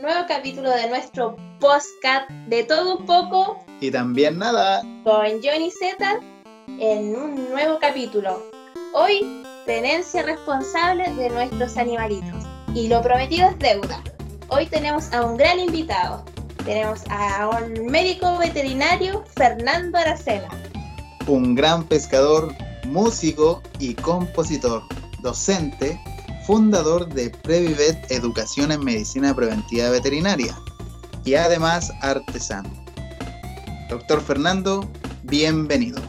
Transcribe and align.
nuevo 0.00 0.26
capítulo 0.26 0.70
de 0.70 0.88
nuestro 0.88 1.36
podcast 1.60 2.30
de 2.46 2.64
todo 2.64 2.96
un 2.96 3.04
poco. 3.04 3.62
Y 3.80 3.90
también 3.90 4.38
nada. 4.38 4.80
Con 5.04 5.42
Johnny 5.42 5.70
Z 5.70 6.20
en 6.78 7.14
un 7.14 7.50
nuevo 7.50 7.78
capítulo. 7.78 8.42
Hoy, 8.94 9.44
tenencia 9.66 10.22
responsable 10.22 11.12
de 11.14 11.28
nuestros 11.28 11.76
animalitos. 11.76 12.44
Y 12.74 12.88
lo 12.88 13.02
prometido 13.02 13.48
es 13.48 13.58
deuda. 13.58 14.02
Hoy 14.48 14.66
tenemos 14.66 15.12
a 15.12 15.26
un 15.26 15.36
gran 15.36 15.58
invitado. 15.58 16.24
Tenemos 16.64 17.00
a 17.10 17.48
un 17.48 17.86
médico 17.86 18.38
veterinario, 18.38 19.24
Fernando 19.36 19.98
Aracena. 19.98 20.48
Un 21.26 21.54
gran 21.54 21.84
pescador, 21.84 22.54
músico 22.86 23.62
y 23.78 23.94
compositor, 23.94 24.82
docente, 25.28 26.00
fundador 26.46 27.06
de 27.06 27.28
Previvet 27.28 28.10
Educación 28.10 28.72
en 28.72 28.82
Medicina 28.82 29.36
Preventiva 29.36 29.90
Veterinaria 29.90 30.58
y 31.22 31.34
además 31.34 31.92
artesano. 32.00 32.70
Doctor 33.90 34.22
Fernando, 34.22 34.90
bienvenido. 35.24 36.00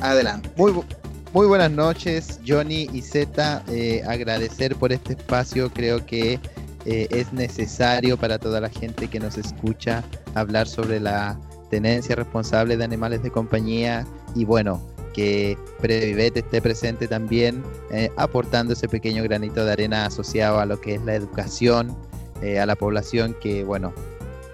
Adelante. 0.00 0.48
Muy, 0.56 1.46
buenas 1.48 1.72
noches, 1.72 2.38
Johnny 2.46 2.88
y 2.92 3.02
Z. 3.02 3.64
Eh, 3.66 4.04
agradecer 4.06 4.76
por 4.76 4.92
este 4.92 5.14
espacio. 5.14 5.72
Creo 5.72 6.06
que 6.06 6.38
eh, 6.84 7.08
es 7.10 7.32
necesario 7.32 8.16
para 8.16 8.38
toda 8.38 8.60
la 8.60 8.68
gente 8.68 9.08
que 9.08 9.18
nos 9.18 9.36
escucha 9.36 10.04
hablar 10.36 10.68
sobre 10.68 11.00
la 11.00 11.36
tenencia 11.68 12.14
responsable 12.14 12.76
de 12.76 12.84
animales 12.84 13.24
de 13.24 13.32
compañía 13.32 14.06
y 14.36 14.44
bueno, 14.44 14.93
que 15.14 15.56
Previvet 15.80 16.36
esté 16.36 16.60
presente 16.60 17.08
también, 17.08 17.62
eh, 17.90 18.10
aportando 18.16 18.74
ese 18.74 18.88
pequeño 18.88 19.22
granito 19.22 19.64
de 19.64 19.72
arena 19.72 20.06
asociado 20.06 20.58
a 20.58 20.66
lo 20.66 20.80
que 20.80 20.96
es 20.96 21.02
la 21.02 21.14
educación 21.14 21.96
eh, 22.42 22.58
a 22.58 22.66
la 22.66 22.74
población 22.74 23.34
que, 23.40 23.64
bueno, 23.64 23.94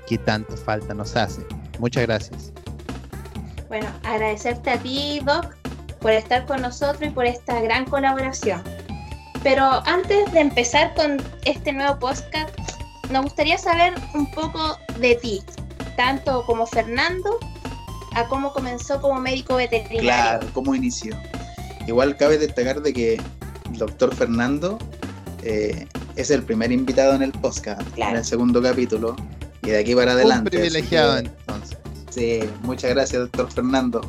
que 0.07 0.19
tanto 0.19 0.57
falta 0.57 0.95
nos 0.95 1.17
hace. 1.17 1.43
Muchas 1.79 2.05
gracias. 2.07 2.53
Bueno, 3.69 3.89
agradecerte 4.05 4.71
a 4.71 4.79
ti, 4.79 5.21
Doc, 5.25 5.57
por 6.01 6.13
estar 6.13 6.47
con 6.47 6.63
nosotros 6.63 7.03
y 7.03 7.11
por 7.11 7.27
esta 7.27 7.61
gran 7.61 7.87
colaboración. 7.87 8.63
Pero 9.43 9.65
antes 9.87 10.31
de 10.33 10.41
empezar 10.41 10.95
con 10.95 11.17
este 11.45 11.73
nuevo 11.73 11.99
podcast, 11.99 12.57
nos 13.11 13.25
gustaría 13.25 13.59
saber 13.59 13.95
un 14.15 14.31
poco 14.33 14.79
de 14.99 15.17
ti, 15.17 15.43
tanto 15.97 16.45
como 16.47 16.67
Fernando 16.67 17.39
a 18.15 18.27
cómo 18.29 18.53
comenzó 18.53 19.01
como 19.01 19.21
médico 19.21 19.57
veterinario. 19.57 20.01
Claro, 20.03 20.47
cómo 20.53 20.75
inició. 20.75 21.17
Igual 21.87 22.17
cabe 22.17 22.39
destacar 22.39 22.83
de 22.83 22.93
que 22.93 23.15
el 23.15 23.79
doctor 23.79 24.15
Fernando 24.15 24.79
eh, 25.43 25.87
es 26.17 26.31
el 26.31 26.43
primer 26.43 26.73
invitado 26.73 27.15
en 27.15 27.23
el 27.23 27.33
podcast, 27.33 27.83
en 27.97 28.17
el 28.17 28.25
segundo 28.25 28.63
capítulo, 28.63 29.17
y 29.63 29.71
de 29.71 29.79
aquí 29.79 29.95
para 29.95 30.13
adelante. 30.13 30.57
Un 30.57 30.61
privilegiado 30.61 31.19
entonces. 31.19 31.79
Sí, 32.11 32.41
muchas 32.63 32.91
gracias, 32.91 33.23
doctor 33.23 33.51
Fernando. 33.51 34.01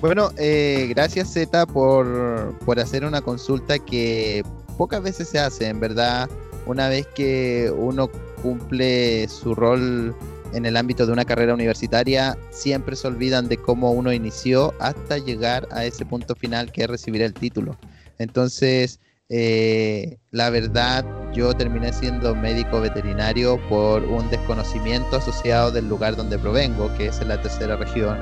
Bueno, 0.00 0.30
eh, 0.36 0.86
gracias 0.90 1.32
Z 1.32 1.66
por, 1.66 2.56
por 2.64 2.78
hacer 2.78 3.04
una 3.04 3.22
consulta 3.22 3.78
que 3.78 4.44
pocas 4.76 5.02
veces 5.02 5.28
se 5.28 5.38
hace, 5.38 5.68
en 5.68 5.80
verdad, 5.80 6.28
una 6.66 6.88
vez 6.88 7.06
que 7.14 7.72
uno 7.76 8.10
cumple 8.42 9.26
su 9.28 9.54
rol 9.54 10.14
en 10.56 10.64
el 10.64 10.76
ámbito 10.78 11.04
de 11.06 11.12
una 11.12 11.26
carrera 11.26 11.52
universitaria 11.52 12.36
siempre 12.50 12.96
se 12.96 13.06
olvidan 13.06 13.46
de 13.46 13.58
cómo 13.58 13.92
uno 13.92 14.10
inició 14.10 14.72
hasta 14.80 15.18
llegar 15.18 15.68
a 15.70 15.84
ese 15.84 16.06
punto 16.06 16.34
final 16.34 16.72
que 16.72 16.84
es 16.84 16.88
recibir 16.88 17.20
el 17.20 17.34
título. 17.34 17.76
Entonces, 18.18 18.98
eh, 19.28 20.16
la 20.30 20.48
verdad, 20.48 21.04
yo 21.34 21.52
terminé 21.52 21.92
siendo 21.92 22.34
médico 22.34 22.80
veterinario 22.80 23.60
por 23.68 24.02
un 24.04 24.30
desconocimiento 24.30 25.16
asociado 25.16 25.70
del 25.70 25.88
lugar 25.90 26.16
donde 26.16 26.38
provengo, 26.38 26.90
que 26.96 27.08
es 27.08 27.20
en 27.20 27.28
la 27.28 27.42
tercera 27.42 27.76
región, 27.76 28.16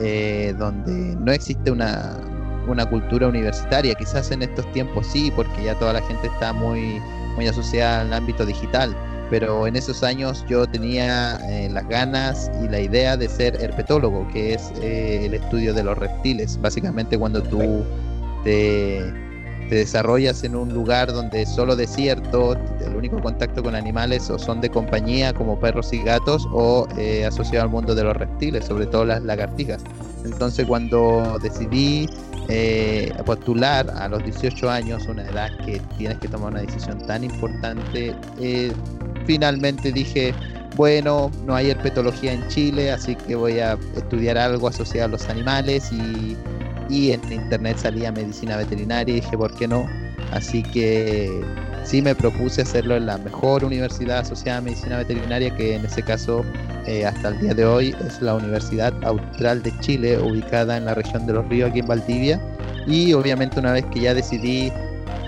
eh, 0.00 0.54
donde 0.58 1.14
no 1.14 1.30
existe 1.30 1.70
una, 1.70 2.18
una 2.66 2.86
cultura 2.86 3.28
universitaria. 3.28 3.94
Quizás 3.94 4.32
en 4.32 4.42
estos 4.42 4.70
tiempos 4.72 5.06
sí, 5.06 5.32
porque 5.36 5.62
ya 5.62 5.78
toda 5.78 5.92
la 5.92 6.02
gente 6.02 6.26
está 6.26 6.52
muy, 6.52 7.00
muy 7.36 7.46
asociada 7.46 8.00
al 8.00 8.12
ámbito 8.12 8.44
digital 8.44 8.96
pero 9.32 9.66
en 9.66 9.76
esos 9.76 10.02
años 10.02 10.44
yo 10.46 10.66
tenía 10.66 11.40
eh, 11.48 11.70
las 11.70 11.88
ganas 11.88 12.50
y 12.62 12.68
la 12.68 12.80
idea 12.80 13.16
de 13.16 13.30
ser 13.30 13.56
herpetólogo, 13.62 14.28
que 14.28 14.52
es 14.52 14.70
eh, 14.82 15.24
el 15.24 15.32
estudio 15.32 15.72
de 15.72 15.82
los 15.82 15.96
reptiles. 15.96 16.60
Básicamente 16.60 17.18
cuando 17.18 17.42
tú 17.42 17.82
te, 18.44 19.10
desarrollas 19.70 20.44
en 20.44 20.54
un 20.54 20.74
lugar 20.74 21.10
donde 21.10 21.40
es 21.40 21.48
solo 21.48 21.74
desierto, 21.76 22.58
el 22.84 22.94
único 22.94 23.22
contacto 23.22 23.62
con 23.62 23.74
animales 23.74 24.28
o 24.28 24.38
son 24.38 24.60
de 24.60 24.68
compañía 24.68 25.32
como 25.32 25.58
perros 25.58 25.94
y 25.94 26.02
gatos 26.02 26.46
o 26.52 26.86
eh, 26.98 27.24
asociado 27.24 27.64
al 27.64 27.70
mundo 27.70 27.94
de 27.94 28.04
los 28.04 28.14
reptiles, 28.14 28.66
sobre 28.66 28.84
todo 28.84 29.06
las 29.06 29.22
lagartijas. 29.22 29.82
Entonces 30.26 30.66
cuando 30.66 31.38
decidí 31.42 32.06
postular 33.24 33.88
a 33.96 34.08
los 34.08 34.22
18 34.24 34.68
años, 34.68 35.06
una 35.06 35.22
edad 35.22 35.48
que 35.64 35.80
tienes 35.96 36.18
que 36.18 36.28
tomar 36.28 36.52
una 36.52 36.60
decisión 36.60 36.98
tan 37.06 37.24
importante, 37.24 38.14
finalmente 39.26 39.92
dije, 39.92 40.34
bueno, 40.76 41.30
no 41.44 41.54
hay 41.54 41.70
herpetología 41.70 42.32
en 42.32 42.46
Chile, 42.48 42.90
así 42.90 43.14
que 43.14 43.34
voy 43.34 43.60
a 43.60 43.78
estudiar 43.96 44.38
algo 44.38 44.68
asociado 44.68 45.08
a 45.08 45.10
los 45.10 45.28
animales 45.28 45.90
y, 45.92 46.36
en 46.90 47.32
internet 47.32 47.78
salía 47.78 48.12
medicina 48.12 48.56
veterinaria 48.56 49.16
y 49.16 49.20
dije, 49.20 49.36
¿por 49.36 49.54
qué 49.54 49.66
no? 49.66 49.86
Así 50.30 50.62
que 50.62 51.42
sí 51.84 52.02
me 52.02 52.14
propuse 52.14 52.62
hacerlo 52.62 52.96
en 52.96 53.06
la 53.06 53.16
mejor 53.16 53.64
universidad 53.64 54.18
asociada 54.18 54.58
a 54.58 54.60
medicina 54.60 54.98
veterinaria, 54.98 55.54
que 55.56 55.76
en 55.76 55.86
ese 55.86 56.02
caso 56.02 56.44
eh, 56.86 57.06
hasta 57.06 57.28
el 57.28 57.40
día 57.40 57.54
de 57.54 57.64
hoy 57.64 57.94
es 58.06 58.20
la 58.20 58.34
Universidad 58.34 58.92
Austral 59.04 59.62
de 59.62 59.72
Chile, 59.80 60.18
ubicada 60.18 60.76
en 60.76 60.84
la 60.84 60.94
región 60.94 61.26
de 61.26 61.32
los 61.32 61.48
ríos 61.48 61.70
aquí 61.70 61.78
en 61.78 61.86
Valdivia. 61.86 62.40
Y 62.86 63.14
obviamente 63.14 63.58
una 63.58 63.72
vez 63.72 63.86
que 63.86 64.00
ya 64.00 64.12
decidí 64.12 64.70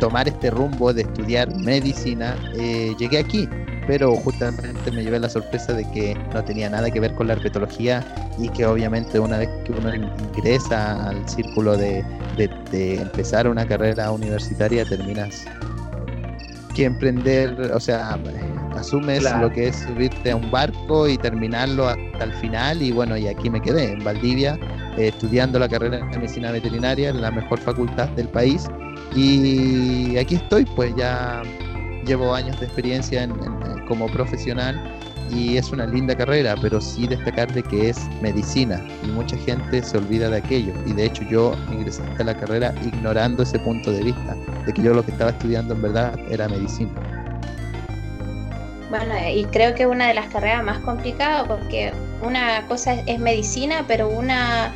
tomar 0.00 0.28
este 0.28 0.50
rumbo 0.50 0.92
de 0.92 1.02
estudiar 1.02 1.54
medicina, 1.56 2.36
eh, 2.58 2.94
llegué 2.98 3.18
aquí 3.18 3.48
pero 3.86 4.16
justamente 4.16 4.90
me 4.90 5.02
llevé 5.02 5.18
la 5.18 5.28
sorpresa 5.28 5.72
de 5.72 5.84
que 5.90 6.16
no 6.32 6.44
tenía 6.44 6.70
nada 6.70 6.90
que 6.90 7.00
ver 7.00 7.14
con 7.14 7.26
la 7.26 7.34
herpetología 7.34 8.04
y 8.38 8.48
que 8.48 8.66
obviamente 8.66 9.18
una 9.18 9.38
vez 9.38 9.48
que 9.64 9.72
uno 9.72 9.94
ingresa 9.94 11.08
al 11.10 11.28
círculo 11.28 11.76
de, 11.76 12.04
empezar 12.72 13.48
una 13.48 13.66
carrera 13.66 14.10
universitaria 14.10 14.84
terminas 14.84 15.44
que 16.74 16.84
emprender, 16.84 17.56
o 17.72 17.78
sea, 17.78 18.18
asumes 18.76 19.22
lo 19.40 19.50
que 19.52 19.68
es 19.68 19.76
subirte 19.76 20.32
a 20.32 20.36
un 20.36 20.50
barco 20.50 21.08
y 21.08 21.16
terminarlo 21.16 21.88
hasta 21.88 22.24
el 22.24 22.32
final 22.34 22.82
y 22.82 22.90
bueno, 22.90 23.16
y 23.16 23.28
aquí 23.28 23.48
me 23.48 23.60
quedé 23.60 23.92
en 23.92 24.02
Valdivia 24.02 24.58
eh, 24.96 25.08
estudiando 25.08 25.58
la 25.60 25.68
carrera 25.68 25.98
de 25.98 26.04
medicina 26.04 26.50
veterinaria 26.50 27.10
en 27.10 27.20
la 27.20 27.30
mejor 27.30 27.60
facultad 27.60 28.08
del 28.10 28.28
país 28.28 28.66
y 29.14 30.16
aquí 30.16 30.34
estoy 30.34 30.64
pues 30.64 30.92
ya 30.96 31.42
llevo 32.04 32.34
años 32.34 32.58
de 32.58 32.66
experiencia 32.66 33.22
como 33.86 34.06
profesional 34.06 34.80
y 35.30 35.56
es 35.56 35.70
una 35.70 35.86
linda 35.86 36.14
carrera, 36.14 36.54
pero 36.60 36.80
sí 36.80 37.06
destacar 37.06 37.52
de 37.52 37.62
que 37.62 37.90
es 37.90 38.08
medicina 38.20 38.80
y 39.02 39.06
mucha 39.08 39.36
gente 39.38 39.82
se 39.82 39.96
olvida 39.96 40.28
de 40.28 40.38
aquello. 40.38 40.72
Y 40.86 40.92
de 40.92 41.06
hecho 41.06 41.24
yo 41.24 41.54
ingresé 41.72 42.02
a 42.18 42.24
la 42.24 42.34
carrera 42.34 42.74
ignorando 42.84 43.42
ese 43.42 43.58
punto 43.58 43.90
de 43.90 44.02
vista, 44.02 44.36
de 44.66 44.72
que 44.72 44.82
yo 44.82 44.94
lo 44.94 45.04
que 45.04 45.12
estaba 45.12 45.30
estudiando 45.30 45.74
en 45.74 45.82
verdad 45.82 46.18
era 46.30 46.48
medicina. 46.48 46.90
Bueno, 48.90 49.14
y 49.32 49.44
creo 49.46 49.74
que 49.74 49.84
es 49.84 49.88
una 49.88 50.06
de 50.06 50.14
las 50.14 50.26
carreras 50.26 50.62
más 50.62 50.78
complicadas 50.80 51.48
porque 51.48 51.92
una 52.22 52.64
cosa 52.68 52.94
es 52.94 53.18
medicina, 53.18 53.84
pero 53.88 54.08
una 54.08 54.72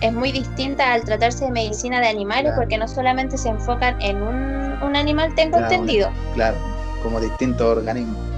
es 0.00 0.12
muy 0.12 0.32
distinta 0.32 0.92
al 0.92 1.04
tratarse 1.04 1.44
de 1.44 1.50
medicina 1.52 2.00
de 2.00 2.08
animales 2.08 2.52
porque 2.56 2.76
no 2.76 2.88
solamente 2.88 3.38
se 3.38 3.50
enfocan 3.50 4.00
en 4.02 4.20
un, 4.22 4.82
un 4.82 4.96
animal, 4.96 5.34
tengo 5.34 5.58
entendido. 5.58 6.10
Claro, 6.34 6.56
como 7.02 7.20
distintos 7.20 7.78
organismos. 7.78 8.33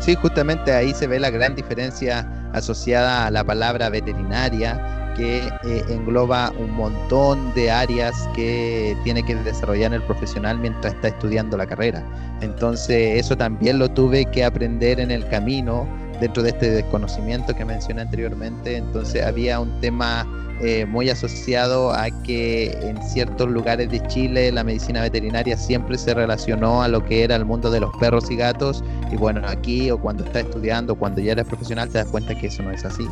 Sí, 0.00 0.14
justamente 0.14 0.72
ahí 0.72 0.94
se 0.94 1.06
ve 1.06 1.20
la 1.20 1.30
gran 1.30 1.54
diferencia 1.54 2.26
asociada 2.52 3.26
a 3.26 3.30
la 3.30 3.44
palabra 3.44 3.90
veterinaria, 3.90 5.12
que 5.14 5.46
eh, 5.64 5.84
engloba 5.90 6.52
un 6.58 6.70
montón 6.70 7.52
de 7.54 7.70
áreas 7.70 8.28
que 8.34 8.96
tiene 9.04 9.22
que 9.22 9.34
desarrollar 9.34 9.92
el 9.92 10.02
profesional 10.02 10.58
mientras 10.58 10.94
está 10.94 11.08
estudiando 11.08 11.56
la 11.56 11.66
carrera. 11.66 12.02
Entonces 12.40 13.20
eso 13.20 13.36
también 13.36 13.78
lo 13.78 13.90
tuve 13.90 14.24
que 14.24 14.44
aprender 14.44 15.00
en 15.00 15.10
el 15.10 15.28
camino 15.28 15.86
dentro 16.20 16.42
de 16.42 16.50
este 16.50 16.70
desconocimiento 16.70 17.54
que 17.54 17.64
mencioné 17.64 18.02
anteriormente. 18.02 18.76
Entonces 18.76 19.24
había 19.24 19.60
un 19.60 19.80
tema 19.80 20.26
eh, 20.62 20.84
muy 20.84 21.08
asociado 21.08 21.90
a 21.90 22.10
que 22.22 22.70
en 22.82 23.02
ciertos 23.02 23.48
lugares 23.48 23.90
de 23.90 24.02
Chile 24.08 24.52
la 24.52 24.62
medicina 24.62 25.00
veterinaria 25.00 25.56
siempre 25.56 25.96
se 25.96 26.12
relacionó 26.12 26.82
a 26.82 26.88
lo 26.88 27.02
que 27.02 27.24
era 27.24 27.36
el 27.36 27.46
mundo 27.46 27.70
de 27.70 27.80
los 27.80 27.90
perros 27.96 28.30
y 28.30 28.36
gatos 28.36 28.84
y 29.10 29.16
bueno, 29.16 29.42
aquí 29.46 29.90
o 29.90 29.98
cuando 29.98 30.24
estás 30.24 30.44
estudiando, 30.44 30.94
cuando 30.94 31.20
ya 31.20 31.32
eres 31.32 31.46
profesional 31.46 31.88
te 31.88 31.98
das 31.98 32.08
cuenta 32.08 32.34
que 32.34 32.46
eso 32.46 32.62
no 32.62 32.70
es 32.70 32.84
así, 32.84 33.06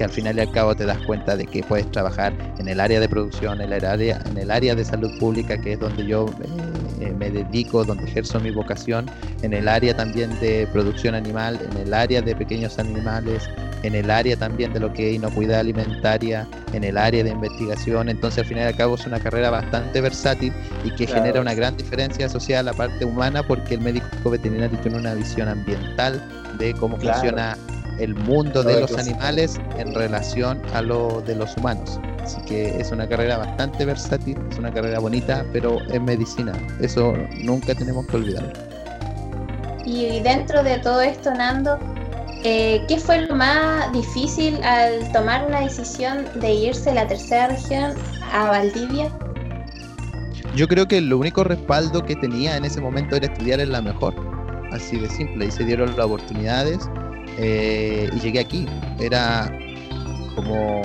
que 0.00 0.04
al 0.04 0.10
final 0.10 0.38
y 0.38 0.40
al 0.40 0.50
cabo 0.50 0.74
te 0.74 0.86
das 0.86 0.96
cuenta 1.00 1.36
de 1.36 1.44
que 1.44 1.62
puedes 1.62 1.90
trabajar 1.90 2.32
en 2.58 2.68
el 2.68 2.80
área 2.80 3.00
de 3.00 3.06
producción, 3.06 3.60
en 3.60 3.70
el 3.70 3.84
área, 3.84 4.18
en 4.30 4.38
el 4.38 4.50
área 4.50 4.74
de 4.74 4.82
salud 4.82 5.10
pública, 5.18 5.60
que 5.60 5.74
es 5.74 5.78
donde 5.78 6.06
yo 6.06 6.24
eh, 6.42 6.46
eh, 7.00 7.12
me 7.18 7.30
dedico, 7.30 7.84
donde 7.84 8.04
ejerzo 8.04 8.40
mi 8.40 8.50
vocación, 8.50 9.10
en 9.42 9.52
el 9.52 9.68
área 9.68 9.94
también 9.94 10.30
de 10.40 10.66
producción 10.72 11.14
animal, 11.14 11.60
en 11.70 11.76
el 11.76 11.92
área 11.92 12.22
de 12.22 12.34
pequeños 12.34 12.78
animales, 12.78 13.50
en 13.82 13.94
el 13.94 14.10
área 14.10 14.36
también 14.36 14.72
de 14.72 14.80
lo 14.80 14.90
que 14.90 15.10
es 15.10 15.16
inocuidad 15.16 15.60
alimentaria, 15.60 16.48
en 16.72 16.82
el 16.82 16.96
área 16.96 17.22
de 17.22 17.28
investigación. 17.28 18.08
Entonces, 18.08 18.38
al 18.38 18.46
final 18.46 18.64
y 18.64 18.66
al 18.68 18.76
cabo, 18.76 18.94
es 18.94 19.06
una 19.06 19.20
carrera 19.20 19.50
bastante 19.50 20.00
versátil 20.00 20.54
y 20.82 20.94
que 20.94 21.06
genera 21.06 21.42
una 21.42 21.52
gran 21.52 21.76
diferencia 21.76 22.26
social 22.30 22.60
a 22.60 22.72
la 22.72 22.72
parte 22.72 23.04
humana 23.04 23.42
porque 23.42 23.74
el 23.74 23.82
médico 23.82 24.30
veterinario 24.30 24.78
tiene 24.78 24.96
una 24.96 25.12
visión 25.12 25.46
ambiental 25.46 26.22
de 26.58 26.72
cómo 26.72 26.96
funciona 26.96 27.54
el 28.00 28.14
mundo 28.14 28.62
de 28.62 28.80
los 28.80 28.96
animales 28.96 29.60
en 29.78 29.94
relación 29.94 30.60
a 30.74 30.82
lo 30.82 31.20
de 31.20 31.36
los 31.36 31.56
humanos. 31.56 32.00
Así 32.22 32.40
que 32.46 32.80
es 32.80 32.90
una 32.90 33.08
carrera 33.08 33.38
bastante 33.38 33.84
versátil, 33.84 34.38
es 34.50 34.58
una 34.58 34.72
carrera 34.72 34.98
bonita, 34.98 35.44
pero 35.52 35.78
es 35.92 36.00
medicina. 36.00 36.52
Eso 36.80 37.14
nunca 37.42 37.74
tenemos 37.74 38.06
que 38.06 38.16
olvidar. 38.16 38.52
Y 39.84 40.20
dentro 40.20 40.62
de 40.62 40.78
todo 40.78 41.00
esto, 41.00 41.32
Nando, 41.34 41.78
eh, 42.42 42.82
¿qué 42.88 42.98
fue 42.98 43.22
lo 43.22 43.34
más 43.34 43.92
difícil 43.92 44.62
al 44.62 45.10
tomar 45.12 45.46
una 45.46 45.60
decisión 45.60 46.26
de 46.36 46.52
irse 46.52 46.90
a 46.90 46.94
la 46.94 47.06
tercera 47.06 47.48
región 47.48 47.94
a 48.32 48.48
Valdivia? 48.50 49.10
Yo 50.56 50.66
creo 50.66 50.86
que 50.88 50.98
el 50.98 51.12
único 51.12 51.44
respaldo 51.44 52.04
que 52.04 52.16
tenía 52.16 52.56
en 52.56 52.64
ese 52.64 52.80
momento 52.80 53.16
era 53.16 53.26
estudiar 53.26 53.60
en 53.60 53.72
la 53.72 53.82
mejor, 53.82 54.14
así 54.72 54.98
de 54.98 55.08
simple, 55.08 55.46
y 55.46 55.50
se 55.50 55.64
dieron 55.64 55.96
las 55.96 56.06
oportunidades 56.06 56.78
eh, 57.38 58.08
y 58.12 58.20
llegué 58.20 58.40
aquí. 58.40 58.66
Era 58.98 59.50
como 60.34 60.82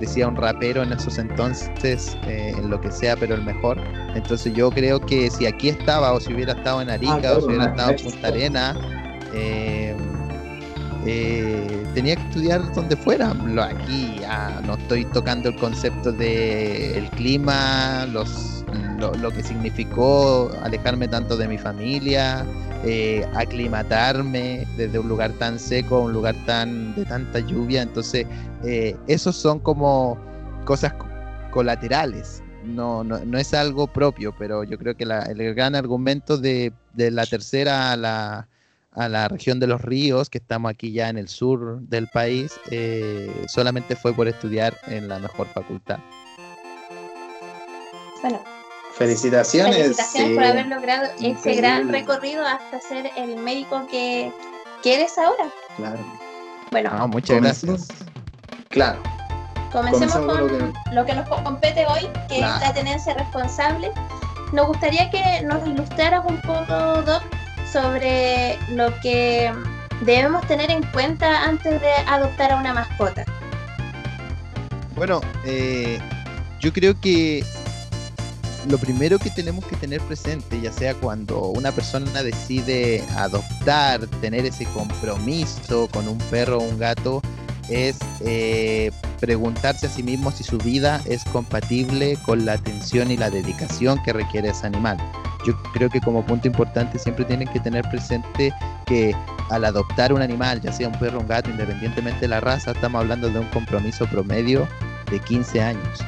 decía 0.00 0.26
un 0.28 0.36
rapero 0.36 0.82
en 0.82 0.92
esos 0.92 1.18
entonces, 1.18 2.16
eh, 2.26 2.52
en 2.56 2.68
lo 2.68 2.80
que 2.80 2.90
sea, 2.90 3.16
pero 3.16 3.34
el 3.34 3.42
mejor. 3.42 3.78
Entonces 4.14 4.52
yo 4.54 4.70
creo 4.70 5.00
que 5.00 5.30
si 5.30 5.46
aquí 5.46 5.68
estaba, 5.68 6.12
o 6.12 6.20
si 6.20 6.34
hubiera 6.34 6.52
estado 6.52 6.82
en 6.82 6.90
Arica, 6.90 7.30
ah, 7.30 7.36
o 7.36 7.40
si 7.40 7.46
hubiera 7.46 7.66
estado 7.66 7.90
en 7.90 7.96
Punta 7.96 8.28
Arena, 8.28 8.74
eh, 11.06 11.84
tenía 11.94 12.16
que 12.16 12.22
estudiar 12.22 12.72
donde 12.74 12.96
fuera. 12.96 13.32
Aquí 13.62 14.16
ya 14.20 14.60
no 14.66 14.74
estoy 14.74 15.04
tocando 15.06 15.50
el 15.50 15.56
concepto 15.56 16.12
de 16.12 16.98
el 16.98 17.10
clima, 17.10 18.06
los, 18.06 18.63
lo 18.98 19.30
que 19.30 19.42
significó 19.42 20.50
alejarme 20.62 21.08
tanto 21.08 21.36
de 21.36 21.48
mi 21.48 21.58
familia, 21.58 22.44
eh, 22.86 23.26
aclimatarme 23.34 24.66
desde 24.76 24.98
un 24.98 25.08
lugar 25.08 25.32
tan 25.32 25.58
seco 25.58 25.96
a 25.96 26.00
un 26.00 26.12
lugar 26.12 26.34
tan 26.44 26.94
de 26.94 27.06
tanta 27.06 27.38
lluvia. 27.40 27.80
Entonces, 27.80 28.26
eh, 28.62 28.94
esos 29.06 29.36
son 29.36 29.58
como 29.58 30.18
cosas 30.66 30.92
colaterales. 31.50 32.42
No, 32.62 33.02
no, 33.02 33.38
es 33.38 33.54
algo 33.54 33.86
propio, 33.86 34.34
pero 34.38 34.64
yo 34.64 34.78
creo 34.78 34.94
que 34.96 35.04
el 35.04 35.54
gran 35.54 35.74
argumento 35.74 36.36
de, 36.36 36.74
la 36.94 37.24
tercera 37.24 37.92
a 37.92 37.96
la, 37.96 38.48
a 38.92 39.08
la 39.08 39.28
región 39.28 39.60
de 39.60 39.66
los 39.66 39.80
ríos, 39.80 40.28
que 40.28 40.38
estamos 40.38 40.70
aquí 40.70 40.92
ya 40.92 41.08
en 41.08 41.16
el 41.16 41.28
sur 41.28 41.80
del 41.80 42.08
país, 42.08 42.52
eh, 42.70 43.30
solamente 43.48 43.96
fue 43.96 44.12
por 44.12 44.28
estudiar 44.28 44.76
en 44.88 45.08
la 45.08 45.18
mejor 45.18 45.46
facultad. 45.48 45.98
Bueno, 48.20 48.42
Felicitaciones. 48.96 49.76
Felicitaciones 49.76 50.36
por 50.36 50.44
haber 50.44 50.66
logrado 50.66 51.08
ese 51.20 51.54
gran 51.54 51.88
recorrido 51.88 52.46
hasta 52.46 52.80
ser 52.80 53.10
el 53.16 53.36
médico 53.36 53.86
que, 53.90 54.32
eres 54.84 55.18
ahora. 55.18 55.50
Claro. 55.76 55.98
Bueno, 56.70 56.90
ah, 56.92 57.06
muchas 57.06 57.40
gracias. 57.40 57.88
Claro. 58.68 59.02
Comencemos, 59.72 60.14
con 60.14 60.72
lo 60.92 61.04
que... 61.04 61.14
nos 61.14 61.28
compete 61.28 61.84
hoy, 61.86 62.08
que 62.28 62.36
es 62.36 62.40
la 62.40 62.72
tenencia 62.72 63.14
responsable. 63.14 63.90
Nos 64.52 64.68
gustaría 64.68 65.10
que 65.10 65.42
nos 65.42 65.66
ilustraras 65.66 66.24
un 66.26 66.40
poco, 66.42 67.02
Doc, 67.02 67.22
sobre 67.72 68.56
lo 68.68 68.94
que 69.00 69.52
debemos 70.02 70.46
tener 70.46 70.70
en 70.70 70.82
cuenta 70.92 71.44
antes 71.44 71.80
de 71.80 71.92
adoptar 72.06 72.52
a 72.52 72.56
una 72.56 72.72
mascota. 72.72 73.24
Bueno, 74.94 75.20
eh, 75.44 75.98
yo 76.60 76.72
creo 76.72 76.94
que 77.00 77.44
lo 78.68 78.78
primero 78.78 79.18
que 79.18 79.30
tenemos 79.30 79.64
que 79.66 79.76
tener 79.76 80.00
presente, 80.02 80.60
ya 80.60 80.72
sea 80.72 80.94
cuando 80.94 81.48
una 81.48 81.72
persona 81.72 82.22
decide 82.22 83.02
adoptar, 83.16 84.06
tener 84.20 84.46
ese 84.46 84.64
compromiso 84.66 85.88
con 85.92 86.08
un 86.08 86.18
perro 86.30 86.58
o 86.58 86.62
un 86.62 86.78
gato, 86.78 87.22
es 87.68 87.98
eh, 88.20 88.90
preguntarse 89.20 89.86
a 89.86 89.88
sí 89.88 90.02
mismo 90.02 90.30
si 90.30 90.44
su 90.44 90.58
vida 90.58 91.00
es 91.06 91.24
compatible 91.24 92.18
con 92.24 92.44
la 92.44 92.54
atención 92.54 93.10
y 93.10 93.16
la 93.16 93.30
dedicación 93.30 94.02
que 94.02 94.12
requiere 94.12 94.50
ese 94.50 94.66
animal. 94.66 94.98
Yo 95.46 95.54
creo 95.74 95.90
que 95.90 96.00
como 96.00 96.24
punto 96.24 96.48
importante 96.48 96.98
siempre 96.98 97.24
tienen 97.24 97.48
que 97.48 97.60
tener 97.60 97.88
presente 97.90 98.52
que 98.86 99.14
al 99.50 99.64
adoptar 99.64 100.12
un 100.12 100.22
animal, 100.22 100.60
ya 100.60 100.72
sea 100.72 100.88
un 100.88 100.98
perro 100.98 101.18
o 101.18 101.20
un 101.20 101.28
gato, 101.28 101.50
independientemente 101.50 102.20
de 102.20 102.28
la 102.28 102.40
raza, 102.40 102.72
estamos 102.72 103.00
hablando 103.00 103.28
de 103.28 103.38
un 103.38 103.48
compromiso 103.48 104.06
promedio 104.06 104.66
de 105.10 105.20
15 105.20 105.60
años 105.60 106.04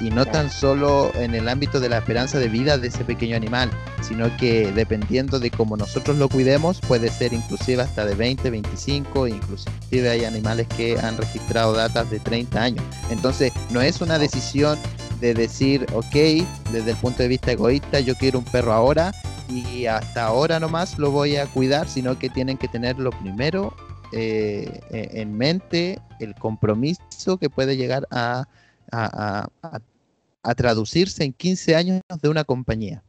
y 0.00 0.10
no 0.10 0.26
tan 0.26 0.50
solo 0.50 1.12
en 1.14 1.34
el 1.34 1.48
ámbito 1.48 1.80
de 1.80 1.88
la 1.88 1.98
esperanza 1.98 2.38
de 2.38 2.48
vida 2.48 2.78
de 2.78 2.88
ese 2.88 3.04
pequeño 3.04 3.36
animal, 3.36 3.70
sino 4.02 4.34
que 4.36 4.72
dependiendo 4.72 5.38
de 5.38 5.50
cómo 5.50 5.76
nosotros 5.76 6.18
lo 6.18 6.28
cuidemos, 6.28 6.80
puede 6.80 7.10
ser 7.10 7.32
inclusive 7.32 7.82
hasta 7.82 8.04
de 8.04 8.14
20, 8.14 8.50
25, 8.50 9.28
inclusive 9.28 10.08
hay 10.08 10.24
animales 10.24 10.66
que 10.76 10.98
han 10.98 11.16
registrado 11.16 11.72
datas 11.72 12.10
de 12.10 12.20
30 12.20 12.62
años. 12.62 12.84
Entonces, 13.10 13.52
no 13.70 13.80
es 13.80 14.00
una 14.00 14.18
decisión 14.18 14.78
de 15.20 15.34
decir, 15.34 15.86
ok, 15.94 16.14
desde 16.72 16.90
el 16.90 16.96
punto 16.96 17.22
de 17.22 17.28
vista 17.28 17.52
egoísta, 17.52 18.00
yo 18.00 18.14
quiero 18.16 18.38
un 18.38 18.44
perro 18.44 18.72
ahora 18.72 19.12
y 19.48 19.86
hasta 19.86 20.26
ahora 20.26 20.60
nomás 20.60 20.98
lo 20.98 21.10
voy 21.10 21.36
a 21.36 21.46
cuidar, 21.46 21.88
sino 21.88 22.18
que 22.18 22.28
tienen 22.28 22.58
que 22.58 22.68
tener 22.68 22.98
lo 22.98 23.10
primero 23.10 23.74
eh, 24.12 24.80
en 24.90 25.36
mente, 25.36 26.00
el 26.20 26.34
compromiso 26.34 27.38
que 27.40 27.50
puede 27.50 27.76
llegar 27.76 28.06
a 28.10 28.46
a, 28.92 29.48
traducirse 30.56 31.24
en 31.24 31.32
15 31.32 31.74
años 31.74 32.00
de 32.22 32.28
una 32.28 32.44
compañía. 32.44 33.02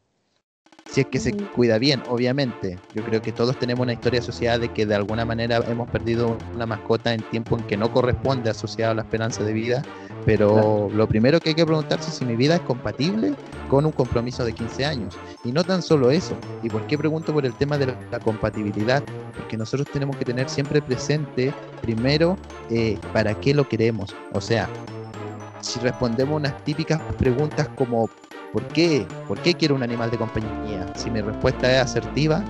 Si 0.89 1.01
es 1.01 1.07
que 1.07 1.19
se 1.19 1.33
cuida 1.33 1.77
bien, 1.77 2.01
obviamente. 2.09 2.79
Yo 2.95 3.03
creo 3.03 3.21
que 3.21 3.31
todos 3.31 3.59
tenemos 3.59 3.83
una 3.83 3.94
historia 3.94 4.21
asociada 4.21 4.57
de 4.57 4.69
que 4.69 4.85
de 4.85 4.95
alguna 4.95 5.25
manera 5.25 5.57
hemos 5.68 5.89
perdido 5.89 6.38
una 6.56 6.65
mascota 6.65 7.13
en 7.13 7.21
tiempo 7.29 7.57
en 7.57 7.68
que 7.68 7.75
no 7.75 7.91
corresponde 7.91 8.50
asociado 8.50 8.94
a 8.94 8.95
la 8.95 9.01
esperanza 9.01 9.44
de 9.44 9.53
vida. 9.53 9.83
Pero 10.25 10.89
lo 10.94 11.07
primero 11.07 11.39
que 11.39 11.50
hay 11.50 11.56
que 11.56 11.65
preguntarse 11.65 12.09
es 12.09 12.15
si 12.15 12.25
mi 12.25 12.35
vida 12.35 12.56
es 12.56 12.62
compatible 12.62 13.33
con 13.69 13.85
un 13.85 13.91
compromiso 13.91 14.44
de 14.44 14.53
15 14.53 14.85
años. 14.85 15.15
Y 15.44 15.51
no 15.51 15.63
tan 15.63 15.81
solo 15.81 16.09
eso. 16.09 16.35
¿Y 16.63 16.69
por 16.69 16.85
qué 16.87 16.97
pregunto 16.97 17.33
por 17.33 17.45
el 17.45 17.54
tema 17.54 17.78
de 17.78 17.87
la, 18.11 18.19
compatibilidad? 18.19 19.04
Porque 19.35 19.57
nosotros 19.57 19.87
tenemos 19.92 20.18
que 20.18 20.25
tener 20.25 20.49
siempre 20.49 20.81
presente, 20.81 21.54
primero, 21.81 22.37
eh, 22.69 22.97
para 23.13 23.40
qué 23.40 23.54
lo 23.54 23.68
queremos. 23.68 24.16
O 24.33 24.42
sea, 24.42 24.68
si 25.61 25.80
respondemos 25.80 26.35
unas 26.35 26.64
típicas 26.64 27.02
preguntas 27.18 27.68
como 27.76 28.09
¿por 28.54 28.64
qué? 28.69 29.06
¿Por 29.28 29.40
qué 29.40 29.54
quiero 29.54 29.76
un 29.76 29.83
animal 29.83 30.11
de 30.11 30.18
compañía? 30.18 30.85
Si 30.95 31.09
mi 31.09 31.21
respuesta 31.21 31.71
es 31.71 31.81
asertiva, 31.81 32.44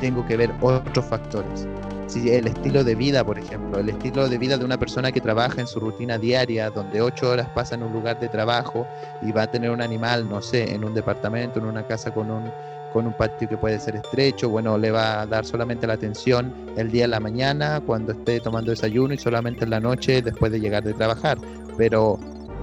tengo 0.00 0.26
que 0.26 0.36
ver 0.36 0.52
otros 0.60 1.04
factores. 1.04 1.66
Si 2.06 2.28
el 2.28 2.48
estilo 2.48 2.82
de 2.82 2.96
vida, 2.96 3.22
por 3.22 3.38
ejemplo, 3.38 3.78
el 3.78 3.88
estilo 3.88 4.28
de 4.28 4.36
vida 4.36 4.58
de 4.58 4.64
una 4.64 4.78
persona 4.78 5.12
que 5.12 5.20
trabaja 5.20 5.60
en 5.60 5.68
su 5.68 5.78
rutina 5.78 6.18
diaria, 6.18 6.70
donde 6.70 7.00
ocho 7.00 7.30
horas 7.30 7.48
pasa 7.54 7.76
en 7.76 7.84
un 7.84 7.92
lugar 7.92 8.18
de 8.18 8.28
trabajo 8.28 8.84
y 9.22 9.30
va 9.30 9.42
a 9.42 9.46
tener 9.46 9.70
un 9.70 9.80
animal, 9.80 10.28
no 10.28 10.42
sé, 10.42 10.74
en 10.74 10.84
un 10.84 10.92
departamento, 10.92 11.60
en 11.60 11.66
una 11.66 11.86
casa 11.86 12.12
con 12.12 12.28
un, 12.28 12.50
con 12.92 13.06
un 13.06 13.12
patio 13.12 13.48
que 13.48 13.56
puede 13.56 13.78
ser 13.78 13.94
estrecho, 13.94 14.48
bueno, 14.48 14.76
le 14.76 14.90
va 14.90 15.20
a 15.20 15.26
dar 15.26 15.46
solamente 15.46 15.86
la 15.86 15.92
atención 15.92 16.52
el 16.76 16.90
día 16.90 17.02
de 17.02 17.08
la 17.08 17.20
mañana, 17.20 17.80
cuando 17.80 18.10
esté 18.10 18.40
tomando 18.40 18.70
desayuno 18.72 19.14
y 19.14 19.18
solamente 19.18 19.62
en 19.62 19.70
la 19.70 19.78
noche 19.78 20.20
después 20.20 20.50
de 20.50 20.58
llegar 20.58 20.82
de 20.82 20.94
trabajar 20.94 21.38
pero 21.80 22.18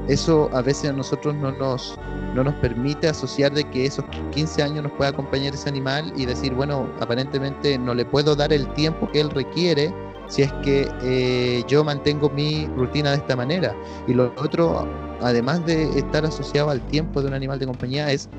eso 0.07 0.47
a 0.53 0.61
veces 0.61 0.91
a 0.91 0.93
nosotros 0.93 1.33
no 1.33 1.51
nos, 1.51 1.97
no 2.35 2.43
nos 2.43 2.53
permite 2.55 3.07
asociar 3.07 3.51
de 3.51 3.63
que 3.63 3.87
esos 3.87 4.05
15 4.31 4.61
años 4.61 4.83
nos 4.83 4.91
pueda 4.91 5.09
acompañar 5.09 5.55
ese 5.55 5.67
animal 5.67 6.13
y 6.15 6.27
decir, 6.27 6.53
bueno, 6.53 6.87
aparentemente 6.99 7.79
no 7.79 7.95
le 7.95 8.05
puedo 8.05 8.35
dar 8.35 8.53
el 8.53 8.71
tiempo 8.75 9.09
que 9.11 9.21
él 9.21 9.31
requiere 9.31 9.91
si 10.27 10.43
es 10.43 10.53
que 10.61 10.87
eh, 11.01 11.63
yo 11.67 11.83
mantengo 11.83 12.29
mi 12.29 12.67
rutina 12.77 13.09
de 13.09 13.17
esta 13.17 13.35
manera. 13.35 13.75
Y 14.07 14.13
lo 14.13 14.31
otro, 14.37 14.87
además 15.19 15.65
de 15.65 15.97
estar 15.97 16.23
asociado 16.23 16.69
al 16.69 16.79
tiempo 16.89 17.19
de 17.19 17.29
un 17.29 17.33
animal 17.33 17.57
de 17.57 17.65
compañía, 17.65 18.11
es 18.11 18.29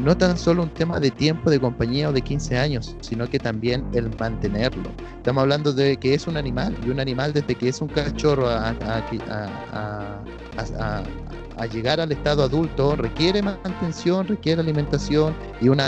no 0.00 0.16
tan 0.16 0.36
solo 0.38 0.62
un 0.62 0.70
tema 0.70 1.00
de 1.00 1.10
tiempo 1.10 1.50
de 1.50 1.60
compañía 1.60 2.08
o 2.08 2.12
de 2.12 2.22
15 2.22 2.58
años, 2.58 2.96
sino 3.00 3.28
que 3.28 3.38
también 3.38 3.84
el 3.92 4.10
mantenerlo. 4.18 4.90
Estamos 5.16 5.42
hablando 5.42 5.72
de 5.72 5.96
que 5.96 6.14
es 6.14 6.26
un 6.26 6.36
animal 6.36 6.76
y 6.84 6.90
un 6.90 7.00
animal 7.00 7.32
desde 7.32 7.54
que 7.54 7.68
es 7.68 7.80
un 7.80 7.88
cachorro 7.88 8.48
a, 8.48 8.74
llegar 11.72 12.00
al 12.00 12.12
estado 12.12 12.44
adulto 12.44 12.96
requiere 12.96 13.42
mantención, 13.42 14.26
requiere 14.26 14.60
alimentación 14.60 15.34
y 15.60 15.68
un 15.68 15.80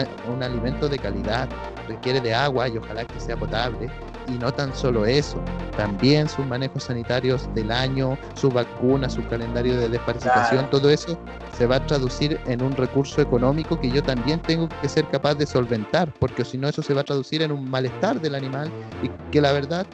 alimento 0.42 0.88
de 0.88 0.98
calidad, 0.98 1.48
requiere 1.88 2.20
de 2.20 2.34
agua 2.34 2.68
y 2.68 2.76
ojalá 2.76 3.04
que 3.04 3.20
sea 3.20 3.36
potable 3.36 3.88
Y 4.30 4.38
no 4.38 4.52
tan 4.52 4.74
solo 4.74 5.06
eso, 5.06 5.42
también 5.76 6.28
sus 6.28 6.46
manejos 6.46 6.84
sanitarios 6.84 7.52
del 7.54 7.70
año, 7.72 8.16
su 8.34 8.48
vacuna, 8.48 9.10
su 9.10 9.26
calendario 9.26 9.76
de 9.76 9.88
desparasitación, 9.88 10.70
todo 10.70 10.88
eso 10.90 11.18
se 11.56 11.66
va 11.66 11.76
a 11.76 11.86
traducir 11.86 12.38
en 12.46 12.62
un 12.62 12.72
recurso 12.72 13.20
económico 13.20 13.80
que 13.80 13.90
yo 13.90 14.02
también 14.02 14.40
tengo 14.40 14.68
que 14.80 14.88
ser 14.88 15.06
capaz 15.08 15.34
de 15.34 15.46
solventar, 15.46 16.12
porque 16.18 16.44
si 16.44 16.58
no 16.58 16.68
eso 16.68 16.82
se 16.82 16.94
va 16.94 17.00
a 17.00 17.04
traducir 17.04 17.42
en 17.42 17.50
un 17.52 17.68
malestar 17.68 18.20
del 18.20 18.34
animal 18.34 18.70
y 19.02 19.10
que 19.32 19.40
la 19.40 19.52
verdad 19.52 19.86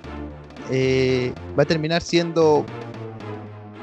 eh, 0.70 1.32
va 1.58 1.62
a 1.62 1.66
terminar 1.66 2.02
siendo 2.02 2.64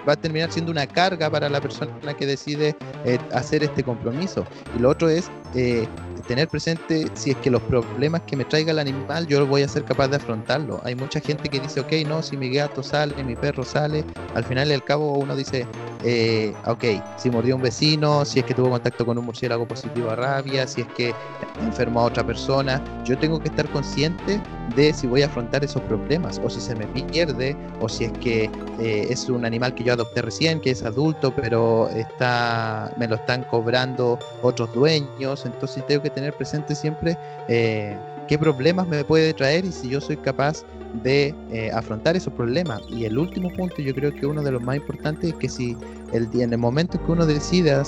va 0.08 0.14
a 0.14 0.16
terminar 0.16 0.52
siendo 0.52 0.72
una 0.72 0.86
carga 0.86 1.30
para 1.30 1.50
la 1.50 1.62
persona 1.62 2.14
que 2.14 2.26
decide 2.26 2.76
eh, 3.06 3.18
hacer 3.34 3.64
este 3.64 3.84
compromiso. 3.84 4.46
Y 4.78 4.82
lo 4.82 4.90
otro 4.90 5.10
es 5.10 5.30
eh, 5.56 5.88
tener 6.28 6.48
presente 6.48 7.08
si 7.14 7.32
es 7.32 7.38
que 7.38 7.50
los 7.50 7.62
problemas 7.64 8.22
que 8.22 8.36
me 8.36 8.46
traiga 8.46 8.72
el 8.72 8.80
animal 8.80 9.28
yo 9.28 9.46
voy 9.46 9.64
a 9.64 9.68
ser 9.68 9.84
capaz 9.84 10.08
de 10.08 10.18
afrontarlo. 10.18 10.82
Hay 10.84 10.96
mucha 10.96 11.20
gente 11.20 11.50
que 11.50 11.60
dice, 11.60 11.80
ok, 11.80 11.92
no, 12.08 12.22
si 12.24 12.38
mi 12.38 12.50
gato 12.50 12.84
sale, 12.84 13.24
mi 13.24 13.36
perro 13.36 13.64
sale, 13.64 14.04
al 14.34 14.44
final 14.44 14.70
y 14.70 14.74
al 14.74 14.84
cabo 14.84 15.14
uno 15.14 15.36
dice, 15.36 15.66
eh, 16.04 16.54
ok, 16.66 16.84
si 17.18 17.30
mordió 17.30 17.56
un 17.56 17.62
vecino, 17.62 18.26
si 18.26 18.40
es 18.40 18.46
que 18.46 18.54
tuvo 18.54 18.70
contacto 18.70 19.06
con 19.06 19.18
un 19.18 19.26
murciélago 19.26 19.68
positivo 19.68 20.10
a 20.10 20.16
rabia, 20.16 20.68
si 20.68 20.82
es 20.82 20.88
que 20.88 21.14
enfermó 21.62 22.02
a 22.02 22.04
otra 22.04 22.26
persona, 22.26 22.82
yo 23.06 23.18
tengo 23.18 23.40
que 23.40 23.48
estar 23.48 23.70
consciente 23.70 24.42
de 24.76 24.94
si 24.94 25.08
voy 25.08 25.22
a 25.22 25.28
afrontar 25.28 25.64
esos 25.64 25.82
problemas 25.84 26.42
o 26.44 26.50
si 26.50 26.60
se 26.60 26.76
me 26.76 26.88
pierde 26.88 27.56
o 27.80 27.88
si 27.88 28.06
es 28.06 28.12
que 28.14 28.50
eh, 28.80 29.08
es 29.10 29.30
un 29.30 29.46
animal 29.46 29.74
que 29.74 29.84
yo 29.84 29.94
adopté 29.94 30.22
recién, 30.22 30.60
que 30.60 30.72
es 30.72 30.84
adulto, 30.84 31.34
pero 31.34 31.90
está, 31.90 32.92
me 32.98 33.08
lo 33.08 33.16
están 33.16 33.44
cobrando 33.44 34.20
otros 34.42 34.74
dueños, 34.74 35.46
entonces 35.46 35.86
tengo 35.88 36.02
que 36.02 36.10
tener 36.10 36.34
presente 36.34 36.76
siempre 36.76 37.18
eh, 37.48 37.98
qué 38.28 38.38
problemas 38.38 38.88
me 38.88 39.04
puede 39.04 39.34
traer 39.34 39.66
y 39.66 39.72
si 39.72 39.90
yo 39.90 40.02
soy 40.02 40.18
capaz 40.18 40.64
de 41.02 41.34
eh, 41.52 41.72
afrontar 41.74 42.16
esos 42.16 42.34
problemas. 42.34 42.82
Y 42.90 43.06
el 43.06 43.18
último 43.18 43.50
punto, 43.50 43.82
yo 43.82 43.94
creo 43.96 44.14
que 44.14 44.26
uno 44.26 44.44
de 44.44 44.52
los 44.52 44.62
más 44.62 44.76
importantes 44.76 45.32
es 45.32 45.36
que 45.36 45.50
si 45.50 45.76
el, 46.12 46.30
en 46.34 46.54
el 46.54 46.60
momento 46.60 47.04
que 47.04 47.12
uno 47.12 47.26
decida 47.26 47.84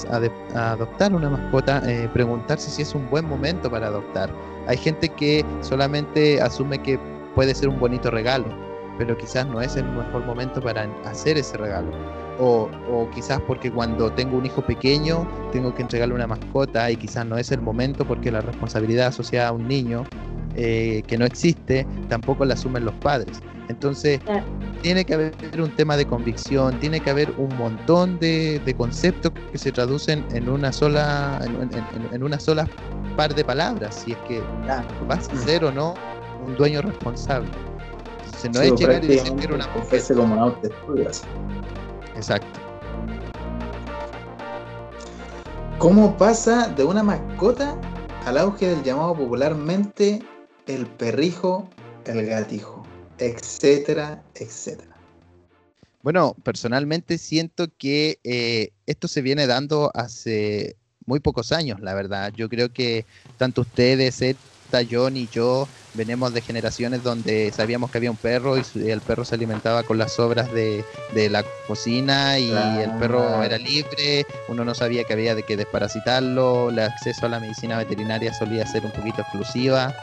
adoptar 0.55 1.13
una 1.13 1.29
mascota, 1.29 1.81
eh, 1.85 2.09
preguntarse 2.13 2.69
si 2.69 2.81
es 2.81 2.95
un 2.95 3.09
buen 3.09 3.25
momento 3.25 3.69
para 3.69 3.87
adoptar. 3.87 4.29
Hay 4.67 4.77
gente 4.77 5.09
que 5.09 5.45
solamente 5.61 6.41
asume 6.41 6.81
que 6.81 6.99
puede 7.35 7.53
ser 7.53 7.69
un 7.69 7.79
bonito 7.79 8.09
regalo, 8.09 8.45
pero 8.97 9.15
quizás 9.17 9.45
no 9.45 9.61
es 9.61 9.75
el 9.75 9.85
mejor 9.85 10.25
momento 10.25 10.61
para 10.61 10.89
hacer 11.05 11.37
ese 11.37 11.57
regalo. 11.57 11.91
O, 12.37 12.69
o, 12.91 13.09
quizás 13.11 13.39
porque 13.47 13.71
cuando 13.71 14.11
tengo 14.11 14.37
un 14.37 14.45
hijo 14.45 14.61
pequeño 14.61 15.25
tengo 15.53 15.73
que 15.73 15.83
entregarle 15.83 16.15
una 16.15 16.27
mascota 16.27 16.91
y 16.91 16.97
quizás 16.97 17.25
no 17.25 17.37
es 17.37 17.49
el 17.51 17.61
momento 17.61 18.05
porque 18.05 18.29
la 18.29 18.41
responsabilidad 18.41 19.07
asociada 19.07 19.49
a 19.49 19.51
un 19.53 19.69
niño 19.69 20.05
eh, 20.55 21.03
que 21.07 21.17
no 21.17 21.25
existe, 21.25 21.85
tampoco 22.09 22.45
la 22.45 22.53
asumen 22.53 22.85
los 22.85 22.95
padres. 22.95 23.41
Entonces, 23.67 24.19
tiene 24.81 25.05
que 25.05 25.15
haber 25.15 25.33
un 25.59 25.71
tema 25.75 25.97
de 25.97 26.05
convicción, 26.05 26.79
tiene 26.79 26.99
que 26.99 27.09
haber 27.09 27.31
un 27.37 27.55
montón 27.57 28.19
de, 28.19 28.75
conceptos 28.77 29.31
que 29.51 29.57
se 29.57 29.71
traducen 29.71 30.23
en 30.31 30.47
una 30.49 30.71
sola, 30.71 31.41
en, 32.11 32.23
una 32.23 32.39
sola 32.39 32.67
par 33.15 33.33
de 33.33 33.43
palabras, 33.43 34.03
si 34.05 34.11
es 34.11 34.17
que 34.27 34.41
vas 35.07 35.29
a 35.29 35.35
ser 35.37 35.65
o 35.65 35.71
no 35.71 35.95
un 36.45 36.55
dueño 36.55 36.81
responsable. 36.81 37.49
Entonces, 38.25 38.51
no 38.53 38.61
es 38.61 38.79
llegar 38.79 39.03
y 39.03 39.07
decir 39.07 39.35
que 39.35 39.45
era 39.45 39.55
una 39.55 39.67
como 39.67 39.85
Exacto. 42.15 42.59
¿Cómo 45.79 46.15
pasa 46.17 46.67
de 46.69 46.83
una 46.83 47.03
mascota 47.03 47.75
al 48.25 48.37
auge 48.37 48.67
del 48.67 48.83
llamado 48.83 49.15
popularmente 49.15 50.23
el 50.67 50.85
perrijo, 50.85 51.69
el 52.05 52.25
gatijo, 52.25 52.85
etcétera, 53.17 54.23
etcétera. 54.35 54.95
Bueno, 56.01 56.35
personalmente 56.43 57.17
siento 57.17 57.67
que 57.77 58.19
eh, 58.23 58.71
esto 58.85 59.07
se 59.07 59.21
viene 59.21 59.47
dando 59.47 59.91
hace 59.93 60.75
muy 61.05 61.19
pocos 61.19 61.51
años, 61.51 61.79
la 61.81 61.93
verdad. 61.93 62.31
Yo 62.35 62.49
creo 62.49 62.71
que 62.71 63.05
tanto 63.37 63.61
ustedes, 63.61 64.21
John 64.91 65.15
y 65.15 65.27
yo 65.31 65.67
venimos 65.93 66.33
de 66.33 66.41
generaciones 66.41 67.01
donde 67.01 67.51
sabíamos 67.55 67.89
que 67.89 67.97
había 67.97 68.11
un 68.11 68.17
perro 68.17 68.57
y 68.57 68.63
el 68.89 68.99
perro 68.99 69.23
se 69.23 69.35
alimentaba 69.35 69.83
con 69.83 69.97
las 69.97 70.13
sobras 70.13 70.51
de, 70.51 70.83
la 71.29 71.43
cocina 71.67 72.37
y 72.37 72.51
el 72.51 72.91
perro 72.99 73.41
era 73.41 73.57
libre, 73.57 74.25
uno 74.49 74.65
no 74.65 74.75
sabía 74.75 75.05
que 75.05 75.13
había 75.13 75.33
de 75.33 75.43
que 75.43 75.55
desparasitarlo, 75.55 76.69
el 76.69 76.79
acceso 76.79 77.25
a 77.25 77.29
la 77.29 77.39
medicina 77.39 77.77
veterinaria 77.77 78.33
solía 78.33 78.67
ser 78.67 78.85
un 78.85 78.91
poquito 78.91 79.21
exclusiva. 79.21 79.95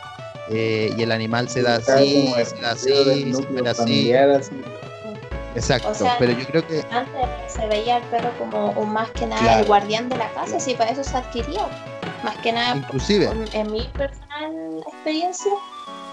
Eh, 0.51 0.93
y 0.97 1.03
el 1.03 1.13
animal 1.13 1.49
se 1.49 1.63
da 1.63 1.77
así, 1.77 2.33
se 2.45 2.57
da 2.57 2.73
así, 2.73 3.33
se 3.33 3.63
da 3.63 3.71
así. 3.71 4.13
Exacto, 5.55 5.93
pero 6.19 6.33
yo 6.33 6.47
creo 6.47 6.67
que... 6.67 6.83
Antes 6.91 7.29
se 7.49 7.67
veía 7.67 7.99
el 7.99 8.03
perro 8.05 8.31
como 8.39 8.73
más 8.87 9.11
que 9.11 9.27
nada 9.27 9.61
el 9.61 9.67
guardián 9.67 10.09
de 10.09 10.17
la 10.17 10.31
casa, 10.33 10.59
sí, 10.59 10.75
para 10.75 10.91
eso 10.91 11.05
se 11.05 11.17
adquirió. 11.17 11.69
Más 12.25 12.37
que 12.39 12.53
nada, 12.53 12.77
Inclusive. 12.77 13.31
En, 13.53 13.71
mi 13.71 13.83
personal 13.89 14.83
experiencia, 14.87 15.53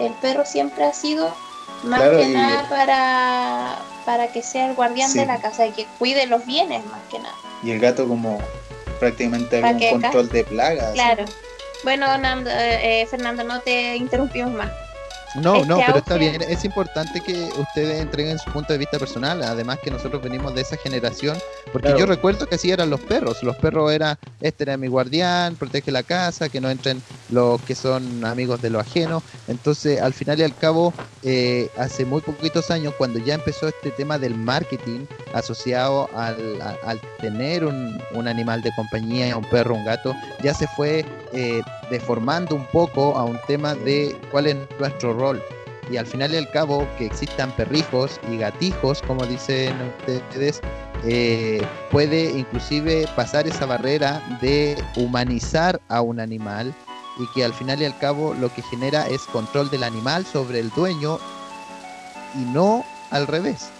el 0.00 0.12
perro 0.14 0.44
siempre 0.44 0.84
ha 0.84 0.92
sido 0.92 1.34
más 1.84 2.00
que 2.00 2.26
nada 2.28 2.68
para, 2.68 3.78
para 4.04 4.32
que 4.32 4.42
sea 4.42 4.68
el 4.68 4.74
guardián 4.74 5.12
de 5.14 5.24
la 5.24 5.40
casa 5.40 5.66
y 5.66 5.72
que 5.72 5.86
cuide 5.98 6.26
los 6.26 6.44
bienes 6.44 6.84
más 6.86 7.00
que 7.10 7.18
nada. 7.18 7.34
Y 7.62 7.70
el 7.70 7.80
gato 7.80 8.06
como 8.08 8.40
prácticamente 8.98 9.62
algún 9.62 10.02
control 10.02 10.28
de 10.28 10.44
plagas. 10.44 10.92
Claro. 10.92 11.24
Bueno, 11.82 12.06
eh, 12.46 13.06
Fernando, 13.10 13.44
no 13.44 13.60
te 13.60 13.96
interrumpimos 13.96 14.52
más. 14.52 14.70
No, 15.36 15.64
no, 15.64 15.78
pero 15.86 15.98
está 15.98 16.16
bien. 16.16 16.42
Es 16.42 16.64
importante 16.64 17.20
que 17.20 17.50
ustedes 17.58 18.00
entreguen 18.00 18.38
su 18.38 18.50
punto 18.50 18.72
de 18.72 18.78
vista 18.78 18.98
personal. 18.98 19.42
Además 19.42 19.78
que 19.82 19.90
nosotros 19.90 20.22
venimos 20.22 20.54
de 20.54 20.62
esa 20.62 20.76
generación. 20.76 21.38
Porque 21.72 21.94
yo 21.98 22.06
recuerdo 22.06 22.46
que 22.46 22.56
así 22.56 22.70
eran 22.70 22.90
los 22.90 23.00
perros. 23.00 23.42
Los 23.42 23.56
perros 23.56 23.92
era, 23.92 24.18
este 24.40 24.64
era 24.64 24.76
mi 24.76 24.88
guardián, 24.88 25.56
protege 25.56 25.90
la 25.92 26.02
casa, 26.02 26.48
que 26.48 26.60
no 26.60 26.70
entren 26.70 27.02
los 27.30 27.60
que 27.62 27.74
son 27.74 28.24
amigos 28.24 28.60
de 28.60 28.70
lo 28.70 28.80
ajeno. 28.80 29.22
Entonces, 29.48 30.00
al 30.00 30.12
final 30.12 30.38
y 30.40 30.42
al 30.42 30.56
cabo, 30.56 30.92
eh, 31.22 31.70
hace 31.76 32.04
muy 32.04 32.20
poquitos 32.20 32.70
años, 32.70 32.94
cuando 32.98 33.18
ya 33.18 33.34
empezó 33.34 33.68
este 33.68 33.90
tema 33.90 34.18
del 34.18 34.34
marketing 34.34 35.06
asociado 35.32 36.08
al, 36.14 36.60
al 36.84 37.00
tener 37.20 37.64
un, 37.64 38.00
un, 38.14 38.28
animal 38.28 38.62
de 38.62 38.70
compañía, 38.74 39.36
un 39.36 39.44
perro, 39.44 39.74
un 39.74 39.84
gato, 39.84 40.14
ya 40.42 40.54
se 40.54 40.66
fue 40.68 41.04
eh, 41.32 41.62
deformando 41.90 42.54
un 42.54 42.66
poco 42.66 43.16
a 43.16 43.24
un 43.24 43.38
tema 43.46 43.74
de 43.74 44.16
cuál 44.30 44.46
es 44.48 44.56
nuestro 44.78 45.12
rol. 45.14 45.19
Y 45.90 45.96
al 45.96 46.06
final 46.06 46.32
y 46.32 46.36
al 46.36 46.50
cabo, 46.50 46.86
que 46.96 47.06
existan 47.06 47.54
perrijos 47.56 48.20
y 48.30 48.38
gatijos, 48.38 49.02
como 49.02 49.26
dicen 49.26 49.74
ustedes, 50.08 50.60
eh, 51.04 51.60
puede 51.90 52.30
inclusive 52.30 53.06
pasar 53.16 53.46
esa 53.46 53.66
barrera 53.66 54.22
de 54.40 54.76
humanizar 54.96 55.80
a 55.88 56.00
un 56.00 56.20
animal 56.20 56.74
y 57.18 57.26
que 57.34 57.44
al 57.44 57.52
final 57.52 57.82
y 57.82 57.86
al 57.86 57.98
cabo 57.98 58.34
lo 58.34 58.52
que 58.54 58.62
genera 58.62 59.08
es 59.08 59.22
control 59.22 59.68
del 59.70 59.82
animal 59.82 60.24
sobre 60.24 60.60
el 60.60 60.70
dueño 60.70 61.18
y 62.34 62.44
no 62.52 62.84
al 63.10 63.26
revés, 63.26 63.70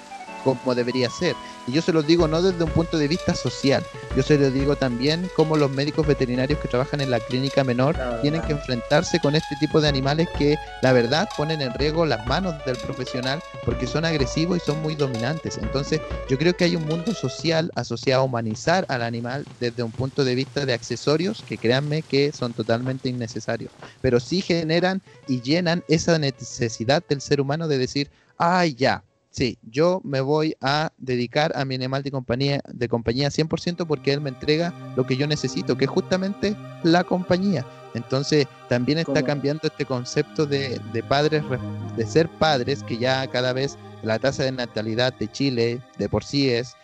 como 0.42 0.74
debería 0.74 1.08
ser. 1.10 1.36
Y 1.70 1.72
yo 1.72 1.82
se 1.82 1.92
lo 1.92 2.02
digo 2.02 2.26
no 2.26 2.42
desde 2.42 2.64
un 2.64 2.70
punto 2.72 2.98
de 2.98 3.06
vista 3.06 3.32
social, 3.32 3.86
yo 4.16 4.24
se 4.24 4.36
lo 4.36 4.50
digo 4.50 4.74
también 4.74 5.30
como 5.36 5.56
los 5.56 5.70
médicos 5.70 6.04
veterinarios 6.04 6.58
que 6.58 6.66
trabajan 6.66 7.00
en 7.00 7.12
la 7.12 7.20
clínica 7.20 7.62
menor 7.62 7.96
tienen 8.22 8.42
que 8.42 8.54
enfrentarse 8.54 9.20
con 9.20 9.36
este 9.36 9.54
tipo 9.54 9.80
de 9.80 9.86
animales 9.86 10.26
que 10.36 10.56
la 10.82 10.92
verdad 10.92 11.28
ponen 11.36 11.62
en 11.62 11.72
riesgo 11.74 12.06
las 12.06 12.26
manos 12.26 12.56
del 12.66 12.76
profesional 12.78 13.40
porque 13.64 13.86
son 13.86 14.04
agresivos 14.04 14.56
y 14.56 14.66
son 14.66 14.82
muy 14.82 14.96
dominantes. 14.96 15.58
Entonces 15.58 16.00
yo 16.28 16.36
creo 16.38 16.54
que 16.54 16.64
hay 16.64 16.74
un 16.74 16.86
mundo 16.86 17.14
social 17.14 17.70
asociado 17.76 18.22
a 18.22 18.24
humanizar 18.24 18.84
al 18.88 19.02
animal 19.02 19.46
desde 19.60 19.84
un 19.84 19.92
punto 19.92 20.24
de 20.24 20.34
vista 20.34 20.66
de 20.66 20.72
accesorios 20.72 21.44
que 21.44 21.60
créanme 21.60 22.02
que 22.02 22.32
son 22.32 22.52
totalmente 22.52 23.08
innecesarios, 23.08 23.70
pero 24.00 24.18
sí 24.18 24.42
generan 24.42 25.04
y 25.28 25.40
llenan 25.40 25.84
esa 25.86 26.18
necesidad 26.18 27.04
del 27.08 27.20
ser 27.20 27.40
humano 27.40 27.68
de 27.68 27.78
decir, 27.78 28.10
ay 28.36 28.74
ya, 28.74 29.04
Sí, 29.30 29.58
yo 29.62 30.00
me 30.02 30.20
voy 30.20 30.56
a 30.60 30.90
dedicar 30.98 31.52
a 31.54 31.64
mi 31.64 31.76
animal 31.76 32.02
de 32.02 32.10
compañía, 32.10 32.60
de 32.66 32.88
compañía 32.88 33.28
100% 33.28 33.86
porque 33.86 34.12
él 34.12 34.20
me 34.20 34.30
entrega 34.30 34.74
lo 34.96 35.06
que 35.06 35.16
yo 35.16 35.26
necesito, 35.28 35.78
que 35.78 35.84
es 35.84 35.90
justamente 35.90 36.56
la 36.82 37.04
compañía. 37.04 37.64
Entonces, 37.94 38.46
también 38.68 38.98
está 38.98 39.22
cambiando 39.22 39.62
este 39.64 39.84
concepto 39.84 40.46
de, 40.46 40.80
padres, 41.08 41.42
de 41.96 42.06
ser 42.06 42.28
padres, 42.28 42.82
que 42.82 42.98
ya 42.98 43.26
cada 43.28 43.52
vez 43.52 43.78
la 44.02 44.18
tasa 44.18 44.44
de 44.44 44.52
natalidad 44.52 45.12
de 45.14 45.30
Chile 45.30 45.80
de 45.98 46.08
por 46.08 46.24
sí 46.24 46.50
es, 46.50 46.76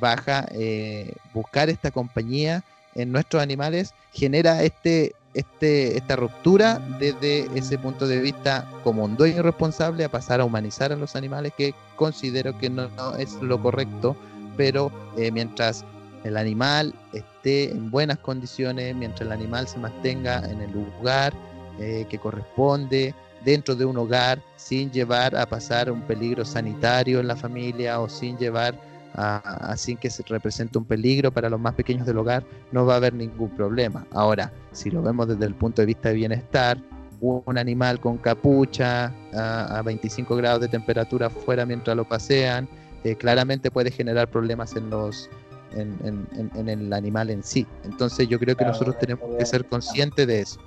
baja. 0.00 0.46
Eh, 0.52 1.14
buscar 1.32 1.70
esta 1.70 1.90
compañía 1.90 2.62
en 2.94 3.12
nuestros 3.12 3.42
animales 3.42 3.94
genera 4.12 4.62
este 4.62 5.14
este, 5.34 5.96
esta 5.96 6.16
ruptura 6.16 6.80
desde 6.98 7.46
ese 7.56 7.78
punto 7.78 8.06
de 8.06 8.20
vista 8.20 8.66
como 8.82 9.04
un 9.04 9.16
dueño 9.16 9.42
responsable 9.42 10.04
a 10.04 10.10
pasar 10.10 10.40
a 10.40 10.44
humanizar 10.44 10.92
a 10.92 10.96
los 10.96 11.14
animales 11.16 11.52
que 11.56 11.74
considero 11.96 12.56
que 12.58 12.70
no, 12.70 12.88
es 13.18 13.34
lo 13.42 13.60
correcto, 13.62 14.16
pero 14.56 14.90
eh, 15.16 15.30
mientras 15.30 15.84
el 16.24 16.36
animal 16.36 16.94
esté 17.12 17.70
en 17.70 17.90
buenas 17.90 18.18
condiciones, 18.18 18.94
mientras 18.94 19.22
el 19.22 19.32
animal 19.32 19.68
se 19.68 19.78
mantenga 19.78 20.38
en 20.50 20.60
el 20.60 20.72
lugar 20.72 21.32
eh, 21.78 22.06
que 22.10 22.18
corresponde, 22.18 23.14
dentro 23.44 23.74
de 23.74 23.84
un 23.84 23.96
hogar 23.96 24.42
sin 24.56 24.90
llevar 24.90 25.34
a 25.34 25.46
pasar 25.46 25.90
un 25.90 26.02
peligro 26.02 26.44
sanitario 26.44 27.20
en 27.20 27.28
la 27.28 27.36
familia 27.36 28.00
o 28.00 28.08
sin 28.08 28.36
llevar 28.36 28.74
a, 29.14 29.74
sin 29.76 29.96
que 29.96 30.10
se 30.10 30.22
represente 30.22 30.78
un 30.78 30.84
peligro 30.84 31.30
para 31.30 31.48
los 31.50 31.60
más 31.60 31.74
pequeños 31.74 32.06
del 32.06 32.18
hogar, 32.18 32.44
no 32.72 32.86
va 32.86 32.94
a 32.94 32.96
haber 32.96 33.14
ningún 33.14 33.50
problema. 33.50 34.06
Ahora, 34.12 34.52
si 34.72 34.90
lo 34.90 35.02
vemos 35.02 35.28
desde 35.28 35.46
el 35.46 35.54
punto 35.54 35.82
de 35.82 35.86
vista 35.86 36.10
de 36.10 36.14
bienestar, 36.14 36.78
un 37.20 37.58
animal 37.58 38.00
con 38.00 38.16
capucha 38.16 39.12
a, 39.34 39.82
25 39.84 40.36
grados 40.36 40.62
de 40.62 40.68
temperatura 40.68 41.28
fuera 41.28 41.66
mientras 41.66 41.96
lo 41.96 42.04
pasean, 42.04 42.68
eh, 43.04 43.14
claramente 43.14 43.70
puede 43.70 43.90
generar 43.90 44.28
problemas 44.28 44.74
en 44.76 44.90
los 44.90 45.28
en, 45.72 46.68
el 46.68 46.92
animal 46.92 47.30
en 47.30 47.42
sí. 47.42 47.66
Entonces 47.84 48.28
yo 48.28 48.38
creo 48.38 48.56
que 48.56 48.64
nosotros 48.64 48.98
tenemos 48.98 49.36
que 49.38 49.46
ser 49.46 49.64
conscientes 49.66 50.26
de 50.26 50.40
eso. 50.40 50.60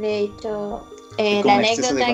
De 0.00 0.20
hecho, 0.20 0.84
eh, 1.18 1.42
la 1.44 1.56
anécdota 1.56 2.06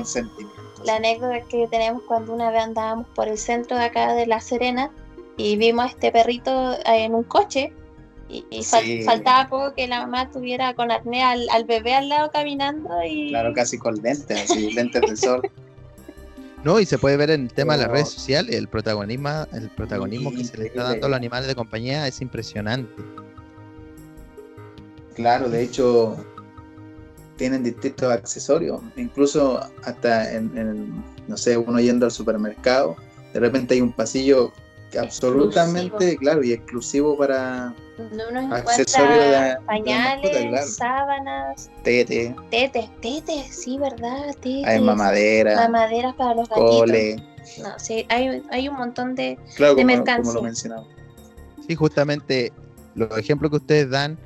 la 0.84 0.96
anécdota 0.96 1.40
que 1.42 1.66
tenemos 1.68 2.02
cuando 2.06 2.32
una 2.32 2.50
vez 2.50 2.62
andábamos 2.62 3.06
por 3.14 3.28
el 3.28 3.38
centro 3.38 3.76
de 3.76 3.84
acá 3.84 4.14
de 4.14 4.26
La 4.26 4.40
Serena 4.40 4.90
y 5.36 5.56
vimos 5.56 5.86
a 5.86 5.88
este 5.88 6.12
perrito 6.12 6.72
eh, 6.72 7.04
en 7.04 7.14
un 7.14 7.24
coche 7.24 7.72
y, 8.28 8.64
faltaba 9.04 9.48
poco 9.48 9.74
que 9.74 9.86
la 9.86 10.00
mamá 10.00 10.30
tuviera 10.30 10.74
con 10.74 10.90
arnés 10.90 11.22
al, 11.24 11.64
bebé 11.64 11.94
al 11.94 12.08
lado 12.08 12.30
caminando 12.32 12.90
y... 13.08 13.28
Claro, 13.28 13.52
casi 13.54 13.78
con 13.78 13.94
lentes, 14.02 14.50
así, 14.50 14.72
lentes 14.72 15.02
de 15.02 15.16
sol. 15.16 15.42
No, 16.64 16.80
y 16.80 16.86
se 16.86 16.98
puede 16.98 17.16
ver 17.16 17.30
en 17.30 17.42
el 17.42 17.52
tema 17.52 17.76
de 17.76 17.84
las 17.84 17.92
redes 17.92 18.08
sociales, 18.08 18.56
el 18.56 18.66
protagonismo, 18.66 19.46
el 19.52 19.70
protagonismo 19.70 20.32
que 20.32 20.42
se 20.44 20.58
le 20.58 20.66
está 20.66 20.82
dando 20.82 21.06
a 21.06 21.10
los 21.10 21.16
animales 21.16 21.46
de 21.46 21.54
compañía 21.54 22.08
es 22.08 22.20
impresionante. 22.20 22.90
Claro, 25.14 25.48
de 25.48 25.62
hecho, 25.62 26.16
tienen 27.36 27.62
distintos 27.62 28.10
accesorios, 28.10 28.80
incluso 28.96 29.60
hasta 29.84 30.32
en, 30.32 31.04
no 31.28 31.36
sé, 31.36 31.56
uno 31.56 31.78
yendo 31.78 32.06
al 32.06 32.10
supermercado, 32.10 32.96
de 33.32 33.38
repente 33.38 33.74
hay 33.74 33.80
un 33.80 33.92
pasillo 33.92 34.52
absolutamente, 35.00 36.16
claro, 36.16 36.42
y 36.42 36.52
exclusivo 36.52 37.16
para 37.16 37.74
no 37.98 38.54
accesorios 38.54 39.18
de 39.18 39.56
pañales, 39.66 40.76
sábanas, 40.76 41.70
tete, 41.82 42.34
tete, 42.50 42.90
tete, 43.00 43.44
sí, 43.50 43.78
verdad, 43.78 44.34
tete. 44.40 44.66
Hay 44.66 44.80
mamadera, 44.80 45.56
mamaderas 45.56 46.14
para 46.14 46.34
los 46.34 46.48
gatitos. 46.48 47.22
No, 47.62 47.78
sí, 47.78 48.04
hay, 48.08 48.42
hay 48.50 48.68
un 48.68 48.76
montón 48.76 49.14
de, 49.14 49.38
de 49.58 49.84
mercancía. 49.84 50.34
Como 50.34 50.46
lo 50.46 50.86
Sí, 51.66 51.74
justamente 51.74 52.52
los 52.94 53.16
ejemplos 53.16 53.50
que 53.50 53.56
ustedes 53.56 53.90
dan 53.90 54.18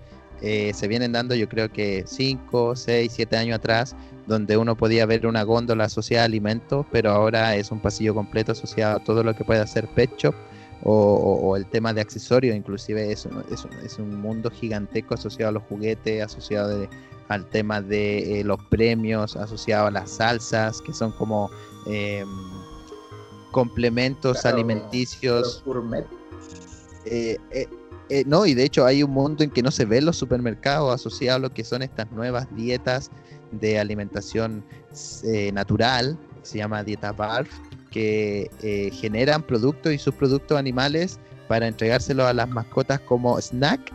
eh, 0.43 0.73
se 0.75 0.89
vienen 0.89 1.13
dando 1.13 1.35
yo 1.35 1.49
creo 1.49 1.71
que 1.71 2.05
5, 2.07 2.75
6, 2.75 3.13
7 3.15 3.37
años 3.37 3.57
atrás, 3.57 3.95
donde 4.27 4.57
uno 4.57 4.75
podía 4.75 5.05
ver 5.05 5.27
una 5.27 5.43
góndola 5.43 5.85
asociada 5.85 6.25
a 6.25 6.27
alimentos, 6.27 6.87
pero 6.91 7.11
ahora 7.11 7.57
es 7.57 7.71
un 7.71 7.81
pasillo 7.81 8.15
completo 8.15 8.53
asociado 8.53 8.97
a 8.97 9.05
todo 9.05 9.23
lo 9.23 9.35
que 9.35 9.45
puede 9.45 9.61
hacer 9.61 9.87
pet 9.89 10.11
shop 10.17 10.35
o, 10.83 11.57
el 11.57 11.67
tema 11.67 11.93
de 11.93 12.01
accesorios, 12.01 12.57
inclusive 12.57 13.13
es, 13.13 13.27
es, 13.51 13.67
es, 13.85 13.99
un 13.99 14.21
mundo 14.21 14.51
gigantesco 14.51 15.15
asociado 15.15 15.51
a 15.51 15.53
los 15.53 15.63
juguetes, 15.65 16.23
asociado 16.23 16.89
al 17.29 17.47
tema 17.47 17.81
de 17.81 18.41
eh, 18.41 18.45
los 18.45 18.63
premios, 18.65 19.37
asociado 19.37 19.87
a 19.87 19.91
las 19.91 20.11
salsas, 20.11 20.81
que 20.81 20.93
son 20.93 21.13
como 21.13 21.51
em, 21.87 22.27
complementos 23.53 24.45
alimenticios. 24.47 25.63
Eh, 27.05 27.37
eh, 27.51 27.69
eh, 28.11 28.25
no, 28.27 28.45
y 28.45 28.55
de 28.55 28.65
hecho 28.65 28.85
hay 28.85 29.05
un 29.05 29.13
mundo 29.13 29.45
en 29.45 29.51
que 29.51 29.63
no 29.63 29.71
se 29.71 29.85
ven 29.85 30.05
los 30.05 30.17
supermercados 30.17 30.93
asociados 30.93 31.37
a 31.37 31.43
lo 31.43 31.55
que 31.55 31.63
son 31.63 31.81
estas 31.81 32.11
nuevas 32.11 32.49
dietas 32.57 33.11
de 33.53 33.79
alimentación 33.79 34.65
eh, 35.25 35.53
natural, 35.53 36.19
se 36.43 36.59
llama 36.59 36.83
dieta 36.83 37.13
BARF, 37.13 37.49
que 37.91 38.51
eh, 38.63 38.91
generan 38.93 39.43
productos 39.43 39.93
y 39.93 39.99
subproductos 39.99 40.59
animales 40.59 41.19
para 41.49 41.67
entregárselos 41.67 42.27
a 42.27 42.33
las 42.33 42.49
mascotas 42.49 43.01
como 43.01 43.41
snack 43.41 43.93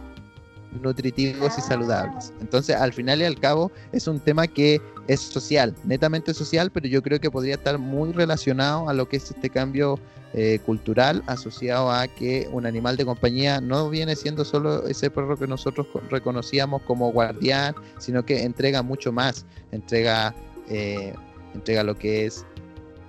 nutritivos 0.82 1.58
y 1.58 1.62
saludables. 1.62 2.34
Entonces, 2.42 2.76
al 2.76 2.94
final 2.94 3.22
y 3.22 3.26
al 3.26 3.40
cabo, 3.40 3.72
es 3.92 4.08
un 4.08 4.20
tema 4.20 4.48
que 4.48 4.82
es 5.08 5.22
social, 5.22 5.74
netamente 5.84 6.34
social, 6.34 6.72
pero 6.72 6.88
yo 6.88 7.02
creo 7.02 7.20
que 7.20 7.32
podría 7.32 7.56
estar 7.56 7.78
muy 7.78 8.12
relacionado 8.12 8.90
a 8.90 8.94
lo 8.94 9.08
que 9.08 9.18
es 9.18 9.32
este 9.32 9.50
cambio 9.50 10.00
eh, 10.34 10.60
cultural 10.66 11.24
asociado 11.28 11.92
a 11.92 12.08
que 12.08 12.50
un 12.52 12.66
animal 12.66 12.98
de 12.98 13.06
compañía 13.06 13.62
no 13.62 13.90
viene 13.90 14.16
siendo 14.16 14.44
solo 14.44 14.86
ese 14.88 15.10
perro 15.10 15.38
que 15.38 15.48
nosotros 15.48 15.88
reconocíamos 16.10 16.82
como 16.82 17.12
guardián, 17.12 17.74
sino 18.00 18.26
que 18.26 18.44
entrega 18.44 18.82
mucho 18.82 19.14
más, 19.14 19.46
entrega, 19.72 20.36
eh, 20.68 21.14
entrega 21.54 21.84
lo 21.84 21.98
que 21.98 22.26
es 22.26 22.46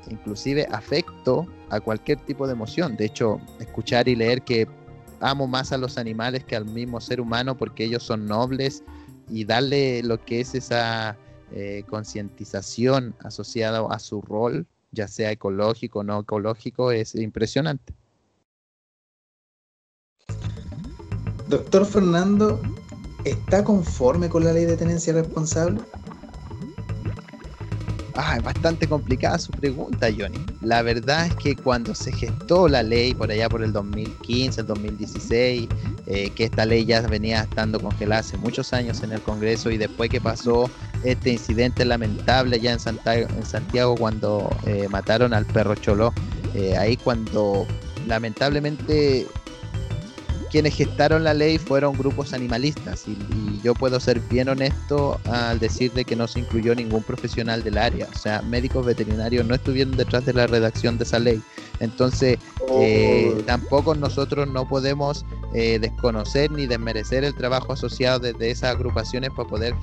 inclusive 0.08 0.66
afecto 0.70 1.46
a 1.70 1.80
cualquier 1.80 2.18
tipo 2.20 2.46
de 2.46 2.52
emoción. 2.52 2.96
De 2.96 3.06
hecho, 3.06 3.40
escuchar 3.58 4.08
y 4.08 4.16
leer 4.16 4.42
que 4.42 4.68
amo 5.20 5.46
más 5.46 5.72
a 5.72 5.78
los 5.78 5.98
animales 5.98 6.44
que 6.44 6.56
al 6.56 6.66
mismo 6.66 7.00
ser 7.00 7.20
humano 7.20 7.56
porque 7.56 7.84
ellos 7.84 8.02
son 8.02 8.26
nobles 8.26 8.82
y 9.28 9.44
darle 9.44 10.02
lo 10.02 10.22
que 10.24 10.40
es 10.40 10.54
esa 10.54 11.16
eh, 11.52 11.84
concientización 11.88 13.14
asociada 13.20 13.86
a 13.90 13.98
su 13.98 14.20
rol, 14.20 14.66
ya 14.92 15.08
sea 15.08 15.30
ecológico 15.30 16.00
o 16.00 16.02
no 16.02 16.20
ecológico, 16.20 16.92
es 16.92 17.14
impresionante. 17.14 17.94
Doctor 21.48 21.86
Fernando, 21.86 22.60
¿está 23.24 23.62
conforme 23.62 24.28
con 24.28 24.44
la 24.44 24.52
ley 24.52 24.64
de 24.64 24.76
tenencia 24.76 25.12
responsable? 25.12 25.80
Ah, 28.18 28.36
es 28.38 28.42
bastante 28.42 28.88
complicada 28.88 29.38
su 29.38 29.52
pregunta, 29.52 30.08
Johnny. 30.10 30.38
La 30.62 30.80
verdad 30.80 31.26
es 31.26 31.34
que 31.36 31.54
cuando 31.54 31.94
se 31.94 32.12
gestó 32.12 32.66
la 32.66 32.82
ley 32.82 33.12
por 33.14 33.30
allá 33.30 33.46
por 33.48 33.62
el 33.62 33.74
2015, 33.74 34.62
el 34.62 34.66
2016, 34.66 35.68
eh, 36.06 36.30
que 36.30 36.44
esta 36.44 36.64
ley 36.64 36.86
ya 36.86 37.02
venía 37.02 37.42
estando 37.42 37.78
congelada 37.78 38.20
hace 38.20 38.38
muchos 38.38 38.72
años 38.72 39.02
en 39.02 39.12
el 39.12 39.20
Congreso 39.20 39.70
y 39.70 39.76
después 39.76 40.08
que 40.08 40.20
pasó 40.20 40.70
este 41.04 41.32
incidente 41.32 41.84
lamentable 41.84 42.58
ya 42.58 42.72
en 42.72 42.80
Santiago, 42.80 43.28
en 43.36 43.44
Santiago 43.44 43.96
cuando 43.96 44.48
eh, 44.64 44.88
mataron 44.88 45.34
al 45.34 45.44
perro 45.44 45.74
Choló, 45.74 46.14
eh, 46.54 46.74
ahí 46.78 46.96
cuando 46.96 47.66
lamentablemente 48.06 49.26
quienes 50.50 50.74
gestaron 50.74 51.24
la 51.24 51.34
ley 51.34 51.58
fueron 51.58 51.96
grupos 51.96 52.32
animalistas 52.32 53.04
y, 53.06 53.16
yo 53.62 53.74
puedo 53.74 53.98
ser 53.98 54.20
bien 54.20 54.48
honesto 54.48 55.18
al 55.24 55.58
decir 55.58 55.92
de 55.92 56.04
que 56.04 56.14
no 56.14 56.28
se 56.28 56.40
incluyó 56.40 56.74
ningún 56.74 57.02
profesional 57.02 57.64
del 57.64 57.78
área, 57.78 58.06
o 58.14 58.16
sea, 58.16 58.42
médicos 58.42 58.86
veterinarios 58.86 59.44
no 59.44 59.56
estuvieron 59.56 59.96
detrás 59.96 60.24
de 60.24 60.34
la 60.34 60.46
redacción 60.46 60.98
de 60.98 61.04
esa 61.04 61.18
ley. 61.18 61.42
Entonces, 61.80 62.38
eh, 62.70 63.34
oh. 63.34 63.40
tampoco 63.42 63.94
nosotros 63.94 64.46
no 64.48 64.68
podemos 64.68 65.24
eh, 65.52 65.78
desconocer 65.80 66.50
ni 66.52 66.66
desmerecer 66.66 67.24
el 67.24 67.34
trabajo 67.34 67.72
asociado 67.72 68.20
desde 68.20 68.50
esas 68.50 68.76
agrupaciones 68.76 69.30
para 69.30 69.48
poder 69.48 69.74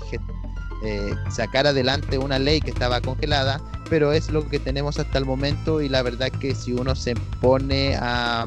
eh, 0.86 1.15
sacar 1.30 1.67
adelante 1.67 2.17
una 2.17 2.39
ley 2.39 2.62
que 2.62 2.71
estaba 2.71 3.02
congelada, 3.02 3.62
pero 3.89 4.12
es 4.12 4.30
lo 4.30 4.47
que 4.47 4.60
tenemos 4.60 4.99
hasta 4.99 5.17
el 5.17 5.26
momento 5.26 5.82
y 5.82 5.89
la 5.89 6.04
verdad 6.04 6.30
que 6.30 6.56
si 6.56 6.73
uno 6.73 6.95
se 6.95 7.15
pone 7.41 7.95
a 7.99 8.45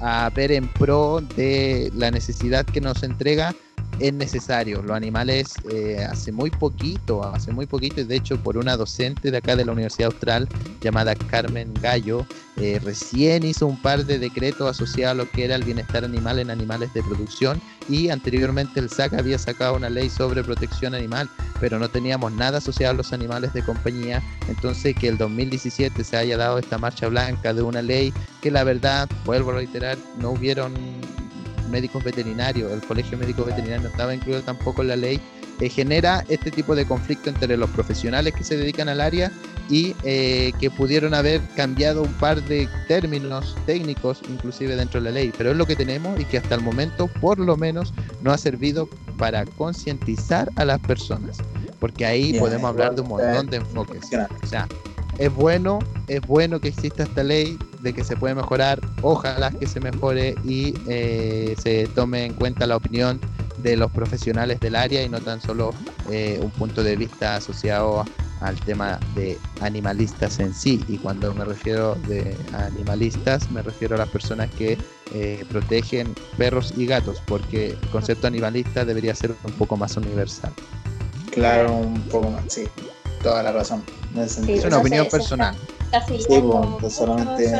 a 0.00 0.30
ver 0.30 0.52
en 0.52 0.68
pro 0.68 1.20
de 1.36 1.90
la 1.94 2.10
necesidad 2.10 2.64
que 2.66 2.80
nos 2.80 3.02
entrega 3.02 3.54
es 3.98 4.12
necesario. 4.12 4.82
Los 4.82 4.96
animales 4.96 5.54
eh, 5.70 6.04
hace 6.08 6.32
muy 6.32 6.50
poquito, 6.50 7.24
hace 7.24 7.52
muy 7.52 7.66
poquito, 7.66 8.00
y 8.00 8.04
de 8.04 8.16
hecho 8.16 8.36
por 8.42 8.56
una 8.58 8.76
docente 8.76 9.30
de 9.30 9.38
acá 9.38 9.56
de 9.56 9.64
la 9.64 9.72
Universidad 9.72 10.12
Austral 10.12 10.48
llamada 10.80 11.14
Carmen 11.14 11.72
Gallo, 11.80 12.26
eh, 12.56 12.78
recién 12.82 13.44
hizo 13.44 13.66
un 13.66 13.80
par 13.80 14.04
de 14.04 14.18
decretos 14.18 14.70
asociados 14.70 15.12
a 15.12 15.24
lo 15.24 15.30
que 15.30 15.44
era 15.44 15.54
el 15.54 15.64
bienestar 15.64 16.04
animal 16.04 16.38
en 16.38 16.50
animales 16.50 16.92
de 16.94 17.02
producción 17.02 17.60
y 17.88 18.10
anteriormente 18.10 18.80
el 18.80 18.90
SAC 18.90 19.14
había 19.14 19.38
sacado 19.38 19.76
una 19.76 19.90
ley 19.90 20.10
sobre 20.10 20.42
protección 20.42 20.94
animal, 20.94 21.28
pero 21.60 21.78
no 21.78 21.88
teníamos 21.88 22.32
nada 22.32 22.58
asociado 22.58 22.92
a 22.92 22.96
los 22.96 23.12
animales 23.12 23.52
de 23.52 23.62
compañía. 23.62 24.22
Entonces 24.48 24.94
que 24.94 25.08
el 25.08 25.18
2017 25.18 26.04
se 26.04 26.16
haya 26.16 26.36
dado 26.36 26.58
esta 26.58 26.78
marcha 26.78 27.08
blanca 27.08 27.52
de 27.54 27.62
una 27.62 27.82
ley 27.82 28.12
que 28.40 28.50
la 28.50 28.64
verdad, 28.64 29.08
vuelvo 29.24 29.50
a 29.50 29.54
reiterar, 29.54 29.96
no 30.20 30.30
hubieron 30.30 30.74
médicos 31.70 32.04
veterinarios, 32.04 32.72
el 32.72 32.80
colegio 32.80 33.18
médico 33.18 33.44
veterinario 33.44 33.82
no 33.82 33.88
estaba 33.88 34.14
incluido 34.14 34.42
tampoco 34.42 34.82
en 34.82 34.88
la 34.88 34.96
ley, 34.96 35.20
eh, 35.60 35.68
genera 35.68 36.24
este 36.28 36.50
tipo 36.50 36.74
de 36.74 36.86
conflicto 36.86 37.30
entre 37.30 37.56
los 37.56 37.70
profesionales 37.70 38.34
que 38.34 38.44
se 38.44 38.56
dedican 38.56 38.88
al 38.88 39.00
área 39.00 39.32
y 39.68 39.94
eh, 40.04 40.52
que 40.60 40.70
pudieron 40.70 41.14
haber 41.14 41.40
cambiado 41.56 42.02
un 42.02 42.12
par 42.14 42.42
de 42.42 42.68
términos 42.88 43.56
técnicos 43.66 44.20
inclusive 44.28 44.76
dentro 44.76 45.00
de 45.00 45.10
la 45.10 45.10
ley, 45.12 45.32
pero 45.36 45.50
es 45.50 45.56
lo 45.56 45.66
que 45.66 45.76
tenemos 45.76 46.18
y 46.20 46.24
que 46.24 46.38
hasta 46.38 46.54
el 46.54 46.60
momento 46.60 47.08
por 47.20 47.38
lo 47.38 47.56
menos 47.56 47.92
no 48.22 48.32
ha 48.32 48.38
servido 48.38 48.88
para 49.18 49.44
concientizar 49.44 50.50
a 50.56 50.64
las 50.64 50.78
personas, 50.80 51.38
porque 51.80 52.06
ahí 52.06 52.38
podemos 52.38 52.68
hablar 52.68 52.94
de 52.94 53.00
un 53.00 53.08
montón 53.08 53.46
de 53.48 53.56
enfoques. 53.58 54.04
O 54.42 54.46
sea, 54.46 54.68
es 55.18 55.34
bueno, 55.34 55.78
es 56.08 56.20
bueno 56.22 56.60
que 56.60 56.68
exista 56.68 57.04
esta 57.04 57.22
ley, 57.22 57.58
de 57.80 57.92
que 57.92 58.04
se 58.04 58.16
puede 58.16 58.34
mejorar, 58.34 58.80
ojalá 59.02 59.50
que 59.50 59.66
se 59.66 59.80
mejore 59.80 60.34
y 60.44 60.74
eh, 60.88 61.54
se 61.62 61.86
tome 61.94 62.24
en 62.24 62.34
cuenta 62.34 62.66
la 62.66 62.76
opinión 62.76 63.20
de 63.66 63.76
los 63.76 63.90
profesionales 63.90 64.60
del 64.60 64.76
área 64.76 65.02
y 65.02 65.08
no 65.08 65.20
tan 65.20 65.40
solo 65.40 65.74
eh, 66.08 66.38
un 66.40 66.50
punto 66.52 66.84
de 66.84 66.94
vista 66.94 67.34
asociado 67.34 68.04
al 68.40 68.60
tema 68.60 69.00
de 69.16 69.38
animalistas 69.60 70.38
en 70.38 70.54
sí. 70.54 70.84
Y 70.86 70.98
cuando 70.98 71.34
me 71.34 71.44
refiero 71.44 71.96
de 72.06 72.36
animalistas, 72.52 73.50
me 73.50 73.62
refiero 73.62 73.96
a 73.96 73.98
las 73.98 74.08
personas 74.08 74.50
que 74.52 74.78
eh, 75.12 75.44
protegen 75.50 76.14
perros 76.38 76.74
y 76.76 76.86
gatos, 76.86 77.20
porque 77.26 77.70
el 77.70 77.88
concepto 77.90 78.28
animalista 78.28 78.84
debería 78.84 79.14
ser 79.16 79.34
un 79.42 79.52
poco 79.54 79.76
más 79.76 79.96
universal. 79.96 80.52
Claro, 81.32 81.72
un 81.74 82.00
poco 82.02 82.30
más, 82.30 82.44
sí, 82.48 82.68
toda 83.20 83.42
la 83.42 83.50
razón. 83.50 83.82
es 84.16 84.64
una 84.64 84.78
opinión 84.78 85.08
personal. 85.08 85.56
Sí, 86.08 86.42
pues, 86.80 86.94
solamente, 86.94 87.50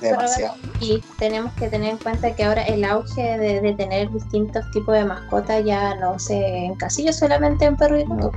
demasiado. 0.00 0.54
Y 0.80 1.02
tenemos 1.18 1.52
que 1.54 1.68
tener 1.68 1.90
en 1.90 1.98
cuenta 1.98 2.34
que 2.34 2.44
ahora 2.44 2.62
el 2.62 2.84
auge 2.84 3.38
de, 3.38 3.74
tener 3.74 4.10
distintos 4.12 4.64
tipos 4.72 4.94
de 4.94 5.04
mascotas 5.04 5.64
ya 5.64 5.94
no 5.96 6.18
se 6.18 6.64
encasilla 6.64 7.12
solamente 7.12 7.64
en 7.64 7.76
perro 7.76 7.98
y 7.98 8.04
gato. 8.04 8.32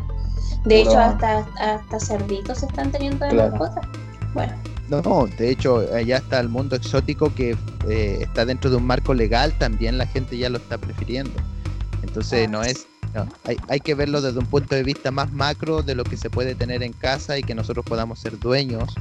De 0.66 0.82
hecho, 0.82 1.00
hasta, 1.00 1.40
hasta 1.60 2.00
cerditos 2.00 2.60
se 2.60 2.68
están 2.68 2.92
teniendo 2.92 3.26
de 3.26 3.34
mascotas. 3.34 3.86
Bueno. 4.34 4.54
No, 4.90 5.26
de 5.38 5.50
hecho, 5.50 5.98
ya 6.00 6.18
está 6.18 6.40
el 6.42 6.50
mundo 6.50 6.76
exótico 6.76 7.34
que 7.34 7.56
eh, 7.88 8.18
está 8.22 8.46
dentro 8.46 8.70
de 8.70 8.76
un 8.76 8.86
marco 8.86 9.14
legal, 9.14 9.54
también 9.58 9.98
la 9.98 10.06
gente 10.06 10.38
ya 10.38 10.50
lo 10.50 10.58
está 10.58 10.78
prefiriendo. 10.78 11.32
Entonces, 12.04 12.50
no 12.50 12.60
ah. 12.60 12.68
es 12.68 12.88
hay, 13.44 13.58
hay, 13.68 13.80
que 13.80 13.96
verlo 13.96 14.22
desde 14.22 14.40
un 14.40 14.46
punto 14.46 14.76
de 14.76 14.84
vista 14.84 15.12
más 15.12 15.32
macro 15.32 15.82
de 15.82 15.96
lo 15.96 16.04
que 16.04 16.18
se 16.18 16.30
puede 16.30 16.56
tener 16.56 16.82
en 16.84 16.94
casa 16.94 17.38
y 17.38 17.44
que 17.44 17.56
nosotros 17.56 17.86
podamos 17.86 18.20
ser 18.20 18.40
dueños 18.40 18.94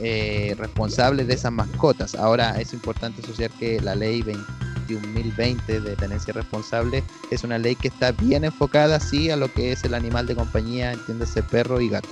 eh, 0.00 0.54
responsables 0.58 1.26
de 1.26 1.34
esas 1.34 1.52
mascotas. 1.52 2.14
Ahora 2.14 2.60
es 2.60 2.72
importante 2.72 3.22
asociar 3.22 3.50
que 3.52 3.80
la 3.80 3.94
ley 3.94 4.22
21.020 4.22 5.80
de 5.80 5.96
tenencia 5.96 6.32
responsable 6.32 7.02
es 7.30 7.44
una 7.44 7.58
ley 7.58 7.74
que 7.74 7.88
está 7.88 8.12
bien 8.12 8.44
enfocada 8.44 9.00
sí 9.00 9.30
a 9.30 9.36
lo 9.36 9.52
que 9.52 9.72
es 9.72 9.84
el 9.84 9.94
animal 9.94 10.26
de 10.26 10.34
compañía, 10.36 10.92
entiéndase 10.92 11.42
perro 11.42 11.80
y 11.80 11.88
gato. 11.88 12.08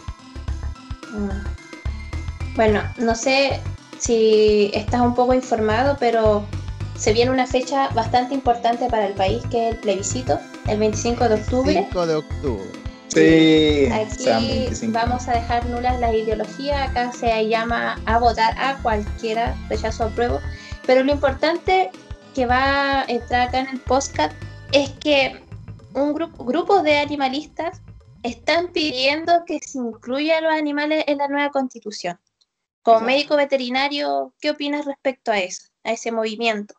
Mm. 1.12 2.56
Bueno, 2.56 2.82
no 2.98 3.14
sé 3.14 3.60
si 3.98 4.70
estás 4.74 5.02
un 5.02 5.14
poco 5.14 5.34
informado, 5.34 5.96
pero 6.00 6.44
se 6.96 7.12
viene 7.12 7.30
una 7.30 7.46
fecha 7.46 7.88
bastante 7.90 8.34
importante 8.34 8.88
para 8.88 9.06
el 9.06 9.14
país 9.14 9.42
que 9.50 9.68
es 9.68 9.74
el 9.74 9.80
plebiscito, 9.80 10.38
el 10.66 10.78
25 10.78 11.28
de 11.28 11.34
octubre. 11.34 11.74
25 11.74 12.06
de 12.06 12.14
octubre. 12.14 12.85
Sí, 13.16 13.88
aquí 13.90 14.68
vamos 14.88 15.26
a 15.26 15.32
dejar 15.32 15.64
nulas 15.64 15.98
las 16.00 16.12
ideologías, 16.12 16.90
acá 16.90 17.10
se 17.12 17.48
llama 17.48 17.98
a 18.04 18.18
votar 18.18 18.54
a 18.58 18.76
cualquiera, 18.82 19.56
rechazo 19.70 20.04
o 20.04 20.06
apruebo, 20.08 20.38
pero 20.86 21.02
lo 21.02 21.12
importante 21.12 21.90
que 22.34 22.44
va 22.44 23.00
a 23.00 23.04
entrar 23.08 23.48
acá 23.48 23.60
en 23.60 23.68
el 23.68 23.80
podcast 23.80 24.36
es 24.72 24.90
que 25.00 25.42
un 25.94 26.12
grupo 26.12 26.44
grupos 26.44 26.82
de 26.82 26.98
animalistas 26.98 27.80
están 28.22 28.68
pidiendo 28.68 29.32
que 29.46 29.60
se 29.60 29.78
incluya 29.78 30.36
a 30.36 30.40
los 30.42 30.52
animales 30.52 31.02
en 31.06 31.16
la 31.16 31.28
nueva 31.28 31.48
constitución. 31.48 32.20
Como 32.82 33.00
médico 33.00 33.34
veterinario, 33.34 34.34
¿qué 34.42 34.50
opinas 34.50 34.84
respecto 34.84 35.32
a 35.32 35.38
eso, 35.38 35.68
a 35.84 35.92
ese 35.92 36.12
movimiento? 36.12 36.74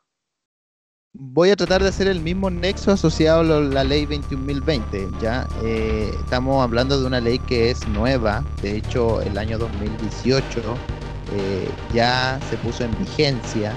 Voy 1.19 1.49
a 1.49 1.55
tratar 1.55 1.81
de 1.81 1.89
hacer 1.89 2.07
el 2.07 2.21
mismo 2.21 2.49
nexo 2.49 2.91
asociado 2.91 3.39
a 3.41 3.61
la 3.61 3.83
ley 3.83 4.05
21.020. 4.05 5.19
Ya 5.19 5.47
eh, 5.63 6.11
estamos 6.19 6.63
hablando 6.63 6.99
de 6.99 7.05
una 7.05 7.19
ley 7.19 7.39
que 7.39 7.71
es 7.71 7.87
nueva, 7.87 8.43
de 8.61 8.77
hecho 8.77 9.21
el 9.21 9.37
año 9.37 9.57
2018 9.57 10.61
eh, 11.33 11.69
ya 11.93 12.39
se 12.49 12.57
puso 12.57 12.83
en 12.83 12.97
vigencia 12.99 13.73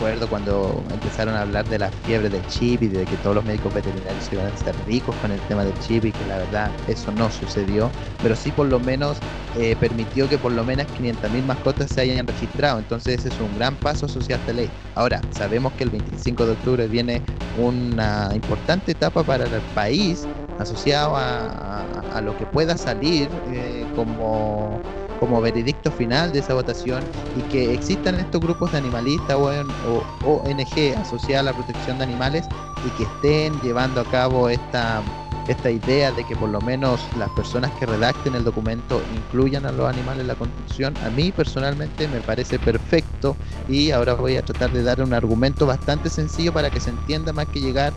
acuerdo 0.00 0.28
cuando 0.28 0.82
empezaron 0.94 1.34
a 1.34 1.42
hablar 1.42 1.68
de 1.68 1.78
la 1.78 1.90
fiebre 1.90 2.30
del 2.30 2.46
chip 2.46 2.82
y 2.82 2.88
de 2.88 3.04
que 3.04 3.16
todos 3.18 3.36
los 3.36 3.44
médicos 3.44 3.74
veterinarios 3.74 4.32
iban 4.32 4.46
a 4.46 4.48
estar 4.48 4.74
ricos 4.86 5.14
con 5.16 5.30
el 5.30 5.38
tema 5.40 5.62
del 5.62 5.78
chip 5.80 6.06
y 6.06 6.12
que 6.12 6.26
la 6.26 6.38
verdad 6.38 6.70
eso 6.88 7.12
no 7.12 7.30
sucedió, 7.30 7.90
pero 8.22 8.34
sí 8.34 8.50
por 8.50 8.66
lo 8.66 8.80
menos 8.80 9.18
eh, 9.58 9.76
permitió 9.78 10.26
que 10.26 10.38
por 10.38 10.52
lo 10.52 10.64
menos 10.64 10.86
500.000 10.98 11.44
mascotas 11.44 11.90
se 11.90 12.00
hayan 12.00 12.26
registrado. 12.26 12.78
Entonces 12.78 13.20
ese 13.20 13.28
es 13.28 13.40
un 13.40 13.54
gran 13.58 13.76
paso 13.76 14.06
a 14.06 14.34
esta 14.34 14.52
ley. 14.54 14.70
Ahora, 14.94 15.20
sabemos 15.32 15.74
que 15.74 15.84
el 15.84 15.90
25 15.90 16.46
de 16.46 16.52
octubre 16.52 16.88
viene 16.88 17.20
una 17.58 18.30
importante 18.34 18.92
etapa 18.92 19.22
para 19.22 19.44
el 19.44 19.60
país 19.74 20.26
asociado 20.58 21.14
a, 21.14 22.20
lo 22.22 22.36
que 22.36 22.46
pueda 22.46 22.76
salir 22.76 23.28
eh, 23.48 23.84
como 23.96 24.80
como 25.20 25.40
veredicto 25.40 25.92
final 25.92 26.32
de 26.32 26.40
esa 26.40 26.54
votación 26.54 27.04
y 27.36 27.42
que 27.42 27.74
existan 27.74 28.16
estos 28.16 28.40
grupos 28.40 28.72
de 28.72 28.78
animalistas 28.78 29.36
o, 29.36 30.02
ONG 30.24 30.96
asociadas 30.98 31.40
a 31.40 31.52
la 31.52 31.52
protección 31.52 31.98
de 31.98 32.04
animales 32.04 32.46
y 32.84 32.90
que 32.96 33.04
estén 33.04 33.60
llevando 33.60 34.00
a 34.00 34.04
cabo 34.06 34.48
esta, 34.48 35.02
esta 35.46 35.70
idea 35.70 36.10
de 36.10 36.24
que 36.24 36.34
por 36.34 36.48
lo 36.48 36.60
menos 36.62 37.00
las 37.18 37.28
personas 37.30 37.70
que 37.78 37.84
redacten 37.84 38.34
el 38.34 38.44
documento 38.44 39.02
incluyan 39.14 39.66
a 39.66 39.72
los 39.72 39.88
animales 39.88 40.22
en 40.22 40.28
la 40.28 40.34
constitución, 40.34 40.94
a 41.04 41.10
mí 41.10 41.30
personalmente 41.30 42.08
me 42.08 42.20
parece 42.20 42.58
perfecto 42.58 43.36
y 43.68 43.90
ahora 43.90 44.14
voy 44.14 44.36
a 44.36 44.42
tratar 44.42 44.72
de 44.72 44.82
dar 44.82 45.02
un 45.02 45.12
argumento 45.12 45.66
bastante 45.66 46.08
sencillo 46.08 46.52
para 46.52 46.70
que 46.70 46.80
se 46.80 46.90
entienda 46.90 47.32
más 47.32 47.46
que 47.46 47.60
llegar 47.60 47.92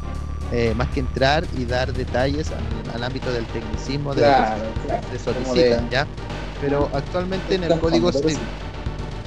eh, 0.51 0.73
más 0.75 0.87
que 0.89 0.99
entrar 0.99 1.45
y 1.57 1.65
dar 1.65 1.91
detalles 1.93 2.51
al, 2.93 3.03
ámbito 3.03 3.31
del 3.33 3.43
tecnicismo 3.45 4.13
de 4.13 4.21
lo 4.21 4.27
que 5.11 5.17
se 5.17 5.87
¿ya? 5.89 6.05
Pero 6.61 6.89
actualmente 6.93 7.55
en 7.55 7.63
el 7.63 7.79
código 7.79 8.11
civil, 8.11 8.37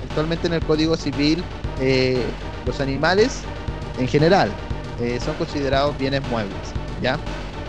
actualmente 0.08 0.46
en 0.46 0.54
el 0.54 0.64
código 0.64 0.96
civil 0.96 1.42
eh, 1.80 2.24
los 2.64 2.80
animales 2.80 3.40
en 3.98 4.08
general 4.08 4.50
eh, 5.00 5.18
son 5.24 5.34
considerados 5.34 5.96
bienes 5.98 6.22
muebles, 6.30 6.56
¿ya? 7.02 7.18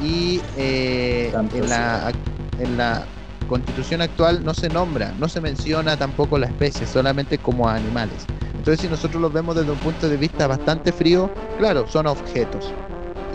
Y 0.01 0.41
eh, 0.57 1.33
en, 1.53 1.69
la, 1.69 2.13
en 2.59 2.77
la 2.77 3.05
constitución 3.47 4.01
actual 4.01 4.43
no 4.43 4.53
se 4.53 4.69
nombra, 4.69 5.13
no 5.19 5.27
se 5.27 5.41
menciona 5.41 5.97
tampoco 5.97 6.37
la 6.37 6.47
especie, 6.47 6.85
solamente 6.85 7.37
como 7.37 7.67
animales. 7.67 8.25
Entonces 8.53 8.81
si 8.81 8.87
nosotros 8.87 9.21
los 9.21 9.31
vemos 9.33 9.55
desde 9.55 9.71
un 9.71 9.79
punto 9.79 10.09
de 10.09 10.17
vista 10.17 10.47
bastante 10.47 10.91
frío, 10.91 11.31
claro, 11.57 11.87
son 11.87 12.07
objetos, 12.07 12.73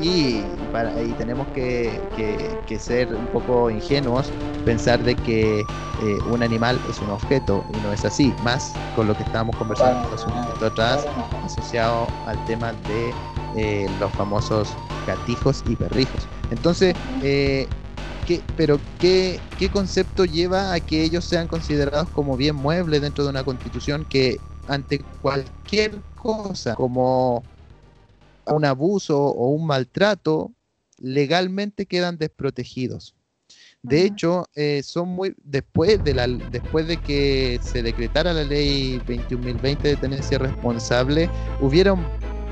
y, 0.02 0.44
tenemos 1.16 1.46
que, 1.48 2.00
ser 2.78 3.14
un 3.14 3.26
poco 3.26 3.70
ingenuos, 3.70 4.30
pensar 4.64 5.02
de 5.02 5.14
que 5.14 5.60
eh, 5.60 6.18
un 6.30 6.42
animal 6.42 6.78
es 6.90 6.98
un 7.00 7.10
objeto 7.10 7.64
y 7.72 7.80
no 7.80 7.92
es 7.92 8.04
así, 8.04 8.34
más 8.42 8.72
con 8.96 9.06
lo 9.06 9.16
que 9.16 9.22
estábamos 9.22 9.56
conversando 9.56 10.08
hace 10.12 10.26
un 10.26 10.34
momento 10.34 10.66
atrás, 10.66 11.06
asociado 11.44 12.06
al 12.26 12.42
tema 12.46 12.72
de 12.88 13.14
eh, 13.56 13.88
los 14.00 14.10
famosos 14.12 14.68
gatijos 15.06 15.62
y 15.68 15.76
perrijos. 15.76 16.26
Entonces, 16.50 16.94
eh, 17.22 17.68
¿qué, 18.26 18.40
pero 18.56 18.80
¿qué, 19.00 19.38
¿qué 19.58 19.68
concepto 19.68 20.24
lleva 20.24 20.72
a 20.72 20.80
que 20.80 21.02
ellos 21.02 21.24
sean 21.24 21.46
considerados 21.46 22.08
como 22.10 22.36
bien 22.36 22.56
muebles 22.56 23.02
dentro 23.02 23.24
de 23.24 23.30
una 23.30 23.44
constitución 23.44 24.04
que 24.08 24.40
ante 24.68 25.04
cualquier 25.20 26.00
cosa 26.16 26.74
como 26.74 27.42
un 28.46 28.64
abuso 28.64 29.18
o 29.18 29.48
un 29.48 29.66
maltrato, 29.66 30.52
legalmente 30.98 31.86
quedan 31.86 32.18
desprotegidos. 32.18 33.14
De 33.82 34.04
hecho, 34.04 34.46
eh, 34.54 34.82
son 34.84 35.08
muy 35.08 35.34
después 35.42 36.04
de 36.04 36.14
la 36.14 36.28
después 36.28 36.86
de 36.86 36.98
que 36.98 37.58
se 37.60 37.82
decretara 37.82 38.32
la 38.32 38.44
ley 38.44 39.00
21.020 39.00 39.80
de 39.80 39.96
tenencia 39.96 40.38
responsable, 40.38 41.28
hubieron 41.60 42.06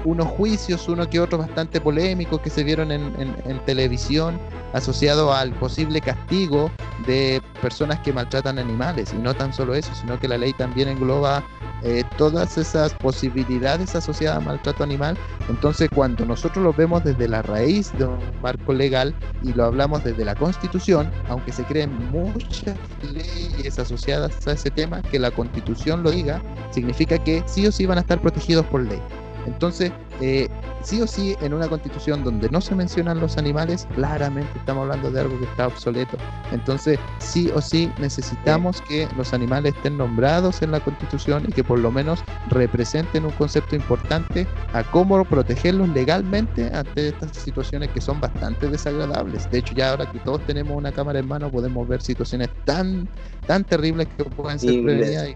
unos 0.04 0.26
juicios, 0.28 0.88
uno 0.88 1.08
que 1.08 1.20
otro 1.20 1.38
bastante 1.38 1.80
polémicos 1.80 2.40
que 2.40 2.50
se 2.50 2.64
vieron 2.64 2.90
en, 2.90 3.02
en, 3.18 3.64
televisión 3.64 4.40
asociado 4.72 5.32
al 5.32 5.52
posible 5.52 6.00
castigo 6.00 6.70
de 7.06 7.42
personas 7.60 8.00
que 8.00 8.12
maltratan 8.12 8.58
animales. 8.58 9.12
Y 9.12 9.18
no 9.18 9.34
tan 9.34 9.52
solo 9.52 9.74
eso, 9.74 9.94
sino 9.94 10.18
que 10.18 10.26
la 10.26 10.38
ley 10.38 10.52
también 10.52 10.88
engloba 10.88 11.44
eh, 11.82 12.04
todas 12.16 12.58
esas 12.58 12.94
posibilidades 12.94 13.94
asociadas 13.94 14.38
al 14.38 14.44
maltrato 14.44 14.84
animal. 14.84 15.16
Entonces, 15.48 15.88
cuando 15.94 16.24
nosotros 16.24 16.64
lo 16.64 16.72
vemos 16.72 17.04
desde 17.04 17.28
la 17.28 17.42
raíz 17.42 17.92
de 17.98 18.04
un 18.04 18.18
marco 18.42 18.72
legal 18.72 19.14
y 19.42 19.52
lo 19.52 19.64
hablamos 19.64 20.04
desde 20.04 20.24
la 20.24 20.34
Constitución, 20.34 21.10
aunque 21.28 21.52
se 21.52 21.64
creen 21.64 21.90
muchas 22.10 22.76
leyes 23.12 23.78
asociadas 23.78 24.46
a 24.46 24.52
ese 24.52 24.70
tema, 24.70 25.02
que 25.02 25.18
la 25.18 25.30
Constitución 25.30 26.02
lo 26.02 26.10
diga, 26.10 26.42
significa 26.70 27.18
que 27.18 27.42
sí 27.46 27.66
o 27.66 27.72
sí 27.72 27.86
van 27.86 27.98
a 27.98 28.02
estar 28.02 28.20
protegidos 28.20 28.66
por 28.66 28.82
ley. 28.82 29.00
Entonces, 29.50 29.92
eh, 30.20 30.48
sí 30.82 31.00
o 31.02 31.06
sí, 31.06 31.36
en 31.40 31.52
una 31.52 31.68
constitución 31.68 32.22
donde 32.22 32.48
no 32.50 32.60
se 32.60 32.74
mencionan 32.74 33.20
los 33.20 33.36
animales, 33.36 33.86
claramente 33.94 34.50
estamos 34.56 34.82
hablando 34.82 35.10
de 35.10 35.20
algo 35.20 35.38
que 35.38 35.44
está 35.44 35.66
obsoleto. 35.66 36.16
Entonces, 36.52 36.98
sí 37.18 37.50
o 37.54 37.60
sí, 37.60 37.90
necesitamos 37.98 38.80
que 38.82 39.08
los 39.16 39.34
animales 39.34 39.74
estén 39.74 39.98
nombrados 39.98 40.62
en 40.62 40.70
la 40.70 40.80
constitución 40.80 41.44
y 41.48 41.52
que 41.52 41.64
por 41.64 41.78
lo 41.78 41.90
menos 41.90 42.22
representen 42.48 43.24
un 43.24 43.32
concepto 43.32 43.74
importante 43.74 44.46
a 44.72 44.84
cómo 44.84 45.24
protegerlos 45.24 45.88
legalmente 45.88 46.70
ante 46.72 47.08
estas 47.08 47.36
situaciones 47.36 47.90
que 47.90 48.00
son 48.00 48.20
bastante 48.20 48.68
desagradables. 48.68 49.50
De 49.50 49.58
hecho, 49.58 49.74
ya 49.74 49.90
ahora 49.90 50.10
que 50.10 50.20
todos 50.20 50.40
tenemos 50.46 50.76
una 50.76 50.92
cámara 50.92 51.18
en 51.18 51.26
mano, 51.26 51.50
podemos 51.50 51.88
ver 51.88 52.02
situaciones 52.02 52.48
tan, 52.64 53.08
tan 53.46 53.64
terribles 53.64 54.06
que 54.16 54.24
pueden 54.24 54.58
ser 54.58 54.82
prevenidas. 54.82 55.28
Y, 55.28 55.34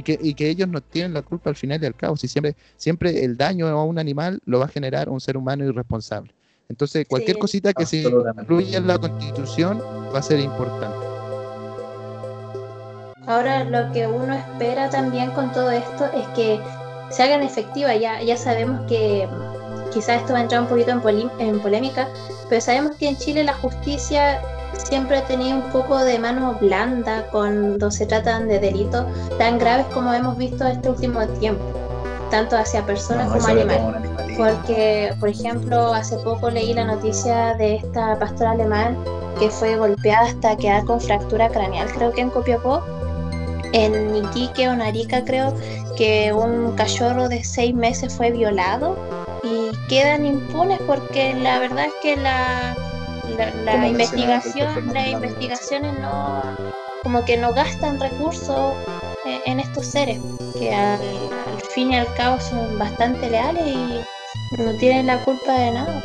y 0.00 0.02
que, 0.02 0.18
y 0.20 0.34
que 0.34 0.48
ellos 0.48 0.66
no 0.68 0.80
tienen 0.80 1.12
la 1.12 1.20
culpa 1.22 1.50
al 1.50 1.56
final 1.56 1.82
y 1.82 1.86
al 1.86 1.94
cabo. 1.94 2.16
Si 2.16 2.26
siempre, 2.26 2.56
siempre 2.76 3.22
el 3.24 3.36
daño 3.36 3.66
a 3.68 3.84
un 3.84 3.98
animal 3.98 4.40
lo 4.46 4.58
va 4.58 4.64
a 4.64 4.68
generar 4.68 5.08
un 5.10 5.20
ser 5.20 5.36
humano 5.36 5.64
irresponsable. 5.64 6.34
Entonces, 6.68 7.06
cualquier 7.08 7.36
Sí. 7.36 7.40
cosita 7.40 7.72
que 7.74 7.84
se 7.84 7.98
incluya 7.98 8.78
en 8.78 8.86
la 8.86 8.98
constitución 8.98 9.80
va 10.14 10.18
a 10.20 10.22
ser 10.22 10.40
importante. 10.40 10.96
Ahora 13.26 13.64
lo 13.64 13.92
que 13.92 14.06
uno 14.06 14.34
espera 14.34 14.88
también 14.90 15.30
con 15.32 15.52
todo 15.52 15.70
esto 15.70 16.06
es 16.14 16.26
que 16.28 16.58
se 17.10 17.22
hagan 17.22 17.42
efectivas. 17.42 18.00
Ya, 18.00 18.22
ya 18.22 18.36
sabemos 18.36 18.80
que 18.88 19.26
mm, 19.30 19.90
quizás 19.92 20.20
esto 20.22 20.32
va 20.32 20.38
a 20.38 20.42
entrar 20.42 20.62
un 20.62 20.68
poquito 20.68 20.90
en, 20.92 21.00
poli- 21.00 21.30
en 21.38 21.60
polémica, 21.60 22.08
pero 22.48 22.60
sabemos 22.60 22.96
que 22.96 23.08
en 23.08 23.16
Chile 23.18 23.44
la 23.44 23.54
justicia 23.54 24.40
siempre 24.84 25.18
ha 25.18 25.24
tenido 25.24 25.56
un 25.56 25.70
poco 25.70 25.98
de 25.98 26.18
mano 26.18 26.56
blanda 26.60 27.26
cuando 27.30 27.90
se 27.90 28.06
tratan 28.06 28.48
de 28.48 28.58
delitos 28.58 29.04
tan 29.38 29.58
graves 29.58 29.86
como 29.92 30.12
hemos 30.12 30.36
visto 30.36 30.66
este 30.66 30.90
último 30.90 31.26
tiempo, 31.38 31.62
tanto 32.30 32.56
hacia 32.56 32.84
personas 32.84 33.28
No, 33.28 33.34
como 33.34 33.48
animales. 33.48 33.82
Porque, 34.36 35.14
por 35.20 35.28
ejemplo, 35.28 35.92
hace 35.92 36.16
poco 36.18 36.50
leí 36.50 36.72
la 36.72 36.84
noticia 36.84 37.54
de 37.54 37.76
esta 37.76 38.18
pastora 38.18 38.52
alemán 38.52 38.96
que 39.38 39.50
fue 39.50 39.76
golpeada 39.76 40.26
hasta 40.26 40.56
quedar 40.56 40.84
con 40.84 41.00
fractura 41.00 41.48
craneal, 41.48 41.90
creo 41.92 42.12
que 42.12 42.20
en 42.20 42.30
Copiapó, 42.30 42.82
en 43.72 44.16
Iquique 44.16 44.68
o 44.68 44.76
Narica, 44.76 45.24
creo 45.24 45.54
que 45.96 46.32
un 46.32 46.72
cachorro 46.72 47.28
de 47.28 47.44
seis 47.44 47.74
meses 47.74 48.14
fue 48.14 48.30
violado 48.30 48.96
y 49.42 49.70
quedan 49.88 50.26
impunes 50.26 50.78
porque 50.86 51.34
la 51.34 51.58
verdad 51.58 51.86
es 51.86 51.92
que 52.02 52.16
la, 52.16 52.76
la, 53.64 53.88
investigación, 53.88 54.92
las 54.92 55.08
investigaciones 55.08 55.98
no, 55.98 56.42
como 57.02 57.24
que 57.24 57.36
no 57.36 57.52
gastan 57.52 58.00
recursos 58.00 58.74
eh, 59.26 59.40
en 59.46 59.60
estos 59.60 59.86
seres 59.86 60.18
que 60.58 60.74
al, 60.74 61.00
al 61.00 61.62
fin 61.74 61.92
y 61.92 61.96
al 61.96 62.12
cabo 62.14 62.40
son 62.40 62.78
bastante 62.78 63.30
leales 63.30 63.64
y 63.66 64.62
no 64.62 64.74
tienen 64.74 65.06
la 65.06 65.22
culpa 65.24 65.52
de 65.52 65.70
nada. 65.70 66.02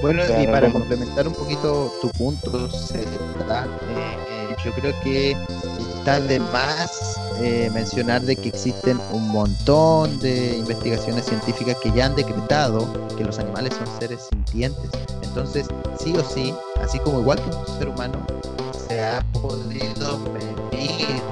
Bueno, 0.00 0.22
y 0.40 0.46
para 0.46 0.70
complementar 0.70 1.28
un 1.28 1.34
poquito 1.34 1.92
tu 2.00 2.08
punto, 2.10 2.70
Zeta, 2.70 3.66
eh, 3.90 4.16
eh, 4.30 4.56
yo 4.64 4.72
creo 4.72 4.98
que 5.02 5.36
está 6.00 6.18
de 6.18 6.40
más 6.40 7.20
eh, 7.42 7.70
mencionar 7.74 8.22
de 8.22 8.34
que 8.34 8.48
existen 8.48 8.98
un 9.12 9.28
montón 9.28 10.18
de 10.20 10.56
investigaciones 10.56 11.26
científicas 11.26 11.76
que 11.82 11.92
ya 11.92 12.06
han 12.06 12.16
decretado 12.16 12.88
que 13.18 13.24
los 13.24 13.38
animales 13.38 13.74
son 13.74 13.86
seres 14.00 14.26
sintientes. 14.30 14.90
Entonces, 15.22 15.66
sí 16.02 16.14
o 16.16 16.24
sí, 16.24 16.54
así 16.82 16.98
como 17.00 17.20
igual 17.20 17.38
que 17.38 17.54
un 17.54 17.78
ser 17.78 17.88
humano, 17.88 18.14
se 18.88 19.02
ha 19.02 19.20
podido 19.32 20.18
medir, 20.30 21.22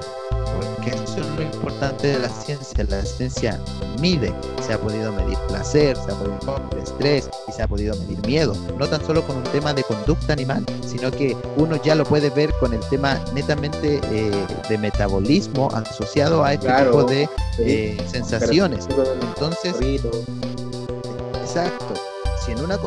porque 0.60 0.90
eso 0.90 1.20
es 1.20 1.26
lo 1.26 1.42
importante 1.42 2.08
de 2.08 2.18
la 2.18 2.28
ciencia, 2.28 2.84
la 2.84 3.02
ciencia 3.06 3.58
mide, 4.00 4.34
se 4.66 4.74
ha 4.74 4.78
podido 4.78 5.12
medir 5.12 5.38
placer, 5.48 5.96
se 5.96 6.12
ha 6.12 6.14
podido 6.14 6.58
medir 6.70 6.84
estrés 6.84 7.30
y 7.48 7.52
se 7.52 7.62
ha 7.62 7.68
podido 7.68 7.96
medir 7.96 8.20
miedo, 8.26 8.54
no 8.78 8.86
tan 8.86 9.04
solo 9.06 9.26
con 9.26 9.36
un 9.36 9.44
tema 9.44 9.72
de 9.72 9.82
conducta 9.82 10.34
animal, 10.34 10.64
sino 10.88 11.10
que 11.10 11.36
uno 11.56 11.80
ya 11.82 11.94
lo 11.94 12.04
puede 12.04 12.30
ver 12.30 12.52
con 12.60 12.72
el 12.74 12.80
tema 12.88 13.20
netamente 13.34 14.00
eh, 14.10 14.46
de 14.68 14.78
metabolismo 14.78 15.68
asociado 15.72 16.42
a 16.44 16.54
este 16.54 16.66
Claro. 16.66 16.90
tipo 16.90 17.04
de 17.04 17.28
eh, 17.58 17.96
sensaciones. 18.10 18.86
Entonces, 18.88 19.74
Exacto. 21.42 21.94
Si 22.44 22.52
en, 22.52 22.60
una 22.64 22.78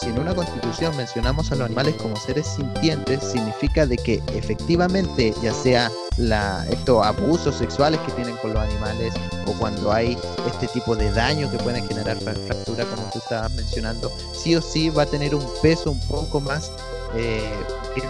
si 0.00 0.06
en 0.10 0.18
una 0.20 0.32
constitución 0.34 0.96
mencionamos 0.96 1.50
a 1.50 1.56
los 1.56 1.66
animales 1.66 1.96
como 1.96 2.14
seres 2.16 2.46
sintientes, 2.46 3.20
significa 3.24 3.84
de 3.84 3.96
que 3.96 4.22
efectivamente, 4.36 5.34
ya 5.42 5.52
sea 5.52 5.90
la, 6.18 6.64
estos 6.70 7.04
abusos 7.04 7.56
sexuales 7.56 7.98
que 8.06 8.12
tienen 8.12 8.36
con 8.36 8.52
los 8.52 8.62
animales 8.62 9.12
o 9.46 9.52
cuando 9.58 9.90
hay 9.92 10.16
este 10.46 10.68
tipo 10.68 10.94
de 10.94 11.10
daño 11.10 11.50
que 11.50 11.58
pueden 11.58 11.86
generar 11.88 12.16
fra- 12.18 12.34
fractura, 12.46 12.84
como 12.84 13.02
tú 13.12 13.18
estabas 13.18 13.50
mencionando, 13.54 14.12
sí 14.34 14.54
o 14.54 14.62
sí 14.62 14.88
va 14.90 15.02
a 15.02 15.06
tener 15.06 15.34
un 15.34 15.44
peso 15.62 15.90
un 15.90 16.00
poco 16.06 16.40
más 16.40 16.70
eh, 17.14 17.52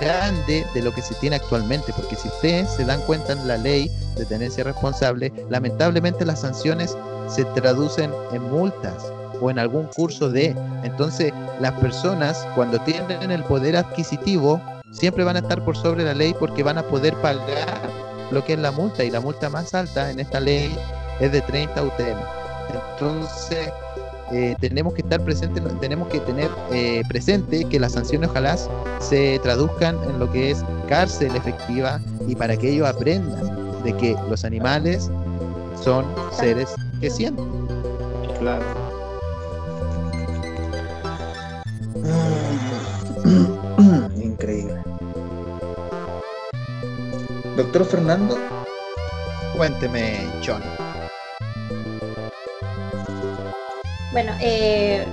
grande 0.01 0.65
de 0.75 0.83
lo 0.83 0.93
que 0.93 1.03
se 1.03 1.15
tiene 1.17 1.37
actualmente, 1.37 1.93
porque 1.95 2.17
si 2.17 2.29
ustedes 2.29 2.71
se 2.71 2.85
dan 2.85 3.01
cuenta 3.03 3.33
en 3.33 3.47
la 3.47 3.57
ley 3.57 3.91
de 4.17 4.25
tenencia 4.25 4.65
responsable, 4.65 5.33
lamentablemente 5.51 6.25
las 6.25 6.41
sanciones 6.41 6.97
se 7.29 7.45
traducen 7.47 8.13
en 8.33 8.43
multas 8.43 9.13
o 9.41 9.51
en 9.51 9.59
algún 9.59 9.87
curso 9.87 10.31
de. 10.31 10.55
Entonces, 10.85 11.33
las 11.61 11.73
personas 11.75 12.47
cuando 12.55 12.81
tienen 12.81 13.31
el 13.31 13.45
poder 13.45 13.77
adquisitivo 13.77 14.61
siempre 14.91 15.25
van 15.25 15.37
a 15.37 15.41
estar 15.41 15.65
por 15.65 15.77
sobre 15.77 16.05
la 16.05 16.15
ley 16.15 16.35
porque 16.39 16.63
van 16.63 16.79
a 16.79 16.83
poder 16.83 17.15
pagar 17.17 17.91
lo 18.31 18.45
que 18.45 18.55
es 18.55 18.59
la 18.59 18.71
multa 18.71 19.05
y 19.05 19.11
la 19.11 19.21
multa 19.21 19.51
más 19.51 19.75
alta 19.75 20.11
en 20.11 20.21
esta 20.21 20.41
ley 20.41 20.77
es 21.21 21.33
de 21.33 21.41
30 21.41 21.83
UTM. 21.83 22.19
Entonces, 22.73 23.71
eh, 24.33 24.57
tenemos 24.61 24.95
que 24.95 25.03
estar 25.03 25.23
presentes, 25.23 25.63
tenemos 25.81 26.09
que 26.09 26.21
tener 26.21 26.49
eh, 26.71 27.03
presente 27.09 27.65
que 27.65 27.79
las 27.79 27.93
sanciones 27.93 28.31
ojalá 28.31 28.57
se 29.01 29.39
traduzcan 29.43 29.99
en 30.05 30.19
lo 30.19 30.31
que 30.33 30.51
es 30.51 30.65
cárcel 30.89 31.37
efectiva 31.37 32.01
y 32.27 32.35
para 32.35 32.57
que 32.57 32.71
ellos 32.71 32.89
aprendan 32.89 33.83
de 33.83 33.95
que 33.97 34.17
los 34.31 34.45
animales 34.45 35.11
son 35.83 36.07
seres 36.33 36.71
que 37.01 37.11
sienten. 37.11 37.45
Claro. 38.39 38.65
Increíble. 44.23 44.77
Doctor 47.57 47.85
Fernando, 47.85 48.39
Cuénteme, 49.55 50.27
John. 50.45 50.82
Bueno, 54.13 54.33
eh, 54.41 55.07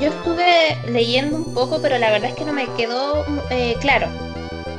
yo 0.00 0.08
estuve 0.08 0.76
leyendo 0.88 1.36
un 1.36 1.54
poco, 1.54 1.80
pero 1.80 1.98
la 1.98 2.10
verdad 2.10 2.30
es 2.30 2.36
que 2.36 2.44
no 2.44 2.52
me 2.52 2.66
quedó 2.74 3.24
eh, 3.50 3.76
claro. 3.80 4.08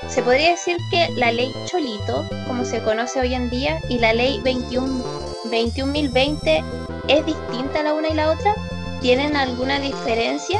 Se 0.07 0.21
podría 0.21 0.51
decir 0.51 0.77
que 0.91 1.09
la 1.15 1.31
ley 1.31 1.51
Cholito, 1.65 2.27
como 2.47 2.63
se 2.63 2.81
conoce 2.81 3.19
hoy 3.19 3.33
en 3.33 3.49
día, 3.49 3.79
y 3.89 3.99
la 3.99 4.13
ley 4.13 4.39
21 4.43 5.25
21.020 5.45 6.63
es 7.07 7.25
distinta 7.25 7.83
la 7.83 7.93
una 7.93 8.09
y 8.09 8.13
la 8.13 8.31
otra. 8.31 8.55
¿Tienen 9.01 9.35
alguna 9.35 9.79
diferencia? 9.79 10.59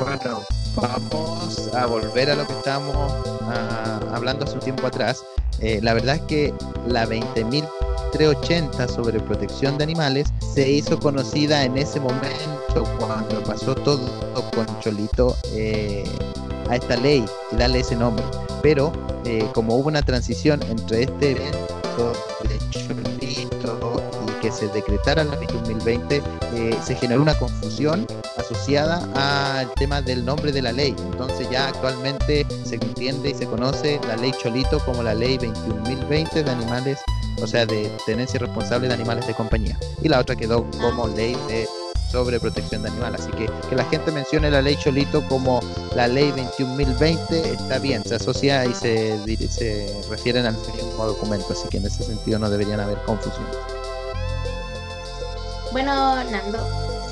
Bueno, 0.00 0.42
vamos 0.74 1.70
a 1.74 1.86
volver 1.86 2.30
a 2.30 2.34
lo 2.34 2.46
que 2.46 2.52
estábamos 2.54 3.14
ah, 3.42 4.00
hablando 4.12 4.44
hace 4.44 4.54
un 4.54 4.60
tiempo 4.60 4.86
atrás. 4.86 5.22
Eh, 5.60 5.80
la 5.82 5.94
verdad 5.94 6.16
es 6.16 6.22
que 6.22 6.54
la 6.86 7.06
20.380 8.12 8.88
sobre 8.88 9.20
protección 9.20 9.78
de 9.78 9.84
animales 9.84 10.28
se 10.54 10.68
hizo 10.70 10.98
conocida 10.98 11.64
en 11.64 11.76
ese 11.76 12.00
momento 12.00 12.84
cuando 12.98 13.42
pasó 13.44 13.74
todo 13.74 14.08
con 14.54 14.66
Cholito 14.80 15.36
eh, 15.52 16.04
a 16.68 16.76
esta 16.76 16.96
ley 16.96 17.24
y 17.52 17.56
darle 17.56 17.80
ese 17.80 17.96
nombre. 17.96 18.24
Pero 18.62 18.92
eh, 19.24 19.46
como 19.54 19.76
hubo 19.76 19.88
una 19.88 20.02
transición 20.02 20.60
entre 20.64 21.02
este 21.04 21.32
evento 21.32 22.12
de 22.48 22.58
Cholito 22.70 24.02
y 24.26 24.40
que 24.40 24.52
se 24.52 24.68
decretara 24.68 25.24
la 25.24 25.36
ley 25.36 25.48
2020, 25.52 26.22
eh, 26.54 26.78
se 26.84 26.94
generó 26.94 27.22
una 27.22 27.36
confusión 27.38 28.06
asociada 28.36 29.08
al 29.60 29.72
tema 29.74 30.00
del 30.00 30.24
nombre 30.24 30.52
de 30.52 30.62
la 30.62 30.72
ley. 30.72 30.94
Entonces 31.10 31.48
ya 31.50 31.68
actualmente 31.68 32.46
se 32.64 32.76
entiende 32.76 33.30
y 33.30 33.34
se 33.34 33.46
conoce 33.46 34.00
la 34.06 34.16
ley 34.16 34.32
Cholito 34.40 34.78
como 34.80 35.02
la 35.02 35.14
ley 35.14 35.38
21.020 35.38 36.44
de 36.44 36.50
animales, 36.50 36.98
o 37.42 37.46
sea, 37.46 37.66
de 37.66 37.90
tenencia 38.06 38.38
responsable 38.38 38.88
de 38.88 38.94
animales 38.94 39.26
de 39.26 39.34
compañía. 39.34 39.78
Y 40.02 40.08
la 40.08 40.18
otra 40.20 40.36
quedó 40.36 40.64
como 40.80 41.08
ley 41.08 41.36
de 41.48 41.68
sobre 42.10 42.40
protección 42.40 42.82
de 42.82 42.88
animales. 42.88 43.20
Así 43.20 43.30
que 43.32 43.50
que 43.68 43.76
la 43.76 43.84
gente 43.84 44.10
mencione 44.10 44.50
la 44.50 44.62
ley 44.62 44.76
Cholito 44.76 45.26
como 45.28 45.60
la 45.94 46.08
ley 46.08 46.32
21.020 46.32 47.30
está 47.30 47.78
bien, 47.78 48.02
se 48.04 48.14
asocia 48.14 48.64
y 48.64 48.74
se, 48.74 49.18
se 49.48 50.02
refieren 50.08 50.46
al 50.46 50.56
mismo 50.56 51.06
documento, 51.06 51.52
así 51.52 51.68
que 51.68 51.76
en 51.78 51.86
ese 51.86 52.02
sentido 52.02 52.38
no 52.38 52.48
deberían 52.50 52.80
haber 52.80 52.98
confusiones. 53.02 53.56
Bueno, 55.72 56.24
Nando, 56.24 56.58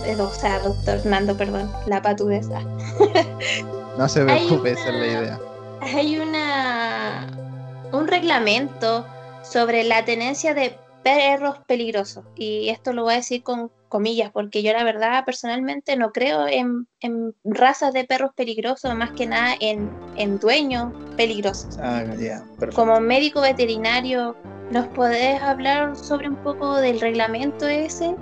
eh, 0.07 0.17
o 0.19 0.33
sea, 0.33 0.61
doctor 0.61 1.05
Nando, 1.05 1.37
perdón, 1.37 1.71
la 1.87 2.01
patudez. 2.01 2.49
ah. 2.55 2.63
No 3.99 4.09
se 4.09 4.25
preocupe, 4.25 4.73
esa 4.73 4.89
es 4.91 4.95
la 4.95 5.07
idea. 5.07 5.41
Hay 5.81 6.19
una 6.19 7.27
un 7.93 8.07
reglamento 8.09 9.07
sobre 9.49 9.85
la 9.85 10.05
tenencia 10.05 10.55
de 10.55 10.77
perros 11.03 11.59
peligrosos. 11.67 12.25
Y 12.35 12.69
esto 12.69 12.93
lo 12.93 13.05
voy 13.05 13.15
a 13.15 13.17
decir 13.19 13.43
con 13.43 13.71
comillas, 13.89 14.31
porque 14.33 14.63
yo 14.63 14.73
la 14.73 14.83
verdad 14.83 15.25
personalmente 15.25 15.97
no 15.97 16.11
creo 16.11 16.49
en, 16.49 16.89
en 17.01 17.33
razas 17.45 17.93
de 17.93 18.05
perros 18.05 18.33
peligrosos, 18.35 18.95
más 18.97 19.13
que 19.13 19.27
nada 19.27 19.55
en, 19.61 19.89
en 20.17 20.39
dueños 20.41 20.93
peligrosos. 21.17 21.79
ah. 21.81 22.05
Como 22.75 23.01
médico 23.01 23.41
veterinario, 23.41 24.35
¿nos 24.73 24.89
podés 24.89 25.41
hablar 25.41 25.97
sobre 25.97 26.29
un 26.29 26.37
poco 26.37 26.77
del 26.77 27.01
reglamento 27.01 27.69
ese? 27.69 28.17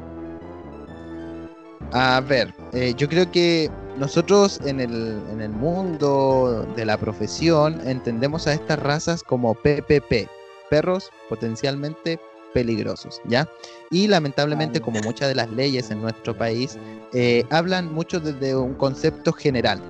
A 1.93 2.21
ver, 2.21 2.53
eh, 2.73 2.93
yo 2.97 3.09
creo 3.09 3.31
que 3.31 3.71
nosotros 3.97 4.61
en 4.67 4.81
el, 4.81 5.23
en 5.31 5.41
el 5.41 5.51
mundo 5.51 6.67
de 6.77 6.85
la 6.85 6.99
profesión 6.99 7.81
entendemos 7.87 8.47
a 8.47 8.53
estas 8.53 8.79
razas 8.79 9.23
como 9.23 9.55
PPP, 9.55 10.29
perros 10.75 11.13
potencialmente 11.29 12.19
peligrosos, 12.53 13.21
¿ya? 13.29 13.49
Y 13.93 14.09
lamentablemente, 14.09 14.81
como 14.81 15.01
muchas 15.03 15.29
de 15.29 15.37
las 15.37 15.49
leyes 15.51 15.93
en 15.93 16.03
nuestro 16.03 16.37
país, 16.37 16.77
eh, 17.13 17.45
hablan 17.51 17.95
mucho 17.95 18.19
desde 18.19 18.57
un 18.57 18.75
concepto 18.75 19.33
general, 19.33 19.81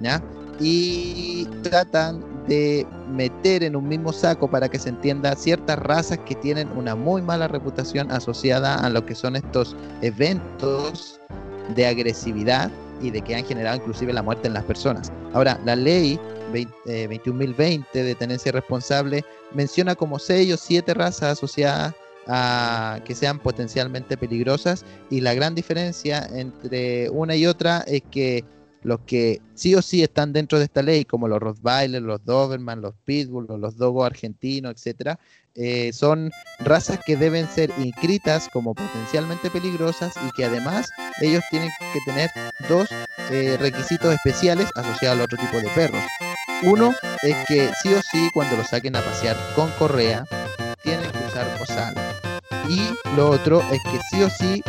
¿ya? 0.00 0.22
Y 0.60 1.46
tratan 1.62 2.22
de 2.46 2.86
meter 3.10 3.62
en 3.62 3.74
un 3.74 3.88
mismo 3.88 4.12
saco 4.12 4.50
para 4.50 4.68
que 4.68 4.78
se 4.78 4.90
entienda 4.90 5.34
ciertas 5.34 5.78
razas 5.78 6.18
que 6.26 6.34
tienen 6.34 6.68
una 6.76 6.94
muy 6.94 7.22
mala 7.22 7.48
reputación 7.48 8.12
asociada 8.12 8.74
a 8.74 8.90
lo 8.90 9.06
que 9.06 9.14
son 9.14 9.36
estos 9.36 9.74
eventos 10.02 11.20
de 11.74 11.86
agresividad 11.86 12.70
y 13.04 13.10
de 13.10 13.22
que 13.22 13.34
han 13.34 13.44
generado 13.44 13.76
inclusive 13.76 14.12
la 14.12 14.22
muerte 14.22 14.48
en 14.48 14.54
las 14.54 14.64
personas. 14.64 15.12
Ahora, 15.32 15.60
la 15.64 15.76
ley 15.76 16.18
21.020 16.52 17.84
eh, 17.94 18.02
de 18.02 18.14
tenencia 18.14 18.52
responsable 18.52 19.24
menciona 19.52 19.94
como 19.94 20.18
seis 20.18 20.52
o 20.54 20.56
siete 20.56 20.94
razas 20.94 21.38
asociadas 21.38 21.94
a 22.26 23.00
que 23.04 23.14
sean 23.14 23.38
potencialmente 23.38 24.16
peligrosas 24.16 24.84
y 25.10 25.20
la 25.20 25.34
gran 25.34 25.54
diferencia 25.54 26.26
entre 26.32 27.10
una 27.10 27.36
y 27.36 27.46
otra 27.46 27.84
es 27.86 28.02
que 28.10 28.44
los 28.82 29.00
que 29.00 29.40
sí 29.54 29.74
o 29.74 29.82
sí 29.82 30.02
están 30.02 30.32
dentro 30.32 30.58
de 30.58 30.64
esta 30.64 30.82
ley, 30.82 31.04
como 31.04 31.26
los 31.26 31.40
Rottweiler, 31.40 32.02
los 32.02 32.24
Doberman, 32.24 32.82
los 32.82 32.94
Pitbull, 33.04 33.46
los 33.46 33.76
Dogo 33.76 34.04
argentinos, 34.04 34.72
etcétera, 34.72 35.18
eh, 35.56 35.92
son 35.92 36.30
razas 36.58 36.98
que 37.04 37.16
deben 37.16 37.48
ser 37.48 37.72
inscritas 37.78 38.48
como 38.52 38.74
potencialmente 38.74 39.50
peligrosas 39.50 40.12
y 40.26 40.30
que 40.32 40.44
además 40.44 40.88
ellos 41.20 41.44
tienen 41.50 41.70
que 41.92 42.00
tener 42.06 42.30
dos 42.68 42.88
eh, 43.30 43.56
requisitos 43.58 44.14
especiales 44.14 44.68
asociados 44.74 45.18
al 45.18 45.24
otro 45.24 45.38
tipo 45.38 45.58
de 45.58 45.68
perros. 45.70 46.02
Uno 46.64 46.94
es 47.22 47.36
que 47.46 47.70
sí 47.82 47.92
o 47.94 48.00
sí 48.02 48.30
cuando 48.32 48.56
lo 48.56 48.64
saquen 48.64 48.96
a 48.96 49.02
pasear 49.02 49.36
con 49.54 49.70
correa 49.72 50.24
tienen 50.82 51.10
que 51.12 51.26
usar 51.26 51.58
bozal. 51.58 51.94
Y 52.68 52.88
lo 53.16 53.30
otro 53.30 53.60
es 53.70 53.80
que 53.84 54.00
sí 54.10 54.22
o 54.22 54.30
sí 54.30 54.62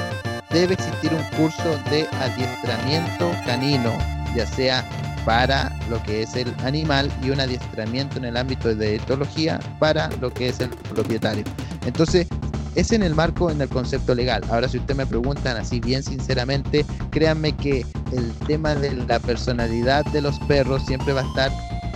debe 0.50 0.76
existir 0.76 1.13
un 1.13 1.24
curso 1.38 1.78
de 1.89 2.08
adiestramiento 2.19 3.32
canino, 3.45 3.98
ya 4.36 4.45
sea 4.45 4.88
para 5.26 5.78
lo 5.90 6.02
que 6.04 6.24
es 6.24 6.36
el 6.36 6.54
animal 6.64 7.12
y 7.24 7.32
un 7.32 7.40
adiestramiento 7.40 8.18
en 8.18 8.26
el 8.26 8.38
ámbito 8.38 8.74
de 8.74 8.96
etología 8.96 9.60
para 9.80 10.10
lo 10.22 10.32
que 10.34 10.50
es 10.50 10.60
el 10.60 10.70
propietario. 10.70 11.44
Entonces, 11.86 12.28
es 12.76 12.92
en 12.92 13.04
el 13.04 13.16
marco, 13.16 13.50
en 13.50 13.62
el 13.62 13.70
concepto 13.70 14.14
legal. 14.14 14.44
Ahora, 14.50 14.68
si 14.68 14.78
ustedes 14.78 14.98
me 14.98 15.06
preguntan 15.06 15.58
así 15.58 15.80
bien 15.80 16.04
sinceramente, 16.04 16.86
créanme 17.10 17.54
que 17.54 17.86
el 18.12 18.32
tema 18.48 18.76
de 18.76 18.94
la 18.94 19.20
personalidad 19.20 20.06
de 20.06 20.22
los 20.22 20.38
perros 20.42 20.86
siempre 20.86 21.14
va 21.14 21.22
a 21.22 21.28
estar 21.28 21.52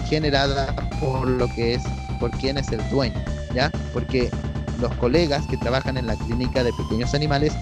generada 0.08 0.74
por 1.00 1.28
lo 1.28 1.48
que 1.54 1.76
es, 1.76 1.84
por 2.20 2.32
quién 2.32 2.58
es 2.58 2.72
el 2.72 2.82
dueño, 2.90 3.22
¿ya? 3.54 3.70
Porque 3.94 4.32
los 4.80 4.94
colegas 4.96 5.46
que 5.48 5.58
trabajan 5.58 5.98
en 5.98 6.08
la 6.08 6.16
clínica 6.16 6.64
de 6.64 6.72
pequeños 6.74 7.14
animales 7.14 7.54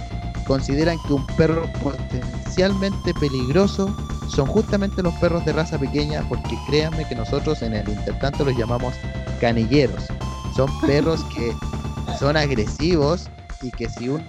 consideran 0.45 0.97
que 1.07 1.13
un 1.13 1.27
perro 1.35 1.69
potencialmente 1.83 3.13
peligroso 3.15 3.95
son 4.27 4.47
justamente 4.47 5.01
los 5.01 5.13
perros 5.15 5.45
de 5.45 5.53
raza 5.53 5.77
pequeña, 5.77 6.23
porque 6.27 6.57
créanme 6.67 7.07
que 7.07 7.15
nosotros 7.15 7.61
en 7.61 7.73
el 7.73 7.87
intertanto 7.87 8.45
los 8.45 8.57
llamamos 8.57 8.93
canilleros. 9.39 10.03
Son 10.55 10.69
perros 10.85 11.23
que 11.35 11.53
son 12.19 12.37
agresivos 12.37 13.29
y 13.61 13.71
que 13.71 13.89
si 13.89 14.09
uno 14.09 14.23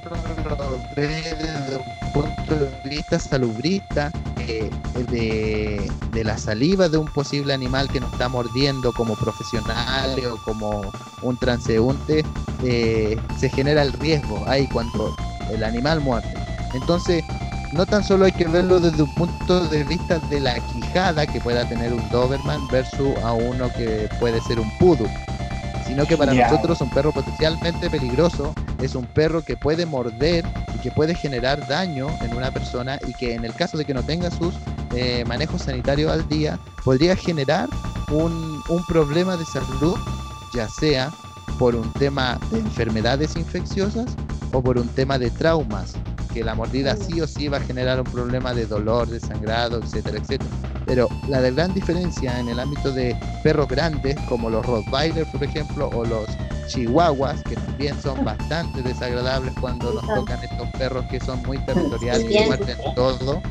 lo 0.49 0.57
ve 0.97 1.07
desde 1.07 1.77
un 1.77 2.13
punto 2.13 2.55
de 2.55 2.89
vista 2.89 3.19
salubrista, 3.19 4.11
eh, 4.39 4.71
de, 5.11 5.93
de, 6.13 6.25
la 6.25 6.39
saliva 6.39 6.89
de 6.89 6.97
un 6.97 7.07
posible 7.09 7.53
animal 7.53 7.87
que 7.89 8.01
nos 8.01 8.11
está 8.13 8.31
mordiendo 8.31 8.93
como 8.95 9.15
profesional 9.15 10.19
o 10.25 10.43
como 10.45 10.91
un 11.23 11.37
transeúnte, 11.39 12.25
eh, 12.63 13.21
se 13.39 13.51
genera 13.51 13.83
el 13.83 13.93
riesgo 13.93 14.43
ahí 14.47 14.67
cuando 14.69 15.15
el 15.51 15.63
animal 15.63 16.01
muerte. 16.01 16.33
Entonces, 16.73 17.23
no 17.73 17.87
tan 17.87 18.03
solo 18.03 18.25
hay 18.25 18.33
que 18.33 18.47
verlo 18.47 18.81
desde 18.81 19.03
un 19.03 19.15
punto 19.15 19.67
de 19.69 19.85
vista 19.85 20.19
de 20.31 20.41
la 20.41 20.59
quijada 20.61 21.27
que 21.27 21.41
pueda 21.41 21.69
tener 21.69 21.93
un 21.93 22.09
Doberman 22.11 22.67
versus 22.69 23.17
a 23.23 23.33
uno 23.33 23.71
que 23.77 24.09
puede 24.19 24.41
ser 24.43 24.59
un 24.59 24.71
Poodle, 24.79 25.11
sino 25.87 26.07
que 26.07 26.17
para 26.17 26.33
nosotros 26.33 26.81
un 26.81 26.91
perro 26.91 27.13
potencialmente 27.13 27.91
peligroso 27.91 28.55
es 28.81 28.95
un 28.95 29.05
perro 29.07 29.43
que 29.43 29.57
puede 29.57 29.87
morder 29.87 30.45
y 30.75 30.79
que 30.79 30.91
puede 30.91 31.15
generar 31.15 31.67
daño 31.67 32.09
en 32.23 32.35
una 32.35 32.51
persona 32.51 32.99
y 33.07 33.13
que 33.15 33.35
en 33.35 33.45
el 33.45 33.55
caso 33.55 33.77
de 33.77 33.85
que 33.85 33.95
no 33.95 34.03
tenga 34.03 34.31
sus 34.31 34.55
eh, 34.95 35.25
manejos 35.27 35.63
sanitarios 35.63 36.11
al 36.11 36.27
día 36.29 36.59
podría 36.85 37.17
generar 37.17 37.69
un, 38.11 38.63
un 38.69 38.85
problema 38.87 39.37
de 39.37 39.45
salud, 39.45 39.97
ya 40.55 40.69
sea 40.69 41.11
por 41.59 41.75
un 41.75 41.93
tema 41.95 42.39
de 42.51 42.61
enfermedades 42.61 43.37
infecciosas 43.37 44.07
o 44.53 44.63
por 44.63 44.79
un 44.79 44.89
tema 44.89 45.19
de 45.19 45.31
traumas, 45.31 45.95
que 46.39 46.45
la 46.45 46.55
mordida 46.55 46.97
sí 46.97 47.21
o 47.21 47.27
sí 47.27 47.49
va 47.49 47.57
a 47.57 47.61
generar 47.61 47.99
un 47.99 48.05
problema 48.05 48.55
de 48.55 48.65
dolor, 48.65 49.09
de 49.09 49.19
sangrado, 49.19 49.81
etcétera, 49.83 50.19
etcétera. 50.19 50.49
Pero 50.87 51.09
la 51.27 51.41
de 51.41 51.51
gran 51.51 51.75
diferencia 51.75 52.39
en 52.39 52.49
el 52.49 52.61
ámbito 52.61 52.93
de 52.93 53.17
perros 53.43 53.67
grandes, 53.67 54.17
como 54.29 54.49
los 54.49 54.65
Rottweiler, 54.65 55.27
por 55.33 55.43
ejemplo, 55.43 55.91
o 55.93 56.05
los 56.05 56.29
Chihuahuas, 56.69 57.43
que 57.43 57.57
también 57.57 58.01
son 58.01 58.25
bastante 58.25 58.83
desagradables 58.83 59.53
cuando 59.61 59.95
nos 59.95 60.07
tocan 60.07 60.39
estos 60.45 60.69
perros 60.79 61.05
que 61.07 61.19
son 61.19 61.43
muy 61.43 61.59
territoriales 61.59 62.31
y 62.31 62.47
muerden 62.47 62.79
todo, 62.95 63.43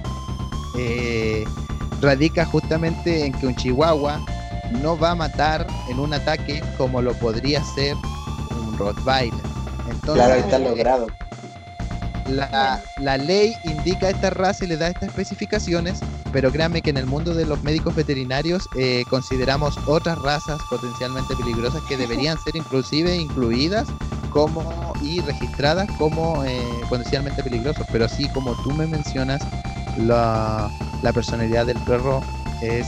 eh, 0.80 1.44
radica 2.00 2.46
justamente 2.46 3.26
en 3.26 3.34
que 3.34 3.48
un 3.48 3.56
Chihuahua 3.58 4.26
no 4.82 4.98
va 4.98 5.12
a 5.12 5.16
matar 5.16 5.68
en 5.90 6.00
un 6.00 6.14
ataque 6.14 6.64
como 6.78 7.02
lo 7.02 7.14
podría 7.16 7.62
ser 7.76 7.98
un 8.58 8.78
Rottweiler 8.78 9.58
claro, 10.02 10.34
está 10.36 10.60
logrado. 10.60 11.08
La, 12.30 13.18
ley 13.18 13.54
indica 13.64 14.10
esta 14.10 14.30
raza 14.30 14.66
y 14.66 14.68
le 14.68 14.78
da 14.78 14.88
estas 14.88 15.10
especificaciones, 15.10 16.00
pero 16.32 16.52
créanme 16.52 16.82
que 16.82 16.90
en 16.90 16.98
el 16.98 17.06
mundo 17.06 17.34
de 17.34 17.46
los 17.46 17.64
médicos 17.64 17.96
veterinarios 17.96 18.68
eh, 18.78 19.04
consideramos 19.10 19.78
otras 19.88 20.18
razas 20.20 20.60
potencialmente 20.70 21.36
peligrosas 21.36 21.82
que 21.88 21.98
deberían 21.98 22.38
ser 22.44 22.56
inclusive 22.56 23.16
incluidas 23.16 23.88
como 24.32 24.94
y 25.02 25.22
registradas 25.22 25.90
como 25.98 26.44
eh, 26.44 26.62
potencialmente 26.90 27.44
peligrosos. 27.44 27.86
Pero 27.92 28.06
así 28.06 28.28
como 28.30 28.54
tú 28.64 28.72
me 28.72 28.88
mencionas, 28.88 29.42
la 29.98 30.70
personalidad 31.14 31.66
del 31.66 31.78
perro 31.80 32.22
es 32.62 32.88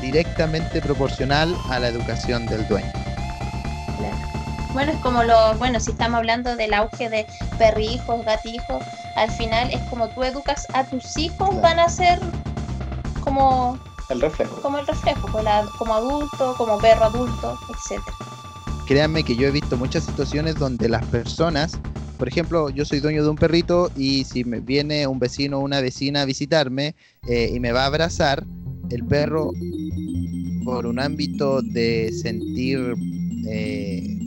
directamente 0.00 0.80
proporcional 0.82 1.56
a 1.70 1.78
la 1.78 1.88
educación 1.88 2.44
del 2.46 2.66
dueño. 2.68 3.01
Bueno, 4.72 4.92
es 4.92 4.98
como 5.00 5.22
lo, 5.22 5.54
bueno, 5.58 5.78
si 5.80 5.90
estamos 5.90 6.18
hablando 6.18 6.56
del 6.56 6.72
auge 6.72 7.10
de 7.10 7.26
perrijos, 7.58 8.24
gatijos, 8.24 8.82
al 9.16 9.30
final 9.32 9.70
es 9.70 9.80
como 9.90 10.08
tú 10.08 10.22
educas 10.22 10.66
a 10.72 10.84
tus 10.84 11.18
hijos, 11.18 11.60
van 11.60 11.78
a 11.78 11.90
ser 11.90 12.18
como 13.20 13.78
el 14.08 14.20
reflejo. 14.20 14.60
Como 14.62 14.78
el 14.78 14.86
reflejo, 14.86 15.28
pues, 15.30 15.44
como 15.78 15.94
adulto, 15.94 16.54
como 16.56 16.78
perro 16.78 17.04
adulto, 17.04 17.58
etcétera. 17.68 18.16
Créanme 18.86 19.22
que 19.22 19.36
yo 19.36 19.46
he 19.46 19.50
visto 19.50 19.76
muchas 19.76 20.04
situaciones 20.04 20.56
donde 20.56 20.88
las 20.88 21.04
personas, 21.06 21.78
por 22.18 22.28
ejemplo, 22.28 22.70
yo 22.70 22.86
soy 22.86 23.00
dueño 23.00 23.22
de 23.22 23.28
un 23.28 23.36
perrito 23.36 23.90
y 23.94 24.24
si 24.24 24.42
me 24.44 24.60
viene 24.60 25.06
un 25.06 25.18
vecino 25.18 25.58
o 25.58 25.60
una 25.60 25.82
vecina 25.82 26.22
a 26.22 26.24
visitarme 26.24 26.94
eh, 27.28 27.50
y 27.54 27.60
me 27.60 27.72
va 27.72 27.82
a 27.82 27.86
abrazar, 27.86 28.44
el 28.90 29.04
perro, 29.06 29.52
por 30.64 30.86
un 30.86 30.98
ámbito 30.98 31.62
de 31.62 32.12
sentir 32.12 32.94
eh, 33.48 34.18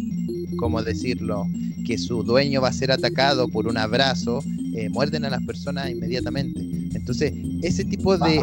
¿cómo 0.57 0.83
decirlo? 0.83 1.47
Que 1.85 1.97
su 1.97 2.23
dueño 2.23 2.61
va 2.61 2.69
a 2.69 2.73
ser 2.73 2.91
atacado 2.91 3.47
por 3.47 3.67
un 3.67 3.77
abrazo, 3.77 4.43
eh, 4.73 4.89
muerden 4.89 5.25
a 5.25 5.29
las 5.29 5.43
personas 5.43 5.89
inmediatamente. 5.89 6.59
Entonces, 6.93 7.33
ese 7.61 7.85
tipo 7.85 8.17
de 8.17 8.41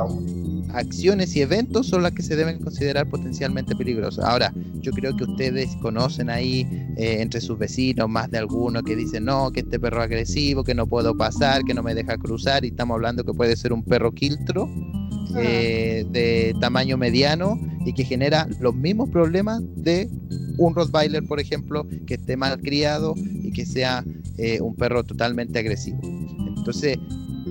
acciones 0.74 1.36
y 1.36 1.42
eventos 1.42 1.88
son 1.88 2.02
las 2.02 2.12
que 2.12 2.22
se 2.22 2.36
deben 2.36 2.58
considerar 2.58 3.08
potencialmente 3.08 3.74
peligrosas. 3.76 4.24
Ahora, 4.24 4.52
yo 4.80 4.92
creo 4.92 5.14
que 5.16 5.24
ustedes 5.24 5.76
conocen 5.76 6.30
ahí 6.30 6.66
eh, 6.96 7.18
entre 7.20 7.40
sus 7.40 7.58
vecinos 7.58 8.08
más 8.08 8.30
de 8.30 8.38
alguno 8.38 8.82
que 8.82 8.96
dicen, 8.96 9.24
no, 9.24 9.50
que 9.50 9.60
este 9.60 9.78
perro 9.78 9.98
es 9.98 10.04
agresivo, 10.04 10.64
que 10.64 10.74
no 10.74 10.86
puedo 10.86 11.16
pasar, 11.16 11.62
que 11.64 11.74
no 11.74 11.82
me 11.82 11.94
deja 11.94 12.16
cruzar, 12.16 12.64
y 12.64 12.68
estamos 12.68 12.94
hablando 12.94 13.24
que 13.24 13.32
puede 13.32 13.56
ser 13.56 13.72
un 13.72 13.82
perro 13.82 14.12
quiltro. 14.12 14.68
Eh, 15.36 16.04
de 16.10 16.54
tamaño 16.60 16.96
mediano 16.96 17.58
y 17.86 17.94
que 17.94 18.04
genera 18.04 18.46
los 18.60 18.74
mismos 18.74 19.08
problemas 19.08 19.62
de 19.76 20.10
un 20.58 20.74
Rottweiler, 20.74 21.24
por 21.24 21.40
ejemplo, 21.40 21.86
que 22.06 22.14
esté 22.14 22.36
mal 22.36 22.60
criado 22.60 23.14
y 23.16 23.50
que 23.52 23.64
sea 23.64 24.04
eh, 24.36 24.60
un 24.60 24.74
perro 24.74 25.04
totalmente 25.04 25.58
agresivo. 25.58 26.00
Entonces, 26.56 26.98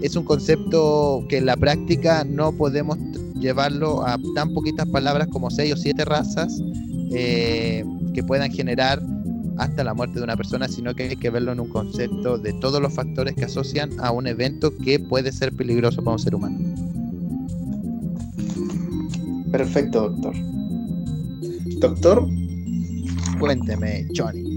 es 0.01 0.15
un 0.15 0.23
concepto 0.23 1.25
que 1.27 1.37
en 1.37 1.45
la 1.45 1.57
práctica 1.57 2.23
no 2.23 2.51
podemos 2.51 2.97
llevarlo 3.39 4.05
a 4.05 4.17
tan 4.35 4.53
poquitas 4.53 4.87
palabras 4.87 5.27
como 5.27 5.49
seis 5.49 5.73
o 5.73 5.77
siete 5.77 6.05
razas 6.05 6.61
eh, 7.13 7.83
que 8.13 8.23
puedan 8.23 8.51
generar 8.51 9.01
hasta 9.57 9.83
la 9.83 9.93
muerte 9.93 10.19
de 10.19 10.23
una 10.23 10.37
persona, 10.37 10.67
sino 10.67 10.93
que 10.93 11.03
hay 11.03 11.15
que 11.15 11.29
verlo 11.29 11.51
en 11.51 11.59
un 11.59 11.69
concepto 11.69 12.37
de 12.37 12.53
todos 12.53 12.81
los 12.81 12.93
factores 12.93 13.35
que 13.35 13.45
asocian 13.45 13.91
a 13.99 14.11
un 14.11 14.27
evento 14.27 14.71
que 14.77 14.99
puede 14.99 15.31
ser 15.31 15.51
peligroso 15.53 16.03
para 16.03 16.13
un 16.13 16.19
ser 16.19 16.35
humano. 16.35 16.80
Perfecto, 19.51 20.09
doctor. 20.09 20.35
Doctor, 21.79 22.27
Cuénteme, 23.39 24.07
Johnny. 24.15 24.51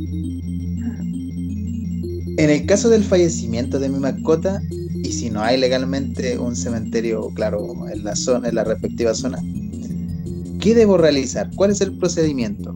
En 2.36 2.50
el 2.50 2.66
caso 2.66 2.90
del 2.90 3.02
fallecimiento 3.02 3.78
de 3.78 3.88
mi 3.88 3.98
mascota, 3.98 4.60
y 5.02 5.10
si 5.12 5.30
no 5.30 5.40
hay 5.40 5.58
legalmente 5.58 6.38
un 6.38 6.54
cementerio, 6.54 7.30
claro, 7.34 7.74
en 7.90 8.04
la 8.04 8.14
zona, 8.14 8.48
en 8.48 8.56
la 8.56 8.64
respectiva 8.64 9.14
zona, 9.14 9.38
¿qué 10.60 10.74
debo 10.74 10.98
realizar? 10.98 11.50
¿Cuál 11.56 11.70
es 11.70 11.80
el 11.80 11.96
procedimiento? 11.96 12.74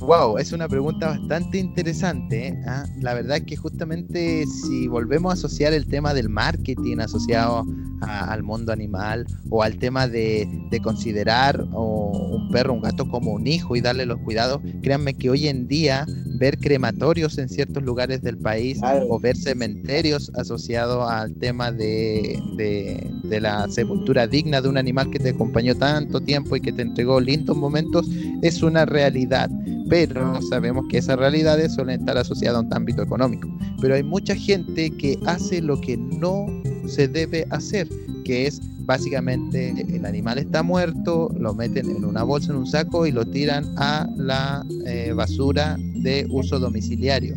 Wow, 0.00 0.36
es 0.36 0.52
una 0.52 0.68
pregunta 0.68 1.08
bastante 1.08 1.58
interesante. 1.58 2.48
¿eh? 2.48 2.62
Ah, 2.66 2.84
la 3.00 3.14
verdad 3.14 3.38
es 3.38 3.44
que 3.44 3.56
justamente 3.56 4.44
si 4.46 4.86
volvemos 4.88 5.30
a 5.30 5.34
asociar 5.34 5.72
el 5.72 5.86
tema 5.86 6.12
del 6.12 6.28
marketing 6.28 6.98
asociado 6.98 7.64
al 8.04 8.42
mundo 8.42 8.72
animal 8.72 9.26
o 9.50 9.62
al 9.62 9.78
tema 9.78 10.08
de, 10.08 10.48
considerar 10.82 11.62
un 11.72 12.48
perro, 12.50 12.74
un 12.74 12.82
gato 12.82 13.08
como 13.08 13.32
un 13.32 13.46
hijo 13.46 13.76
y 13.76 13.80
darle 13.80 14.06
los 14.06 14.18
cuidados, 14.20 14.60
créanme 14.82 15.14
que 15.14 15.30
hoy 15.30 15.48
en 15.48 15.68
día 15.68 16.04
ver 16.38 16.58
crematorios 16.58 17.38
en 17.38 17.48
ciertos 17.48 17.82
lugares 17.82 18.22
del 18.22 18.38
país 18.38 18.80
o 19.08 19.20
ver 19.20 19.36
cementerios 19.36 20.30
asociados 20.34 21.08
al 21.08 21.34
tema 21.34 21.70
de, 21.70 22.40
de 22.56 23.40
la 23.40 23.68
sepultura 23.68 24.26
digna 24.26 24.60
de 24.60 24.68
un 24.68 24.76
animal 24.76 25.10
que 25.10 25.18
te 25.18 25.30
acompañó 25.30 25.74
tanto 25.76 26.20
tiempo 26.20 26.56
y 26.56 26.60
que 26.60 26.72
te 26.72 26.82
entregó 26.82 27.20
lindos 27.20 27.56
momentos 27.56 28.08
es 28.42 28.62
una 28.62 28.84
realidad 28.84 29.48
pero 29.88 30.40
sabemos 30.42 30.86
que 30.88 30.98
esas 30.98 31.18
realidades 31.18 31.74
suelen 31.74 32.00
estar 32.00 32.16
asociadas 32.16 32.58
a 32.58 32.66
un 32.66 32.74
ámbito 32.74 33.02
económico. 33.02 33.48
Pero 33.80 33.94
hay 33.94 34.02
mucha 34.02 34.34
gente 34.34 34.90
que 34.90 35.18
hace 35.26 35.60
lo 35.60 35.80
que 35.80 35.96
no 35.96 36.46
se 36.86 37.08
debe 37.08 37.46
hacer, 37.50 37.88
que 38.24 38.46
es 38.46 38.60
básicamente 38.86 39.70
el 39.88 40.04
animal 40.04 40.38
está 40.38 40.62
muerto, 40.62 41.34
lo 41.38 41.54
meten 41.54 41.90
en 41.90 42.04
una 42.04 42.22
bolsa, 42.22 42.52
en 42.52 42.58
un 42.58 42.66
saco 42.66 43.06
y 43.06 43.12
lo 43.12 43.24
tiran 43.24 43.64
a 43.76 44.06
la 44.16 44.64
eh, 44.86 45.12
basura 45.14 45.76
de 45.78 46.26
uso 46.30 46.58
domiciliario. 46.58 47.34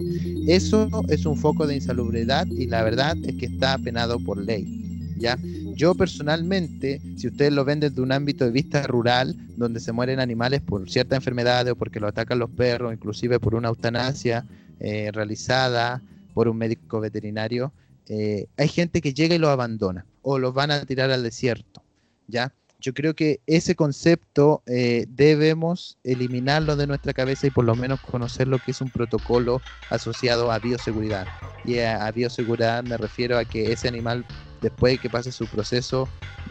Eso 0.47 0.89
es 1.09 1.25
un 1.25 1.37
foco 1.37 1.67
de 1.67 1.75
insalubridad 1.75 2.47
y 2.47 2.67
la 2.67 2.83
verdad 2.83 3.15
es 3.23 3.35
que 3.35 3.45
está 3.45 3.77
penado 3.77 4.19
por 4.19 4.37
ley. 4.37 5.15
¿ya? 5.17 5.37
Yo 5.75 5.93
personalmente, 5.95 7.01
si 7.17 7.27
ustedes 7.27 7.53
lo 7.53 7.63
ven 7.63 7.79
desde 7.79 8.01
un 8.01 8.11
ámbito 8.11 8.45
de 8.45 8.51
vista 8.51 8.85
rural, 8.87 9.35
donde 9.57 9.79
se 9.79 9.91
mueren 9.91 10.19
animales 10.19 10.61
por 10.61 10.89
cierta 10.89 11.15
enfermedad 11.15 11.67
o 11.67 11.75
porque 11.75 11.99
lo 11.99 12.07
atacan 12.07 12.39
los 12.39 12.49
perros, 12.49 12.93
inclusive 12.93 13.39
por 13.39 13.55
una 13.55 13.69
eutanasia 13.69 14.45
eh, 14.79 15.11
realizada 15.13 16.01
por 16.33 16.47
un 16.47 16.57
médico 16.57 16.99
veterinario, 16.99 17.71
eh, 18.09 18.47
hay 18.57 18.67
gente 18.67 19.01
que 19.01 19.13
llega 19.13 19.35
y 19.35 19.39
lo 19.39 19.49
abandona 19.49 20.05
o 20.21 20.39
los 20.39 20.53
van 20.53 20.71
a 20.71 20.85
tirar 20.85 21.11
al 21.11 21.23
desierto, 21.23 21.83
¿ya? 22.27 22.53
Yo 22.79 22.93
creo 22.93 23.15
que 23.15 23.39
ese 23.47 23.75
concepto 23.75 24.61
eh, 24.67 25.05
debemos 25.09 25.97
eliminarlo 26.03 26.75
de 26.75 26.85
nuestra 26.85 27.11
cabeza 27.11 27.47
y 27.47 27.49
por 27.49 27.65
lo 27.65 27.75
menos 27.75 27.99
conocer 28.01 28.47
lo 28.47 28.59
que 28.59 28.71
es 28.71 28.81
un 28.81 28.91
protocolo 28.91 29.61
asociado 29.89 30.51
a 30.51 30.59
bioseguridad. 30.59 31.27
Y 31.65 31.79
a 31.79 32.09
bioseguridad 32.11 32.83
me 32.83 32.97
refiero 32.97 33.37
a 33.37 33.45
que 33.45 33.71
ese 33.71 33.87
animal 33.87 34.25
después 34.61 34.93
de 34.93 34.97
que 34.99 35.09
pase 35.09 35.31
su 35.31 35.47
proceso 35.47 36.07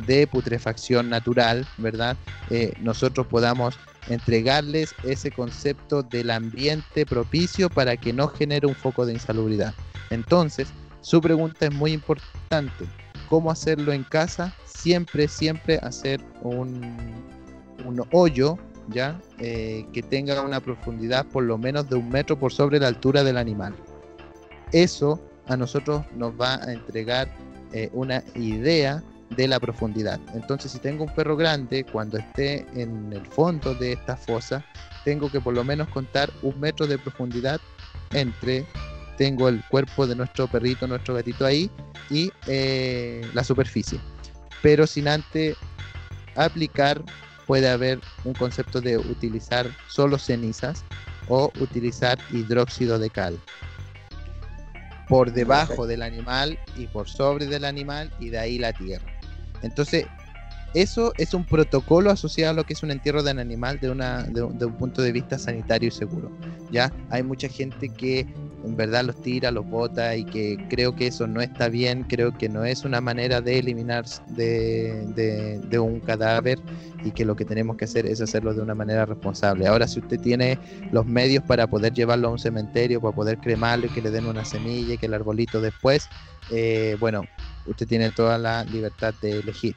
de 0.06 0.26
putrefacción 0.26 1.08
natural, 1.08 1.66
¿verdad? 1.78 2.16
Eh, 2.50 2.72
nosotros 2.80 3.26
podamos 3.26 3.78
entregarles 4.08 4.94
ese 5.04 5.30
concepto 5.30 6.02
del 6.02 6.30
ambiente 6.30 7.06
propicio 7.06 7.68
para 7.68 7.96
que 7.96 8.12
no 8.12 8.28
genere 8.28 8.66
un 8.66 8.74
foco 8.74 9.06
de 9.06 9.14
insalubridad. 9.14 9.74
Entonces, 10.10 10.68
su 11.06 11.20
pregunta 11.20 11.66
es 11.66 11.72
muy 11.72 11.92
importante. 11.92 12.84
¿Cómo 13.28 13.52
hacerlo 13.52 13.92
en 13.92 14.02
casa? 14.02 14.52
Siempre, 14.64 15.28
siempre 15.28 15.76
hacer 15.76 16.20
un, 16.42 16.82
hoyo, 18.10 18.58
¿ya? 18.88 19.20
Eh, 19.38 19.86
que 19.92 20.02
tenga 20.02 20.42
una 20.42 20.58
profundidad 20.58 21.24
por 21.26 21.44
lo 21.44 21.58
menos 21.58 21.88
de 21.88 21.94
un 21.94 22.08
metro 22.08 22.36
por 22.36 22.52
sobre 22.52 22.80
la 22.80 22.88
altura 22.88 23.22
del 23.22 23.36
animal. 23.36 23.72
Eso 24.72 25.24
a 25.46 25.56
nosotros 25.56 26.04
nos 26.16 26.32
va 26.32 26.56
a 26.56 26.72
entregar 26.72 27.32
eh, 27.72 27.88
una 27.92 28.24
idea 28.34 29.00
de 29.30 29.46
la 29.46 29.60
profundidad. 29.60 30.18
Entonces, 30.34 30.72
si 30.72 30.80
tengo 30.80 31.04
un 31.04 31.14
perro 31.14 31.36
grande, 31.36 31.84
cuando 31.84 32.18
esté 32.18 32.66
en 32.74 33.12
el 33.12 33.24
fondo 33.26 33.76
de 33.76 33.92
esta 33.92 34.16
fosa, 34.16 34.64
tengo 35.04 35.30
que 35.30 35.40
por 35.40 35.54
lo 35.54 35.62
menos 35.62 35.86
contar 35.86 36.30
un 36.42 36.58
metro 36.58 36.84
de 36.88 36.98
profundidad 36.98 37.60
entre, 38.10 38.66
tengo 39.16 39.48
el 39.48 39.62
cuerpo 39.64 40.06
de 40.06 40.14
nuestro 40.14 40.46
perrito, 40.46 40.86
nuestro 40.86 41.14
gatito 41.14 41.46
ahí, 41.46 41.70
y 42.10 42.30
eh, 42.46 43.26
la 43.34 43.44
superficie. 43.44 43.98
Pero 44.62 44.86
sin 44.86 45.08
antes 45.08 45.56
aplicar, 46.34 47.02
puede 47.46 47.68
haber 47.68 48.00
un 48.24 48.34
concepto 48.34 48.80
de 48.80 48.98
utilizar 48.98 49.66
solo 49.88 50.18
cenizas 50.18 50.84
o 51.28 51.50
utilizar 51.60 52.18
hidróxido 52.32 52.98
de 52.98 53.10
cal 53.10 53.38
por 55.08 55.32
debajo 55.32 55.86
del 55.86 56.02
animal 56.02 56.58
y 56.76 56.86
por 56.86 57.08
sobre 57.08 57.46
del 57.46 57.64
animal 57.64 58.12
y 58.18 58.30
de 58.30 58.38
ahí 58.38 58.58
la 58.58 58.72
tierra. 58.72 59.06
Entonces, 59.62 60.06
eso 60.76 61.14
es 61.16 61.32
un 61.32 61.46
protocolo 61.46 62.10
asociado 62.10 62.50
a 62.50 62.54
lo 62.54 62.64
que 62.64 62.74
es 62.74 62.82
un 62.82 62.90
entierro 62.90 63.22
de 63.22 63.32
un 63.32 63.38
animal 63.38 63.80
de, 63.80 63.88
una, 63.88 64.24
de, 64.24 64.42
un 64.42 64.76
punto 64.76 65.00
de 65.00 65.10
vista 65.10 65.38
sanitario 65.38 65.88
y 65.88 65.90
seguro. 65.90 66.30
Ya 66.70 66.92
hay 67.08 67.22
mucha 67.22 67.48
gente 67.48 67.88
que 67.88 68.26
en 68.62 68.76
verdad 68.76 69.04
los 69.04 69.18
tira, 69.22 69.50
los 69.50 69.66
bota 69.66 70.14
y 70.16 70.26
que 70.26 70.58
creo 70.68 70.94
que 70.94 71.06
eso 71.06 71.26
no 71.26 71.40
está 71.40 71.70
bien, 71.70 72.02
creo 72.02 72.36
que 72.36 72.50
no 72.50 72.66
es 72.66 72.84
una 72.84 73.00
manera 73.00 73.40
de 73.40 73.58
eliminar 73.58 74.04
de, 74.28 75.78
un 75.80 76.00
cadáver 76.00 76.58
y 77.02 77.12
que 77.12 77.24
lo 77.24 77.36
que 77.36 77.46
tenemos 77.46 77.78
que 77.78 77.86
hacer 77.86 78.04
es 78.04 78.20
hacerlo 78.20 78.52
de 78.52 78.60
una 78.60 78.74
manera 78.74 79.06
responsable. 79.06 79.66
Ahora, 79.66 79.88
si 79.88 80.00
usted 80.00 80.20
tiene 80.20 80.58
los 80.92 81.06
medios 81.06 81.42
para 81.42 81.66
poder 81.68 81.94
llevarlo 81.94 82.28
a 82.28 82.32
un 82.32 82.38
cementerio, 82.38 83.00
para 83.00 83.16
poder 83.16 83.38
cremarlo 83.38 83.86
y 83.86 83.88
que 83.88 84.02
le 84.02 84.10
den 84.10 84.26
una 84.26 84.44
semilla 84.44 84.92
y 84.92 84.98
que 84.98 85.06
el 85.06 85.14
arbolito 85.14 85.62
después, 85.62 86.06
eh, 86.50 86.98
bueno, 87.00 87.24
usted 87.66 87.86
tiene 87.86 88.10
toda 88.10 88.36
la 88.36 88.64
libertad 88.64 89.14
de 89.22 89.38
elegir 89.38 89.74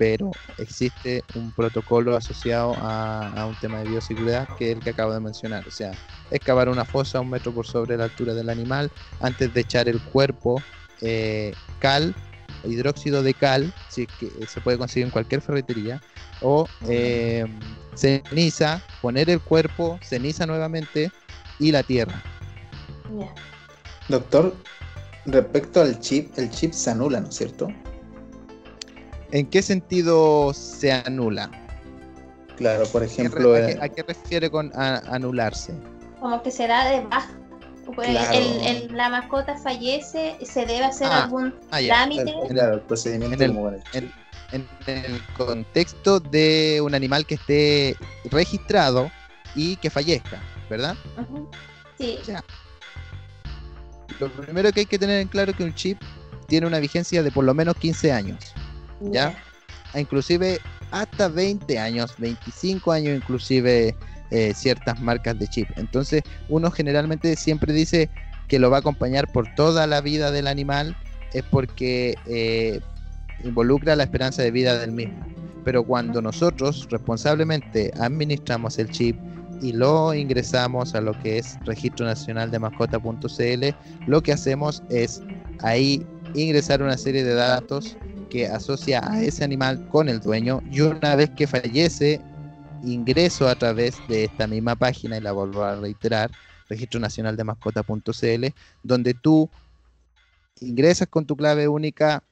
pero 0.00 0.30
existe 0.56 1.22
un 1.34 1.52
protocolo 1.52 2.16
asociado 2.16 2.74
a, 2.78 3.44
un 3.46 3.54
tema 3.60 3.80
de 3.80 3.90
bioseguridad 3.90 4.48
que 4.56 4.70
es 4.70 4.78
el 4.78 4.82
que 4.82 4.90
acabo 4.90 5.12
de 5.12 5.20
mencionar. 5.20 5.68
O 5.68 5.70
sea, 5.70 5.92
excavar 6.30 6.70
una 6.70 6.86
fosa 6.86 7.20
un 7.20 7.28
metro 7.28 7.52
por 7.52 7.66
sobre 7.66 7.98
la 7.98 8.04
altura 8.04 8.32
del 8.32 8.48
animal 8.48 8.90
antes 9.20 9.52
de 9.52 9.60
echar 9.60 9.90
el 9.90 10.00
cuerpo, 10.00 10.62
eh, 11.02 11.52
cal, 11.80 12.16
hidróxido 12.64 13.22
de 13.22 13.34
cal, 13.34 13.74
si 13.90 14.06
que 14.06 14.30
se 14.46 14.62
puede 14.62 14.78
conseguir 14.78 15.04
en 15.04 15.10
cualquier 15.10 15.42
ferretería, 15.42 16.00
o 16.40 16.66
eh, 16.88 17.44
ceniza, 17.94 18.82
poner 19.02 19.28
el 19.28 19.40
cuerpo, 19.40 19.98
ceniza 20.02 20.46
nuevamente 20.46 21.12
y 21.58 21.72
la 21.72 21.82
tierra. 21.82 22.22
Doctor, 24.08 24.56
respecto 25.26 25.82
al 25.82 26.00
chip, 26.00 26.38
el 26.38 26.48
chip 26.48 26.72
se 26.72 26.88
anula, 26.88 27.20
¿no 27.20 27.28
es 27.28 27.34
cierto? 27.34 27.68
¿En 29.32 29.46
qué 29.46 29.62
sentido 29.62 30.52
se 30.52 30.92
anula? 30.92 31.50
Claro, 32.56 32.84
por 32.86 33.02
ejemplo. 33.02 33.54
¿A 33.54 33.88
qué, 33.88 34.02
refiere 34.02 34.50
con 34.50 34.70
anularse? 34.74 35.72
Como 36.18 36.42
que 36.42 36.50
se 36.50 36.66
da 36.66 36.90
de 36.90 37.00
baja. 37.06 37.30
la 38.92 39.08
mascota 39.08 39.56
fallece, 39.56 40.36
se 40.42 40.66
debe 40.66 40.84
hacer 40.84 41.08
ah, 41.10 41.24
algún 41.24 41.54
ah, 41.70 41.80
trámite. 41.80 42.34
Claro, 42.48 42.74
el 42.74 42.80
procedimiento 42.82 43.42
en 43.42 43.56
el, 43.94 44.12
en, 44.52 44.68
el 44.86 45.22
contexto 45.36 46.20
de 46.20 46.80
un 46.82 46.94
animal 46.94 47.24
que 47.24 47.36
esté 47.36 47.96
registrado 48.30 49.10
y 49.54 49.76
que 49.76 49.88
fallezca, 49.88 50.42
¿verdad? 50.68 50.96
Sí. 51.98 52.18
lo 54.18 54.30
primero 54.32 54.72
que 54.72 54.80
hay 54.80 54.86
que 54.86 54.98
tener 54.98 55.20
en 55.20 55.28
claro 55.28 55.52
es 55.52 55.56
que 55.56 55.64
un 55.64 55.74
chip 55.74 55.98
tiene 56.46 56.66
una 56.66 56.78
vigencia 56.78 57.22
de 57.22 57.30
por 57.30 57.44
lo 57.44 57.54
menos 57.54 57.76
15 57.76 58.12
años. 58.12 58.54
¿Ya? 59.00 59.34
Inclusive 59.94 60.60
hasta 60.90 61.28
20 61.28 61.78
años, 61.78 62.14
25 62.18 62.92
años 62.92 63.16
inclusive 63.16 63.94
eh, 64.30 64.52
ciertas 64.54 65.00
marcas 65.00 65.38
de 65.38 65.48
chip. 65.48 65.68
Entonces 65.76 66.22
uno 66.48 66.70
generalmente 66.70 67.34
siempre 67.36 67.72
dice 67.72 68.08
que 68.48 68.58
lo 68.58 68.70
va 68.70 68.78
a 68.78 68.80
acompañar 68.80 69.26
por 69.32 69.52
toda 69.54 69.86
la 69.86 70.00
vida 70.00 70.30
del 70.30 70.46
animal, 70.46 70.96
es 71.32 71.44
porque 71.44 72.16
eh, 72.26 72.80
involucra 73.44 73.96
la 73.96 74.04
esperanza 74.04 74.42
de 74.42 74.50
vida 74.50 74.78
del 74.78 74.92
mismo. 74.92 75.24
Pero 75.64 75.84
cuando 75.84 76.20
nosotros 76.22 76.88
responsablemente 76.90 77.92
administramos 78.00 78.78
el 78.78 78.90
chip 78.90 79.16
y 79.62 79.72
lo 79.72 80.14
ingresamos 80.14 80.94
a 80.94 81.00
lo 81.00 81.18
que 81.20 81.38
es 81.38 81.58
Registro 81.64 82.06
Nacional 82.06 82.50
de 82.50 82.58
Mascota.cl, 82.58 83.74
lo 84.06 84.22
que 84.22 84.32
hacemos 84.32 84.82
es 84.88 85.22
ahí 85.60 86.06
ingresar 86.34 86.82
una 86.82 86.96
serie 86.96 87.24
de 87.24 87.34
datos 87.34 87.96
que 88.30 88.46
asocia 88.46 89.00
a 89.04 89.22
ese 89.22 89.44
animal 89.44 89.86
con 89.88 90.08
el 90.08 90.20
dueño 90.20 90.62
y 90.70 90.80
una 90.80 91.16
vez 91.16 91.30
que 91.30 91.46
fallece 91.46 92.20
ingreso 92.82 93.48
a 93.48 93.54
través 93.54 93.96
de 94.08 94.24
esta 94.24 94.46
misma 94.46 94.76
página 94.76 95.18
y 95.18 95.20
la 95.20 95.32
vuelvo 95.32 95.62
a 95.62 95.76
reiterar 95.76 96.30
registro 96.68 96.98
nacional 97.00 97.36
de 97.36 97.44
mascota.cl 97.44 98.46
donde 98.82 99.12
tú 99.12 99.50
ingresas 100.60 101.08
con 101.08 101.26
tu 101.26 101.36
clave 101.36 101.68
única 101.68 102.22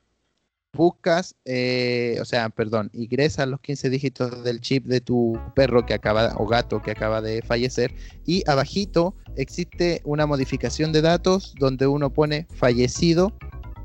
buscas, 0.73 1.35
eh, 1.45 2.19
o 2.21 2.25
sea, 2.25 2.51
perdón, 2.51 2.91
ingresas 2.93 3.49
los 3.49 3.61
15 3.61 3.91
dígitos 3.91 4.45
del 4.45 4.61
chip 4.61 4.85
de 4.85 5.01
tu 5.01 5.39
perro 5.55 5.85
que 5.87 5.95
acaba 5.95 6.35
o 6.37 6.47
gato 6.47 6.83
que 6.83 6.91
acaba 6.91 7.21
de 7.21 7.43
fallecer 7.43 7.95
y 8.27 8.49
abajito 8.49 9.15
existe 9.37 10.03
una 10.05 10.27
modificación 10.27 10.93
de 10.93 11.03
datos 11.03 11.55
donde 11.59 11.87
uno 11.87 12.13
pone 12.13 12.47
fallecido 12.55 13.33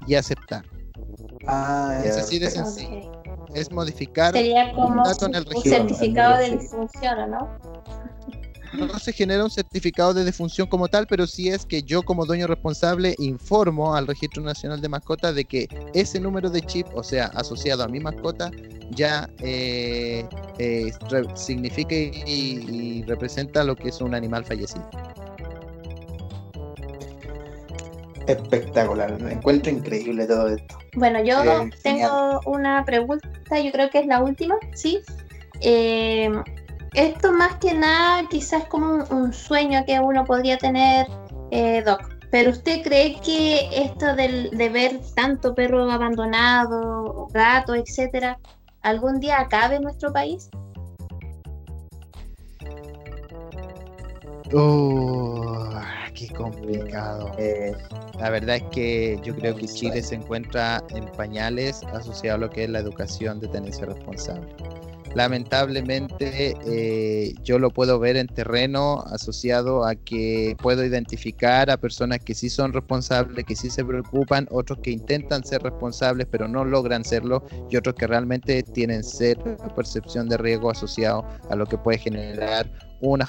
y 0.08 0.16
aceptar. 0.16 0.73
Ah, 1.48 2.02
Es 2.04 2.18
así 2.18 2.40
de 2.40 2.50
sencillo. 2.50 3.12
Es 3.54 3.72
modificar 3.72 4.34
Sería 4.34 4.74
como 4.74 5.04
dato 5.04 5.28
en 5.28 5.36
el 5.36 5.42
un 5.42 5.48
registro. 5.50 5.72
certificado 5.88 6.38
de 6.38 6.50
defunción, 6.58 7.20
¿o 7.20 7.28
¿no? 7.28 7.74
no 8.74 8.98
se 8.98 9.14
genera 9.14 9.44
un 9.44 9.52
certificado 9.52 10.16
de 10.16 10.24
defunción 10.24 10.68
como 10.68 10.88
tal, 10.88 11.06
pero 11.06 11.28
sí 11.28 11.50
es 11.50 11.64
que 11.66 11.84
yo 11.84 12.02
como 12.02 12.26
dueño 12.26 12.48
responsable 12.48 13.14
informo 13.20 13.94
al 13.96 14.08
Registro 14.08 14.42
Nacional 14.42 14.82
de 14.82 14.90
Mascotas 14.90 15.36
de 15.36 15.46
que 15.46 15.68
ese 15.94 16.20
número 16.20 16.50
de 16.50 16.62
chip, 16.62 16.88
o 16.96 17.04
sea, 17.04 17.26
asociado 17.36 17.84
a 17.84 17.88
mi 17.88 18.00
mascota, 18.00 18.50
ya 18.90 19.30
eh, 19.40 20.28
eh, 20.58 20.92
significa 21.36 21.94
y, 21.94 22.20
y 22.26 23.04
representa 23.04 23.64
lo 23.64 23.76
que 23.76 23.90
es 23.90 24.02
un 24.02 24.16
animal 24.16 24.44
fallecido. 24.44 24.90
Espectacular, 28.28 29.20
me 29.22 29.34
encuentro 29.34 29.72
increíble 29.72 30.26
todo 30.26 30.48
esto. 30.50 30.78
Bueno, 30.96 31.24
yo 31.24 31.42
Eh, 31.44 31.70
tengo 31.82 32.40
una 32.46 32.84
pregunta, 32.86 33.28
yo 33.60 33.72
creo 33.72 33.90
que 33.90 34.00
es 34.00 34.06
la 34.08 34.22
última, 34.22 34.56
¿sí? 34.74 35.00
Eh, 35.62 36.32
esto 36.94 37.32
más 37.34 37.56
que 37.56 37.74
nada 37.74 38.28
quizás 38.30 38.66
como 38.66 38.88
un, 38.88 39.14
un 39.14 39.34
sueño 39.34 39.84
que 39.86 40.00
uno 40.00 40.24
podría 40.26 40.58
tener, 40.58 41.08
eh, 41.52 41.82
Doc. 41.84 42.02
Pero 42.32 42.50
usted 42.52 42.82
cree 42.82 43.20
que 43.22 43.70
esto 43.72 44.16
del- 44.16 44.50
de 44.52 44.70
ver 44.70 45.00
tanto 45.16 45.54
perro 45.54 45.90
abandonado, 45.92 47.28
gato, 47.32 47.76
etcétera, 47.76 48.40
algún 48.82 49.20
día 49.20 49.40
acabe 49.40 49.76
en 49.76 49.84
nuestro 49.84 50.12
país? 50.12 50.50
Qué 56.14 56.28
complicado. 56.30 57.32
Eh, 57.38 57.74
La 58.20 58.30
verdad 58.30 58.58
es 58.58 58.64
que 58.72 59.20
yo 59.24 59.36
creo 59.36 59.56
que 59.56 59.68
Chile 59.68 60.02
se 60.02 60.16
encuentra 60.16 60.84
en 60.90 61.06
pañales 61.14 61.84
asociado 61.94 62.36
a 62.36 62.40
lo 62.40 62.50
que 62.50 62.66
es 62.66 62.70
la 62.70 62.80
educación 62.80 63.40
de 63.40 63.48
tenencia 63.48 63.86
responsable. 63.86 64.48
Lamentablemente 65.16 66.56
eh, 66.66 67.36
yo 67.44 67.60
lo 67.60 67.70
puedo 67.70 68.00
ver 68.00 68.18
en 68.18 68.28
terreno 68.28 69.04
asociado 69.12 69.86
a 69.86 69.94
que 69.94 70.56
puedo 70.60 70.84
identificar 70.84 71.70
a 71.70 71.78
personas 71.78 72.20
que 72.20 72.34
sí 72.34 72.50
son 72.50 72.74
responsables, 72.74 73.46
que 73.46 73.56
sí 73.56 73.70
se 73.70 73.86
preocupan, 73.86 74.48
otros 74.50 74.80
que 74.80 74.90
intentan 74.90 75.44
ser 75.44 75.62
responsables 75.62 76.28
pero 76.32 76.48
no 76.48 76.66
logran 76.66 77.04
serlo 77.04 77.44
y 77.70 77.78
otros 77.78 77.94
que 77.94 78.08
realmente 78.08 78.64
tienen 78.64 79.04
cero 79.04 79.56
percepción 79.76 80.28
de 80.30 80.38
riesgo 80.38 80.72
asociado 80.72 81.26
a 81.50 81.56
lo 81.56 81.68
que 81.68 81.78
puede 81.78 82.00
generar 82.00 82.72
una 83.02 83.26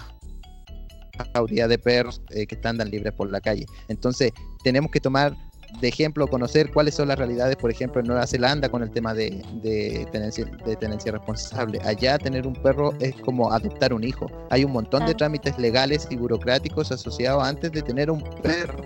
jauría 1.35 1.69
de 1.69 1.79
perros 1.79 2.21
eh, 2.31 2.47
que 2.47 2.59
andan 2.67 2.91
libres 2.91 3.13
por 3.13 3.31
la 3.31 3.41
calle. 3.41 3.67
Entonces, 3.89 4.33
tenemos 4.63 4.91
que 4.91 5.01
tomar 5.01 5.35
de 5.81 5.89
ejemplo, 5.89 6.27
conocer 6.27 6.71
cuáles 6.71 6.95
son 6.95 7.09
las 7.09 7.19
realidades, 7.19 7.57
por 7.57 7.71
ejemplo, 7.71 8.01
en 8.01 8.07
Nueva 8.07 8.27
Zelanda 8.27 8.69
con 8.69 8.83
el 8.83 8.91
tema 8.91 9.15
de, 9.15 9.43
de 9.63 10.07
tenencia, 10.13 10.45
de 10.45 10.77
tenencia 10.77 11.13
responsable. 11.13 11.81
Allá 11.85 12.19
tener 12.19 12.47
un 12.47 12.55
perro 12.55 12.93
es 13.01 13.15
como 13.17 13.53
adoptar 13.53 13.93
un 13.93 14.05
hijo. 14.05 14.27
Hay 14.51 14.65
un 14.65 14.73
montón 14.73 15.05
de 15.07 15.15
trámites 15.15 15.59
legales 15.59 16.07
y 16.11 16.17
burocráticos 16.17 16.93
asociados 16.93 17.43
antes 17.43 17.73
de 17.73 17.83
tener 17.83 18.11
un 18.11 18.23
perro. 18.43 18.84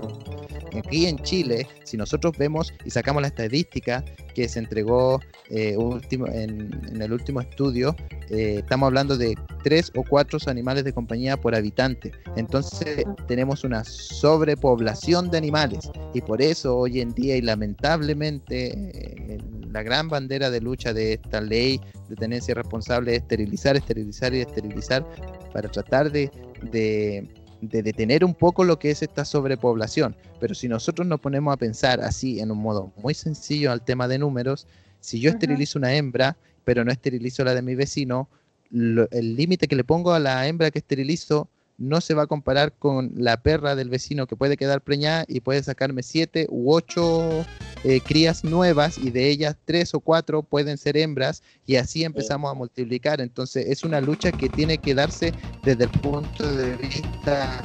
Aquí 0.77 1.07
en 1.07 1.19
Chile, 1.19 1.66
si 1.85 1.97
nosotros 1.97 2.37
vemos 2.39 2.73
y 2.85 2.91
sacamos 2.91 3.23
la 3.23 3.29
estadística 3.29 4.05
que 4.35 4.49
se 4.49 4.59
entregó 4.59 5.21
eh, 5.51 5.77
último, 5.77 6.27
en, 6.27 6.71
en 6.91 7.03
el 7.03 7.12
último 7.12 7.41
estudio, 7.41 7.97
eh, 8.31 8.57
estamos 8.59 8.89
hablando 8.89 9.16
de 9.16 9.35
tres 9.64 9.91
o 9.97 10.05
cuatro 10.05 10.39
animales 10.47 10.85
de 10.85 10.93
compañía 10.93 11.37
por 11.37 11.55
habitante. 11.55 12.12
Entonces 12.37 13.05
tenemos 13.27 13.64
una 13.64 13.85
sobrepoblación 13.85 15.31
de 15.31 15.39
animales 15.39 15.91
y 16.14 16.21
por 16.21 16.43
eso 16.43 16.77
hoy 16.77 17.01
en 17.01 17.14
día 17.14 17.37
y 17.37 17.43
lamentablemente 17.43 18.73
eh, 18.95 19.39
la 19.71 19.83
gran 19.83 20.09
bandera 20.09 20.51
de 20.51 20.61
lucha 20.61 20.93
de 20.93 21.14
esta 21.14 21.41
ley 21.41 21.81
de 22.09 22.16
tenencia 22.16 22.55
responsable 22.55 23.12
es 23.12 23.23
esterilizar, 23.23 23.77
esterilizar 23.77 24.35
y 24.35 24.41
esterilizar 24.41 25.07
para 25.53 25.69
tratar 25.69 26.11
de, 26.11 26.31
de 26.71 27.29
de 27.61 27.82
detener 27.82 28.24
un 28.24 28.34
poco 28.34 28.64
lo 28.64 28.78
que 28.78 28.90
es 28.90 29.02
esta 29.02 29.24
sobrepoblación. 29.24 30.14
Pero 30.40 30.54
si 30.54 30.68
nosotros 30.68 31.06
nos 31.06 31.20
ponemos 31.20 31.52
a 31.52 31.56
pensar 31.56 32.00
así 32.00 32.40
en 32.40 32.50
un 32.50 32.59
modo 32.59 32.92
muy 32.96 33.14
sencillo 33.14 33.72
al 33.72 33.82
tema 33.82 34.06
de 34.09 34.18
números, 34.18 34.66
si 35.00 35.20
yo 35.20 35.30
esterilizo 35.30 35.78
una 35.78 35.94
hembra, 35.94 36.36
pero 36.64 36.84
no 36.84 36.92
esterilizo 36.92 37.44
la 37.44 37.54
de 37.54 37.62
mi 37.62 37.74
vecino, 37.74 38.28
lo- 38.70 39.09
el 39.11 39.36
límite 39.36 39.66
que 39.68 39.76
le 39.76 39.84
pongo 39.84 40.12
a 40.12 40.18
la 40.18 40.46
hembra 40.46 40.70
que 40.70 40.78
esterilizo 40.78 41.48
no 41.79 42.01
se 42.01 42.14
va 42.14 42.24
a 42.24 42.26
comparar 42.26 42.72
con 42.72 43.12
la 43.16 43.41
perra 43.41 43.76
del 43.76 43.89
vecino 43.89 44.26
que 44.26 44.37
puede 44.37 44.57
quedar 44.57 44.83
preñada 44.83 45.24
y 45.29 45.41
puede 45.41 45.62
sacarme 45.62 46.03
siete 46.03 46.47
u 46.51 46.72
ocho 46.72 47.45
eh, 47.85 48.01
crías 48.07 48.45
nuevas 48.45 48.99
y 48.99 49.11
de 49.11 49.29
ellas 49.29 49.57
tres 49.64 49.95
o 49.95 50.01
cuatro 50.01 50.43
pueden 50.43 50.76
ser 50.76 50.97
hembras 50.97 51.43
y 51.66 51.76
así 51.76 52.05
empezamos 52.05 52.51
a 52.51 52.55
multiplicar. 52.55 53.20
Entonces 53.20 53.66
es 53.68 53.85
una 53.85 54.01
lucha 54.01 54.33
que 54.33 54.49
tiene 54.49 54.79
que 54.79 54.95
darse 54.95 55.33
desde 55.64 55.85
el 55.85 55.91
punto 55.91 56.53
de 56.57 56.76
vista 56.76 57.64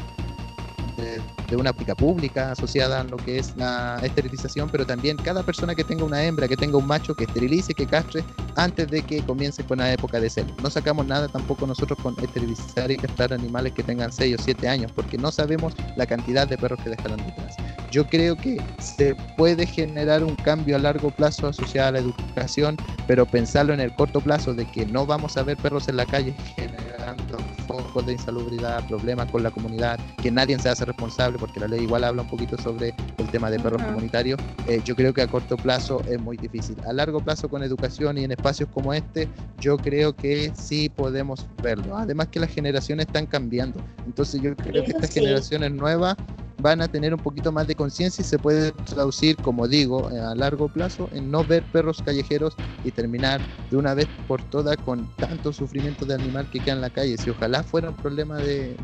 de, 0.95 1.21
una 1.55 1.71
pica 1.71 1.93
pública 1.93 2.51
asociada 2.51 3.01
a 3.01 3.03
lo 3.03 3.17
que 3.17 3.37
es 3.37 3.55
la 3.55 3.99
esterilización, 4.01 4.69
pero 4.71 4.87
también 4.87 5.17
cada 5.17 5.43
persona 5.43 5.75
que 5.75 5.83
tenga 5.83 6.03
una 6.03 6.23
hembra, 6.23 6.47
que 6.47 6.57
tenga 6.57 6.77
un 6.77 6.87
macho, 6.87 7.13
que 7.13 7.25
esterilice, 7.25 7.75
que 7.75 7.85
castre 7.85 8.23
antes 8.55 8.89
de 8.89 9.03
que 9.03 9.21
comience 9.21 9.63
con 9.63 9.77
la 9.77 9.93
época 9.93 10.19
de 10.19 10.31
celo. 10.31 10.51
No 10.63 10.71
sacamos 10.71 11.05
nada 11.05 11.27
tampoco 11.27 11.67
nosotros 11.67 11.99
con 12.01 12.15
esterilizar 12.23 12.89
y 12.89 12.97
castrar 12.97 13.33
animales 13.33 13.73
que 13.73 13.83
tengan 13.83 14.11
6 14.11 14.35
o 14.39 14.43
7 14.43 14.67
años, 14.67 14.91
porque 14.95 15.17
no 15.19 15.31
sabemos 15.31 15.75
la 15.95 16.07
cantidad 16.07 16.47
de 16.47 16.57
perros 16.57 16.79
que 16.83 16.89
dejarán 16.89 17.17
detrás. 17.17 17.55
Yo 17.93 18.07
creo 18.07 18.35
que 18.35 18.59
se 18.79 19.13
puede 19.37 19.67
generar 19.67 20.23
un 20.23 20.35
cambio 20.37 20.77
a 20.77 20.79
largo 20.79 21.11
plazo 21.11 21.45
asociado 21.45 21.89
a 21.89 21.91
la 21.91 21.99
educación, 21.99 22.75
pero 23.05 23.27
pensarlo 23.27 23.71
en 23.71 23.79
el 23.79 23.93
corto 23.93 24.19
plazo 24.19 24.55
de 24.55 24.65
que 24.65 24.87
no 24.87 25.05
vamos 25.05 25.37
a 25.37 25.43
ver 25.43 25.57
perros 25.57 25.87
en 25.87 25.97
la 25.97 26.07
calle 26.07 26.33
generando 26.55 27.37
focos 27.67 28.03
de 28.07 28.13
insalubridad, 28.13 28.83
problemas 28.87 29.29
con 29.29 29.43
la 29.43 29.51
comunidad, 29.51 29.99
que 30.23 30.31
nadie 30.31 30.57
se 30.57 30.69
hace 30.69 30.85
responsable, 30.85 31.37
porque 31.37 31.59
la 31.59 31.67
ley 31.67 31.83
igual 31.83 32.03
habla 32.03 32.23
un 32.23 32.29
poquito 32.29 32.57
sobre 32.57 32.95
el 33.19 33.29
tema 33.29 33.51
de 33.51 33.59
perros 33.59 33.83
comunitarios, 33.83 34.39
eh, 34.67 34.81
yo 34.83 34.95
creo 34.95 35.13
que 35.13 35.21
a 35.21 35.27
corto 35.27 35.55
plazo 35.55 36.01
es 36.07 36.19
muy 36.19 36.37
difícil. 36.37 36.75
A 36.87 36.93
largo 36.93 37.19
plazo 37.19 37.47
con 37.47 37.61
educación 37.61 38.17
y 38.17 38.23
en 38.23 38.31
espacios 38.31 38.69
como 38.73 38.91
este, 38.91 39.27
yo 39.59 39.77
creo 39.77 40.15
que 40.15 40.51
sí 40.55 40.89
podemos 40.89 41.45
verlo. 41.61 41.95
Además 41.95 42.29
que 42.29 42.39
las 42.39 42.49
generaciones 42.49 43.05
están 43.05 43.27
cambiando. 43.27 43.79
Entonces 44.07 44.41
yo 44.41 44.55
creo 44.55 44.83
que 44.83 44.91
estas 44.91 45.11
sí. 45.11 45.19
generaciones 45.19 45.71
nuevas 45.71 46.15
van 46.63 46.81
a 46.81 46.87
tener 46.87 47.13
un 47.13 47.19
poquito 47.19 47.51
más 47.51 47.67
de 47.67 47.75
conciencia 47.75 48.21
y 48.21 48.25
se 48.25 48.39
puede 48.39 48.71
traducir, 48.71 49.35
como 49.37 49.67
digo, 49.67 50.09
eh, 50.09 50.19
a 50.19 50.33
largo 50.33 50.69
plazo 50.69 51.09
en 51.11 51.29
no 51.29 51.43
ver 51.43 51.61
perros 51.61 52.01
callejeros 52.01 52.55
y 52.85 52.91
terminar 52.91 53.41
de 53.69 53.75
una 53.75 53.93
vez 53.93 54.07
por 54.27 54.41
todas 54.49 54.77
con 54.77 55.05
tanto 55.19 55.51
sufrimiento 55.51 56.05
de 56.05 56.15
animal 56.15 56.49
que 56.49 56.61
queda 56.61 56.75
en 56.75 56.81
la 56.81 56.89
calle. 56.89 57.17
Si 57.17 57.29
ojalá 57.29 57.63
fuera 57.63 57.89
un 57.89 57.97
problema 57.97 58.39
de, 58.39 58.77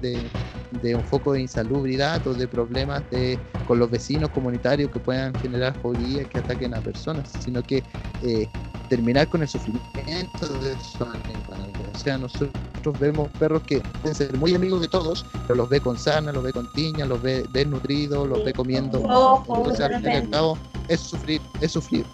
un 0.94 1.04
foco 1.06 1.32
de 1.32 1.42
insalubridad 1.42 2.28
o 2.28 2.34
de 2.34 2.50
problemas 2.50 3.10
de, 3.12 3.40
con 3.66 3.80
los 3.80 3.90
vecinos 3.90 4.30
comunitarios 4.30 4.92
que 4.92 5.00
puedan 5.00 5.34
generar 5.36 5.74
fobias 5.82 6.28
que 6.28 6.40
ataquen 6.40 6.74
a 6.74 6.82
personas, 6.82 7.32
sino 7.40 7.64
que 7.64 7.82
eh, 8.24 8.46
terminar 8.90 9.28
con 9.30 9.42
el 9.42 9.48
sufrimiento 9.48 10.48
de 10.60 10.74
esos 10.74 11.02
animales. 11.02 11.74
O 11.94 12.00
sea, 12.00 12.18
nosotros 12.18 12.54
vemos 13.00 13.30
perros 13.40 13.62
que 13.64 13.82
pueden 14.02 14.16
ser 14.16 14.36
muy 14.38 14.56
amigos 14.56 14.82
de 14.82 14.88
todos, 14.88 15.26
pero 15.48 15.56
los 15.56 15.70
ve 15.70 15.80
con 15.80 15.98
sarna, 15.98 16.32
los 16.32 16.44
ve 16.44 16.52
con 16.52 16.72
tiña, 16.74 17.06
los 17.06 17.22
ve 17.22 17.46
desnutridos, 17.54 18.28
los 18.28 18.44
ve 18.44 18.54
comiendo. 18.54 19.00
Entonces, 19.00 19.80
al 19.82 20.02
fin 20.02 20.12
y 20.12 20.16
al 20.16 20.30
cabo, 20.30 20.58
es 20.88 21.00
sufrir, 21.00 21.42
es 21.62 21.72
sufrir. 21.72 22.06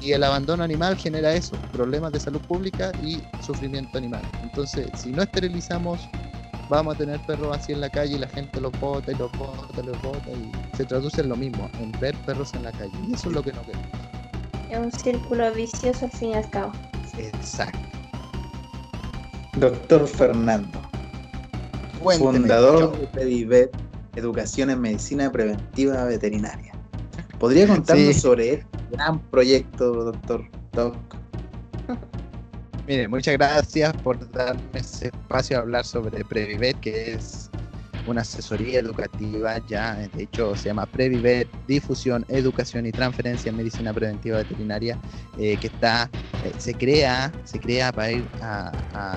Y 0.00 0.12
el 0.12 0.22
abandono 0.22 0.62
animal 0.62 0.96
genera 0.96 1.34
eso, 1.34 1.56
problemas 1.72 2.12
de 2.12 2.20
salud 2.20 2.40
pública 2.42 2.92
y 3.02 3.20
sufrimiento 3.42 3.98
animal. 3.98 4.22
Entonces, 4.42 4.88
si 4.94 5.10
no 5.10 5.22
esterilizamos, 5.22 6.00
vamos 6.68 6.94
a 6.94 6.98
tener 6.98 7.20
perros 7.26 7.56
así 7.56 7.72
en 7.72 7.80
la 7.80 7.88
calle 7.88 8.16
y 8.16 8.18
la 8.18 8.28
gente 8.28 8.60
los 8.60 8.72
bota 8.80 9.10
y 9.10 9.14
los 9.16 9.30
bota 9.32 9.80
y 9.82 9.86
los 9.86 10.02
bota 10.02 10.30
y 10.30 10.76
se 10.76 10.84
traduce 10.84 11.20
en 11.20 11.30
lo 11.30 11.36
mismo, 11.36 11.68
en 11.80 11.92
ver 12.00 12.14
perros 12.26 12.54
en 12.54 12.64
la 12.64 12.72
calle. 12.72 12.92
Y 13.08 13.14
eso 13.14 13.28
es 13.28 13.34
lo 13.34 13.42
que 13.42 13.52
no 13.52 13.62
queremos. 13.62 14.17
Es 14.70 14.78
un 14.78 14.92
círculo 14.92 15.52
vicioso 15.52 16.04
al 16.06 16.10
fin 16.12 16.30
y 16.30 16.34
al 16.34 16.48
cabo. 16.50 16.72
Exacto. 17.18 17.78
Doctor 19.56 20.06
Fernando, 20.06 20.78
Cuénteme, 22.00 22.38
fundador 22.38 22.90
Joe. 22.90 22.98
de 23.00 23.06
Pedivet, 23.08 23.76
Educación 24.14 24.70
en 24.70 24.80
Medicina 24.80 25.32
Preventiva 25.32 26.04
Veterinaria. 26.04 26.72
¿Podría 27.40 27.66
contarnos 27.66 28.14
Sí. 28.14 28.20
sobre 28.20 28.52
este 28.54 28.66
gran 28.92 29.18
proyecto, 29.30 29.92
doctor 30.04 30.44
Doc? 30.72 30.96
Mire, 32.86 33.06
muchas 33.08 33.34
gracias 33.34 33.92
por 34.02 34.30
darme 34.32 34.62
ese 34.74 35.08
espacio 35.08 35.58
a 35.58 35.60
hablar 35.60 35.84
sobre 35.84 36.24
Previvet, 36.24 36.78
que 36.80 37.14
es 37.14 37.47
una 38.08 38.22
asesoría 38.22 38.80
educativa, 38.80 39.58
ya 39.68 39.94
de 39.94 40.22
hecho 40.22 40.56
se 40.56 40.68
llama 40.68 40.86
Previvet, 40.86 41.48
Difusión, 41.66 42.24
Educación 42.28 42.86
y 42.86 42.92
Transferencia 42.92 43.50
en 43.50 43.56
Medicina 43.56 43.92
Preventiva 43.92 44.38
Veterinaria, 44.38 44.98
eh, 45.38 45.56
que 45.58 45.68
está, 45.68 46.10
eh, 46.44 46.52
se 46.58 46.74
crea, 46.74 47.32
se 47.44 47.60
crea 47.60 47.92
para 47.92 48.12
ir 48.12 48.24
a, 48.40 48.70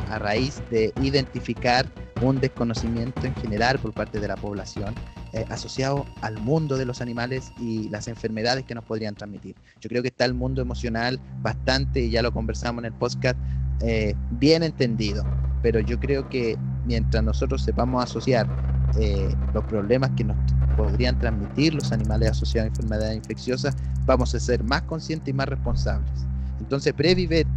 a 0.10 0.20
raíz 0.20 0.62
de 0.70 0.94
identificar 1.02 1.86
un 2.22 2.40
desconocimiento 2.40 3.26
en 3.26 3.36
general 3.36 3.80
por 3.80 3.94
parte 3.94 4.20
de 4.20 4.28
la 4.28 4.36
población 4.36 4.94
eh, 5.34 5.46
asociado 5.50 6.06
al 6.22 6.38
mundo 6.40 6.78
de 6.78 6.86
los 6.86 7.00
animales 7.00 7.54
y 7.58 7.88
las 7.88 8.10
enfermedades 8.10 8.66
que 8.66 8.76
nos 8.76 8.84
podrían 8.84 9.16
transmitir. 9.16 9.56
Yo 9.80 9.90
creo 9.90 10.02
que 10.02 10.10
está 10.10 10.26
el 10.26 10.34
mundo 10.34 10.62
emocional 10.62 11.22
bastante, 11.42 12.02
y 12.02 12.10
ya 12.10 12.22
lo 12.22 12.34
conversamos 12.34 12.84
en 12.84 12.92
el 12.92 12.94
podcast, 12.94 13.40
eh, 13.80 14.14
bien 14.32 14.62
entendido, 14.62 15.24
pero 15.62 15.80
yo 15.80 15.98
creo 16.00 16.28
que 16.28 16.58
mientras 16.84 17.24
nosotros 17.24 17.64
sepamos 17.64 18.04
asociar 18.04 18.46
eh, 19.00 19.34
los 19.54 19.64
problemas 19.66 20.12
que 20.12 20.24
nos 20.24 20.38
podrían 20.78 21.18
transmitir 21.20 21.74
los 21.74 21.92
animales 21.92 22.32
asociados 22.32 22.66
a 22.66 22.70
enfermedades 22.70 23.16
infecciosas, 23.18 23.76
vamos 24.06 24.34
a 24.36 24.40
ser 24.40 24.64
más 24.64 24.82
conscientes 24.84 25.30
y 25.30 25.34
más 25.34 25.48
responsables. 25.48 26.10
Entonces, 26.60 26.94
Previvet 26.94 27.48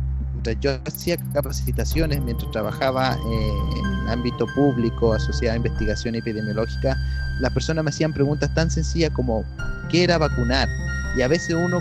yo 0.60 0.78
hacía 0.86 1.16
capacitaciones, 1.32 2.22
mientras 2.22 2.50
trabajaba 2.50 3.14
eh, 3.14 3.50
en 3.78 4.08
ámbito 4.10 4.46
público 4.54 5.14
asociado 5.14 5.54
a 5.54 5.56
investigación 5.56 6.14
epidemiológica, 6.14 6.96
las 7.40 7.52
personas 7.52 7.84
me 7.84 7.90
hacían 7.90 8.12
preguntas 8.12 8.52
tan 8.54 8.70
sencillas 8.70 9.10
como 9.10 9.44
¿qué 9.88 10.04
era 10.04 10.18
vacunar? 10.18 10.68
Y 11.16 11.22
a 11.22 11.28
veces 11.28 11.54
uno 11.54 11.80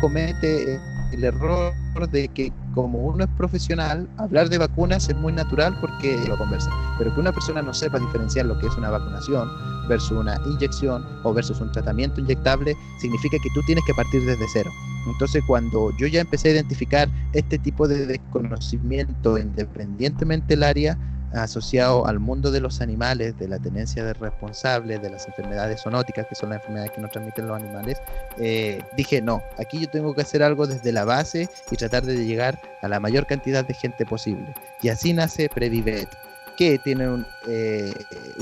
comete 0.00 0.74
eh, 0.74 0.80
el 1.12 1.24
error 1.24 1.72
de 2.10 2.28
que 2.28 2.52
como 2.76 2.98
uno 2.98 3.24
es 3.24 3.30
profesional, 3.38 4.06
hablar 4.18 4.50
de 4.50 4.58
vacunas 4.58 5.08
es 5.08 5.16
muy 5.16 5.32
natural 5.32 5.74
porque 5.80 6.14
lo 6.28 6.36
conversa, 6.36 6.70
pero 6.98 7.12
que 7.14 7.20
una 7.20 7.32
persona 7.32 7.62
no 7.62 7.72
sepa 7.72 7.98
diferenciar 7.98 8.44
lo 8.44 8.58
que 8.58 8.66
es 8.66 8.76
una 8.76 8.90
vacunación 8.90 9.48
versus 9.88 10.10
una 10.10 10.38
inyección 10.44 11.02
o 11.22 11.32
versus 11.32 11.58
un 11.62 11.72
tratamiento 11.72 12.20
inyectable, 12.20 12.76
significa 13.00 13.38
que 13.42 13.48
tú 13.54 13.62
tienes 13.64 13.82
que 13.86 13.94
partir 13.94 14.26
desde 14.26 14.44
cero. 14.52 14.70
Entonces, 15.06 15.42
cuando 15.46 15.90
yo 15.96 16.06
ya 16.06 16.20
empecé 16.20 16.48
a 16.48 16.52
identificar 16.52 17.08
este 17.32 17.58
tipo 17.58 17.88
de 17.88 18.04
desconocimiento, 18.04 19.38
independientemente 19.38 20.48
del 20.48 20.64
área, 20.64 20.98
asociado 21.32 22.06
al 22.06 22.18
mundo 22.18 22.50
de 22.50 22.60
los 22.60 22.80
animales, 22.80 23.38
de 23.38 23.48
la 23.48 23.58
tenencia 23.58 24.04
de 24.04 24.14
responsables, 24.14 25.02
de 25.02 25.10
las 25.10 25.26
enfermedades 25.26 25.82
zoonóticas, 25.82 26.26
que 26.26 26.34
son 26.34 26.50
las 26.50 26.60
enfermedades 26.60 26.92
que 26.92 27.00
nos 27.00 27.10
transmiten 27.10 27.48
los 27.48 27.60
animales, 27.60 27.98
eh, 28.38 28.82
dije, 28.96 29.20
no, 29.20 29.42
aquí 29.58 29.80
yo 29.80 29.88
tengo 29.88 30.14
que 30.14 30.22
hacer 30.22 30.42
algo 30.42 30.66
desde 30.66 30.92
la 30.92 31.04
base 31.04 31.48
y 31.70 31.76
tratar 31.76 32.04
de 32.04 32.24
llegar 32.24 32.60
a 32.82 32.88
la 32.88 33.00
mayor 33.00 33.26
cantidad 33.26 33.64
de 33.64 33.74
gente 33.74 34.06
posible. 34.06 34.54
Y 34.82 34.88
así 34.88 35.12
nace 35.12 35.48
Predivet 35.48 36.08
que 36.56 36.78
tiene 36.78 37.08
un 37.08 37.26
eh, 37.46 37.92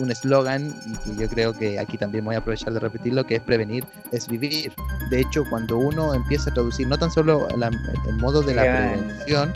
eslogan 0.08 0.72
y 1.04 1.20
yo 1.20 1.28
creo 1.28 1.52
que 1.52 1.78
aquí 1.78 1.98
también 1.98 2.24
voy 2.24 2.36
a 2.36 2.38
aprovechar 2.38 2.72
de 2.72 2.80
repetirlo, 2.80 3.24
que 3.24 3.36
es 3.36 3.42
prevenir 3.42 3.84
es 4.12 4.28
vivir. 4.28 4.72
De 5.10 5.20
hecho, 5.20 5.44
cuando 5.50 5.76
uno 5.76 6.14
empieza 6.14 6.50
a 6.50 6.54
traducir 6.54 6.86
no 6.86 6.96
tan 6.96 7.10
solo 7.10 7.48
el 7.48 8.16
modo 8.16 8.42
de 8.42 8.54
la 8.54 8.62
prevención 8.62 9.52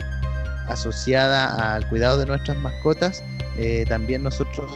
asociada 0.69 1.75
al 1.75 1.87
cuidado 1.89 2.17
de 2.17 2.25
nuestras 2.25 2.57
mascotas, 2.57 3.23
eh, 3.57 3.85
también 3.87 4.23
nosotros 4.23 4.71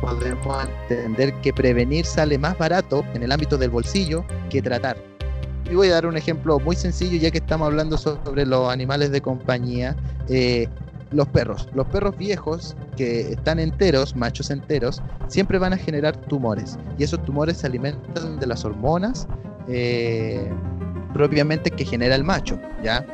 podemos 0.00 0.68
entender 0.88 1.32
que 1.40 1.52
prevenir 1.52 2.04
sale 2.04 2.36
más 2.38 2.58
barato 2.58 3.04
en 3.14 3.22
el 3.22 3.32
ámbito 3.32 3.56
del 3.56 3.70
bolsillo 3.70 4.24
que 4.50 4.60
tratar. 4.60 4.96
Y 5.70 5.74
voy 5.74 5.88
a 5.88 5.92
dar 5.92 6.06
un 6.06 6.16
ejemplo 6.16 6.58
muy 6.58 6.76
sencillo, 6.76 7.16
ya 7.18 7.30
que 7.30 7.38
estamos 7.38 7.66
hablando 7.66 7.96
sobre 7.96 8.44
los 8.44 8.70
animales 8.70 9.10
de 9.12 9.20
compañía. 9.20 9.96
Eh, 10.28 10.68
los 11.12 11.28
perros. 11.28 11.68
Los 11.74 11.86
perros 11.88 12.16
viejos 12.16 12.76
que 12.96 13.32
están 13.32 13.58
enteros, 13.58 14.16
machos 14.16 14.50
enteros, 14.50 15.02
siempre 15.28 15.58
van 15.58 15.72
a 15.72 15.76
generar 15.76 16.16
tumores. 16.16 16.78
Y 16.98 17.04
esos 17.04 17.22
tumores 17.24 17.58
se 17.58 17.66
alimentan 17.66 18.38
de 18.38 18.46
las 18.46 18.64
hormonas 18.64 19.26
eh, 19.68 20.50
propiamente 21.12 21.70
que 21.70 21.84
genera 21.84 22.14
el 22.14 22.24
macho, 22.24 22.58
¿ya? 22.82 23.06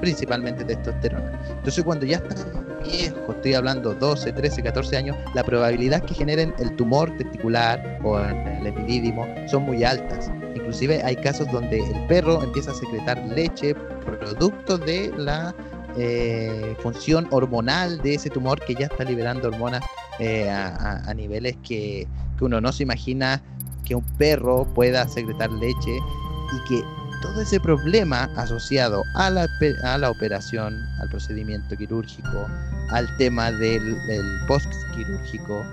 Principalmente 0.00 0.64
testosterona. 0.64 1.40
Entonces 1.48 1.84
cuando 1.84 2.06
ya 2.06 2.16
están 2.16 2.66
viejos, 2.84 3.34
estoy 3.36 3.54
hablando 3.54 3.94
12, 3.94 4.32
13, 4.32 4.62
14 4.62 4.96
años, 4.96 5.16
la 5.34 5.42
probabilidad 5.42 6.02
que 6.04 6.14
generen 6.14 6.54
el 6.58 6.74
tumor 6.76 7.14
testicular 7.16 7.98
o 8.04 8.18
el 8.18 8.66
epidídimo 8.66 9.26
son 9.48 9.64
muy 9.64 9.84
altas. 9.84 10.30
Inclusive 10.54 11.02
hay 11.02 11.16
casos 11.16 11.50
donde 11.50 11.78
el 11.78 12.06
perro 12.06 12.42
empieza 12.42 12.72
a 12.72 12.74
secretar 12.74 13.18
leche 13.26 13.74
producto 13.74 14.78
de 14.78 15.12
la 15.16 15.54
eh, 15.98 16.76
función 16.80 17.26
hormonal 17.30 18.00
de 18.02 18.14
ese 18.14 18.30
tumor 18.30 18.60
que 18.60 18.74
ya 18.74 18.86
está 18.86 19.04
liberando 19.04 19.48
hormonas 19.48 19.82
eh, 20.18 20.48
a, 20.50 21.12
niveles 21.14 21.56
que, 21.62 22.06
uno 22.40 22.60
no 22.60 22.70
se 22.72 22.82
imagina 22.82 23.42
que 23.84 23.94
un 23.94 24.04
perro 24.18 24.66
pueda 24.74 25.08
secretar 25.08 25.50
leche 25.52 25.90
y 25.90 26.68
que 26.68 26.82
todo 27.26 27.40
ese 27.40 27.58
problema 27.58 28.30
asociado 28.36 29.02
a 29.14 29.30
la, 29.30 29.48
a 29.82 29.98
la 29.98 30.10
operación, 30.10 30.86
al 31.00 31.08
procedimiento 31.08 31.76
quirúrgico, 31.76 32.46
al 32.90 33.14
tema 33.16 33.50
del, 33.50 33.96
del 34.06 34.26
post 34.46 34.72
quirúrgico 34.94 35.64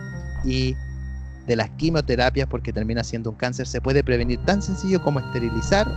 y 0.43 0.75
de 1.45 1.55
las 1.55 1.69
quimioterapias 1.71 2.47
porque 2.47 2.73
termina 2.73 3.03
siendo 3.03 3.29
un 3.29 3.35
cáncer 3.35 3.67
se 3.67 3.81
puede 3.81 4.03
prevenir 4.03 4.39
tan 4.45 4.61
sencillo 4.61 5.01
como 5.03 5.19
esterilizar, 5.19 5.87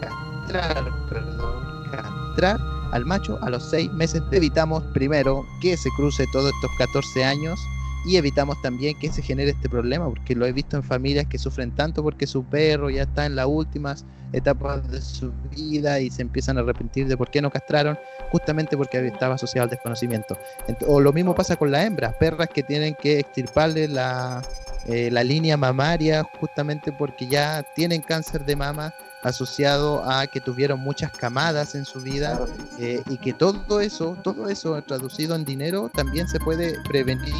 castrar, 0.00 0.90
perdón, 1.10 1.90
castrar 1.90 2.58
al 2.92 3.04
macho 3.04 3.38
a 3.42 3.50
los 3.50 3.68
seis 3.68 3.92
meses. 3.92 4.22
Evitamos 4.32 4.82
primero 4.94 5.44
que 5.60 5.76
se 5.76 5.90
cruce 5.96 6.24
todos 6.32 6.50
estos 6.54 6.70
14 6.78 7.24
años 7.24 7.60
y 8.08 8.16
evitamos 8.16 8.60
también 8.62 8.98
que 8.98 9.12
se 9.12 9.20
genere 9.20 9.50
este 9.50 9.68
problema, 9.68 10.08
porque 10.08 10.34
lo 10.34 10.46
he 10.46 10.52
visto 10.52 10.78
en 10.78 10.82
familias 10.82 11.26
que 11.26 11.36
sufren 11.36 11.72
tanto 11.72 12.02
porque 12.02 12.26
su 12.26 12.42
perro 12.42 12.88
ya 12.88 13.02
está 13.02 13.26
en 13.26 13.36
las 13.36 13.44
últimas 13.46 14.06
etapas 14.32 14.90
de 14.90 15.02
su 15.02 15.30
vida 15.54 16.00
y 16.00 16.08
se 16.08 16.22
empiezan 16.22 16.56
a 16.56 16.62
arrepentir 16.62 17.06
de 17.06 17.18
por 17.18 17.30
qué 17.30 17.42
no 17.42 17.50
castraron, 17.50 17.98
justamente 18.30 18.78
porque 18.78 19.06
estaba 19.06 19.34
asociado 19.34 19.64
al 19.64 19.70
desconocimiento. 19.70 20.38
O 20.86 21.00
lo 21.00 21.12
mismo 21.12 21.34
pasa 21.34 21.56
con 21.56 21.70
las 21.70 21.84
hembras, 21.84 22.14
perras 22.14 22.48
que 22.48 22.62
tienen 22.62 22.94
que 22.94 23.20
extirparle 23.20 23.88
la, 23.88 24.42
eh, 24.86 25.10
la 25.10 25.22
línea 25.22 25.58
mamaria 25.58 26.24
justamente 26.40 26.92
porque 26.92 27.26
ya 27.26 27.62
tienen 27.74 28.00
cáncer 28.00 28.42
de 28.46 28.56
mama 28.56 28.94
asociado 29.22 30.08
a 30.08 30.26
que 30.26 30.40
tuvieron 30.40 30.80
muchas 30.80 31.10
camadas 31.12 31.74
en 31.74 31.84
su 31.84 32.00
vida 32.00 32.38
eh, 32.78 33.02
y 33.08 33.18
que 33.18 33.32
todo 33.32 33.80
eso, 33.80 34.16
todo 34.22 34.48
eso 34.48 34.80
traducido 34.82 35.34
en 35.34 35.44
dinero 35.44 35.90
también 35.92 36.28
se 36.28 36.38
puede 36.38 36.78
prevenir 36.84 37.34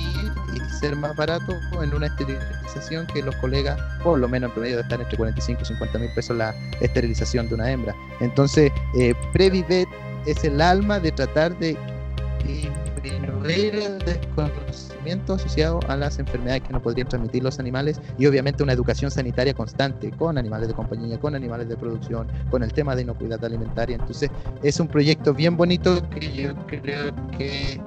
y 0.55 0.61
ser 0.81 0.97
más 0.97 1.15
barato 1.17 1.55
en 1.83 1.95
una 1.95 2.07
esterilización 2.07 3.07
que 3.07 3.23
los 3.23 3.35
colegas, 3.37 3.79
por 4.03 4.19
lo 4.19 4.29
menos 4.29 4.49
en 4.49 4.55
promedio, 4.55 4.81
están 4.81 5.01
entre 5.01 5.17
45 5.17 5.63
y 5.63 5.65
50 5.65 5.99
mil 5.99 6.11
pesos 6.15 6.37
la 6.37 6.55
esterilización 6.81 7.49
de 7.49 7.55
una 7.55 7.71
hembra. 7.71 7.95
Entonces, 8.21 8.73
eh, 8.99 9.15
Previvet 9.33 9.89
es 10.27 10.43
el 10.45 10.61
alma 10.61 10.99
de 11.01 11.13
tratar 11.13 11.57
de 11.59 11.77
disminuir 13.11 13.75
el 13.77 13.99
desconocimiento 13.99 15.35
asociado 15.35 15.81
a 15.89 15.97
las 15.97 16.19
enfermedades 16.19 16.63
que 16.63 16.73
nos 16.73 16.83
podrían 16.83 17.09
transmitir 17.09 17.43
los 17.43 17.59
animales 17.59 18.01
y 18.19 18.27
obviamente 18.27 18.63
una 18.63 18.73
educación 18.73 19.11
sanitaria 19.11 19.55
constante 19.55 20.11
con 20.11 20.39
animales 20.39 20.69
de 20.69 20.75
compañía, 20.75 21.19
con 21.19 21.35
animales 21.35 21.69
de 21.69 21.77
producción, 21.77 22.29
con 22.51 22.63
el 22.63 22.73
tema 22.73 22.95
de 22.95 23.03
inocuidad 23.03 23.45
alimentaria. 23.45 23.97
Entonces 23.97 24.31
es 24.63 24.79
un 24.81 24.89
proyecto 24.89 25.35
bien 25.35 25.57
bonito 25.57 26.09
que 26.11 26.33
yo 26.33 26.55
creo 26.67 27.13
que 27.37 27.81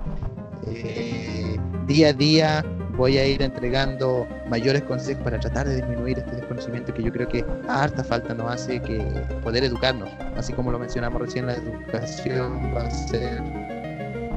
eh, 0.67 1.57
día 1.87 2.09
a 2.09 2.13
día 2.13 2.65
voy 2.97 3.17
a 3.17 3.25
ir 3.25 3.41
entregando 3.41 4.27
mayores 4.49 4.83
consejos 4.83 5.23
para 5.23 5.39
tratar 5.39 5.67
de 5.67 5.77
disminuir 5.77 6.19
este 6.19 6.35
desconocimiento 6.35 6.93
que 6.93 7.03
yo 7.03 7.11
creo 7.11 7.27
que 7.27 7.45
a 7.67 7.83
harta 7.83 8.03
falta 8.03 8.33
nos 8.33 8.51
hace 8.51 8.81
que 8.81 8.99
poder 9.43 9.63
educarnos, 9.63 10.09
así 10.35 10.53
como 10.53 10.71
lo 10.71 10.79
mencionamos 10.79 11.21
recién, 11.21 11.47
la 11.47 11.53
educación 11.53 12.73
va 12.75 12.83
a 12.83 12.91
ser 12.91 13.80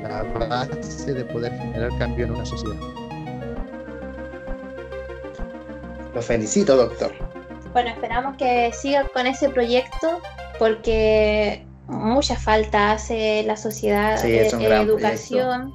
la 0.09 0.23
base 0.23 1.15
de 1.15 1.25
poder 1.25 1.53
generar 1.59 1.91
cambio 1.99 2.27
en 2.27 2.33
una 2.33 2.45
sociedad. 2.45 2.77
Lo 6.15 6.23
felicito, 6.23 6.77
doctor. 6.77 7.13
Bueno, 7.73 7.91
esperamos 7.91 8.37
que 8.37 8.71
siga 8.73 9.09
con 9.09 9.27
ese 9.27 9.49
proyecto 9.49 10.21
porque 10.59 11.67
mucha 11.89 12.37
falta 12.37 12.93
hace 12.93 13.43
la 13.45 13.57
sociedad 13.57 14.23
de 14.23 14.47
educación 14.47 15.73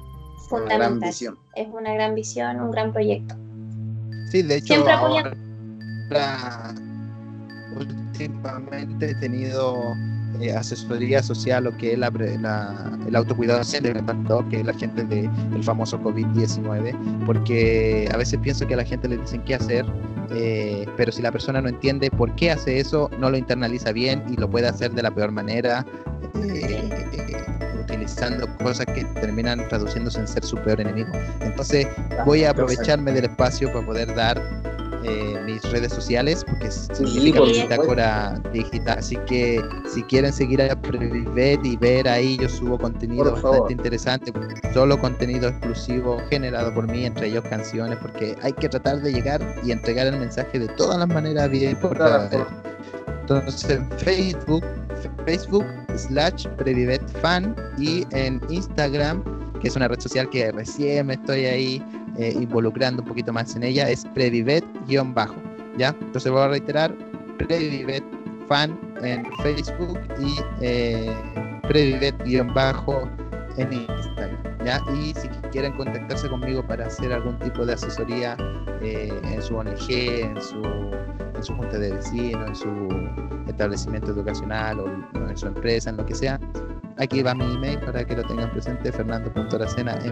fundamental. 0.48 1.10
Es 1.54 1.68
una 1.70 1.92
gran 1.92 2.14
visión, 2.14 2.60
un 2.60 2.70
gran 2.70 2.92
proyecto. 2.92 3.36
Sí, 4.30 4.42
de 4.42 4.56
hecho, 4.56 4.74
Siempre 4.74 4.92
ahora, 4.92 6.74
últimamente 7.76 9.10
he 9.10 9.14
tenido 9.16 9.76
eh, 10.40 10.52
asesoría 10.52 11.22
social 11.22 11.66
o 11.66 11.76
que 11.76 11.92
es 11.92 11.98
la, 11.98 12.08
el 13.06 13.16
autocuidado 13.16 13.60
que 14.48 14.60
es 14.60 14.66
la 14.66 14.74
gente 14.74 15.04
del 15.04 15.64
famoso 15.64 16.00
COVID-19, 16.00 17.24
porque 17.26 18.08
a 18.12 18.16
veces 18.16 18.38
pienso 18.42 18.66
que 18.66 18.74
a 18.74 18.78
la 18.78 18.84
gente 18.84 19.08
le 19.08 19.18
dicen 19.18 19.42
qué 19.44 19.54
hacer, 19.54 19.84
eh, 20.30 20.86
pero 20.96 21.12
si 21.12 21.22
la 21.22 21.32
persona 21.32 21.60
no 21.60 21.68
entiende 21.68 22.10
por 22.10 22.34
qué 22.36 22.52
hace 22.52 22.78
eso, 22.78 23.10
no 23.18 23.30
lo 23.30 23.36
internaliza 23.36 23.92
bien 23.92 24.22
y 24.28 24.36
lo 24.36 24.48
puede 24.48 24.68
hacer 24.68 24.92
de 24.92 25.02
la 25.02 25.10
peor 25.10 25.32
manera. 25.32 25.84
eh, 26.42 26.90
utilizando 27.90 28.46
cosas 28.58 28.86
que 28.86 29.04
terminan 29.20 29.66
traduciéndose 29.68 30.20
en 30.20 30.28
ser 30.28 30.44
su 30.44 30.56
peor 30.56 30.80
enemigo. 30.80 31.10
Entonces 31.40 31.86
voy 32.24 32.44
a 32.44 32.50
aprovecharme 32.50 33.12
del 33.12 33.24
espacio 33.24 33.72
para 33.72 33.84
poder 33.84 34.14
dar 34.14 34.40
eh, 35.10 35.40
mis 35.44 35.62
redes 35.72 35.92
sociales 35.92 36.44
porque 36.46 36.68
es 36.68 36.88
Sí, 36.92 37.32
por 37.32 37.48
bitácora 37.48 38.40
digital. 38.52 38.98
Así 38.98 39.16
que 39.26 39.60
si 39.92 40.02
quieren 40.04 40.32
seguir 40.32 40.62
a 40.62 40.80
Previvet 40.80 41.64
y 41.64 41.76
ver 41.76 42.08
ahí 42.08 42.36
yo 42.38 42.48
subo 42.48 42.78
contenido 42.78 43.24
Por 43.24 43.32
bastante 43.34 43.56
favor. 43.56 43.72
interesante 43.72 44.32
solo 44.72 44.98
contenido 45.00 45.48
exclusivo 45.48 46.18
generado 46.30 46.72
por 46.74 46.86
mí 46.86 47.04
entre 47.06 47.28
ellos 47.28 47.44
canciones 47.50 47.98
porque 48.00 48.36
hay 48.42 48.52
que 48.52 48.68
tratar 48.68 49.00
de 49.00 49.12
llegar 49.12 49.40
y 49.64 49.72
entregar 49.72 50.06
el 50.06 50.18
mensaje 50.18 50.58
de 50.58 50.68
todas 50.68 50.98
las 50.98 51.08
maneras 51.08 51.50
bien 51.50 51.76
por 51.76 51.98
entonces 53.20 53.70
en 53.70 53.90
Facebook 53.98 54.64
Facebook 55.24 55.66
slash 55.96 56.46
Previvet 56.56 57.02
fan 57.20 57.54
y 57.78 58.06
en 58.12 58.40
Instagram 58.48 59.22
que 59.60 59.68
es 59.68 59.76
una 59.76 59.88
red 59.88 60.00
social 60.00 60.28
que 60.30 60.50
recién 60.52 61.06
me 61.06 61.14
estoy 61.14 61.44
ahí 61.44 61.82
eh, 62.20 62.34
involucrando 62.38 63.00
un 63.00 63.08
poquito 63.08 63.32
más 63.32 63.56
en 63.56 63.62
ella, 63.62 63.88
es 63.88 64.04
Previvet-bajo. 64.14 65.36
¿Ya? 65.78 65.96
Entonces 66.02 66.30
voy 66.30 66.42
a 66.42 66.48
reiterar, 66.48 66.94
Previvet 67.38 68.04
fan 68.46 68.78
en 69.02 69.24
Facebook 69.42 69.98
y 70.20 70.36
eh, 70.60 71.10
Previvet-bajo 71.62 73.08
en 73.56 73.72
Instagram. 73.72 74.36
¿ya? 74.66 74.82
Y 74.94 75.14
si 75.14 75.28
quieren 75.50 75.72
contactarse 75.72 76.28
conmigo 76.28 76.62
para 76.66 76.88
hacer 76.88 77.10
algún 77.10 77.38
tipo 77.38 77.64
de 77.64 77.72
asesoría 77.72 78.36
eh, 78.82 79.18
en 79.24 79.40
su 79.42 79.56
ONG, 79.56 79.88
en 79.88 80.42
su, 80.42 80.62
en 81.34 81.42
su 81.42 81.54
junta 81.54 81.78
de 81.78 81.90
vecinos, 81.92 82.48
en 82.48 82.54
su 82.54 83.48
establecimiento 83.48 84.10
educacional 84.10 84.80
o 84.80 84.86
en 85.26 85.36
su 85.38 85.46
empresa, 85.46 85.88
en 85.88 85.96
lo 85.96 86.04
que 86.04 86.14
sea, 86.14 86.38
Aquí 87.00 87.22
va 87.22 87.34
mi 87.34 87.44
email 87.54 87.80
para 87.80 88.04
que 88.04 88.14
lo 88.14 88.22
tengan 88.24 88.50
presente, 88.50 88.92
fernando.aracenamb 88.92 90.02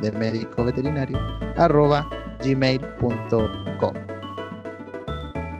del 0.00 0.16
médico 0.16 0.64
veterinario, 0.64 1.18
arroba 1.58 2.08
gmail.com. 2.42 3.94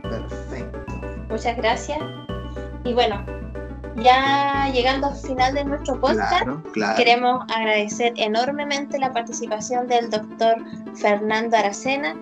Perfecto. 0.03 0.95
Muchas 1.29 1.57
gracias. 1.59 1.99
Y 2.85 2.95
bueno, 2.95 3.23
ya 3.97 4.71
llegando 4.73 5.09
al 5.09 5.17
final 5.17 5.55
de 5.55 5.65
nuestro 5.67 6.01
podcast, 6.01 6.31
Claro, 6.31 6.63
claro. 6.73 6.97
queremos 6.97 7.45
agradecer 7.55 8.15
enormemente 8.17 8.99
la 8.99 9.13
participación 9.13 9.87
del 9.87 10.09
doctor 10.09 10.57
Fernando 10.95 11.59
Aracena. 11.59 12.15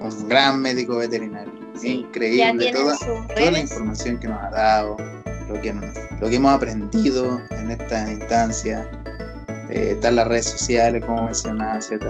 Un 0.00 0.28
gran 0.28 0.60
médico 0.60 0.96
veterinario. 0.96 1.52
Sí, 1.76 2.00
Increíble 2.00 2.72
toda, 2.72 2.96
toda 2.98 3.50
la 3.50 3.60
información 3.60 4.18
que 4.18 4.28
nos 4.28 4.42
ha 4.42 4.50
dado, 4.50 4.96
lo 5.48 5.60
que, 5.60 5.72
nos- 5.72 5.96
lo 6.20 6.28
que 6.28 6.36
hemos 6.36 6.52
aprendido 6.54 7.40
en 7.50 7.70
esta 7.70 8.10
instancia. 8.12 8.88
Eh, 9.68 9.92
están 9.92 10.16
las 10.16 10.28
redes 10.28 10.46
sociales, 10.46 11.04
como 11.04 11.24
mencionaba 11.24 11.80
Z. 11.80 12.06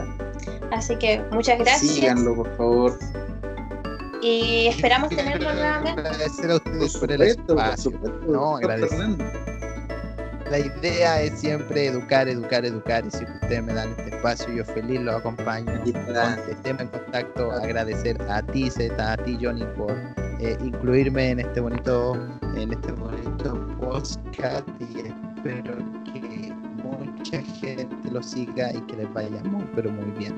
Así 0.72 0.97
que 0.97 1.22
muchas 1.30 1.59
gracias 1.59 1.95
Síganlo, 1.95 2.34
por 2.34 2.57
favor. 2.57 2.99
y 4.22 4.66
esperamos 4.68 5.09
tenerlo 5.11 5.53
nuevamente. 5.55 6.01
Agradecer 6.01 6.51
a 6.51 6.57
ustedes 6.57 6.93
Por 6.93 7.01
por 7.01 7.12
el 7.12 7.22
espacio. 7.22 7.93
No, 8.28 8.57
agradecer. 8.57 9.09
La 10.51 10.59
idea 10.61 11.22
es 11.22 11.41
siempre 11.41 11.87
educar, 11.87 12.28
educar, 12.28 12.64
educar. 12.64 13.05
Y 13.07 13.11
si 13.11 13.24
ustedes 13.24 13.62
me 13.64 13.72
dan 13.74 13.91
este 13.99 14.14
espacio, 14.16 14.53
yo 14.53 14.64
feliz 14.64 15.01
los 15.01 15.16
acompaño. 15.16 15.72
Estemos 16.49 16.82
en 16.82 16.89
contacto. 16.89 17.51
Agradecer 17.53 18.20
a 18.30 18.43
ti, 18.43 18.70
Z, 18.70 19.12
a 19.12 19.16
ti, 19.16 19.39
Johnny, 19.41 19.64
por 19.76 19.93
eh, 20.41 20.57
incluirme 20.62 21.30
en 21.30 21.41
este 21.41 21.61
bonito, 21.61 22.14
en 22.57 22.72
este 22.72 22.93
bonito 22.93 23.66
podcast. 23.80 24.68
Y 24.80 25.01
espero 25.01 25.76
que 26.12 26.53
mucha 26.82 27.43
gente 27.61 28.11
lo 28.11 28.22
siga 28.22 28.72
y 28.72 28.80
que 28.82 28.97
les 28.97 29.12
vaya 29.12 29.43
muy, 29.45 29.64
pero 29.74 29.91
muy 29.91 30.11
bien. 30.18 30.34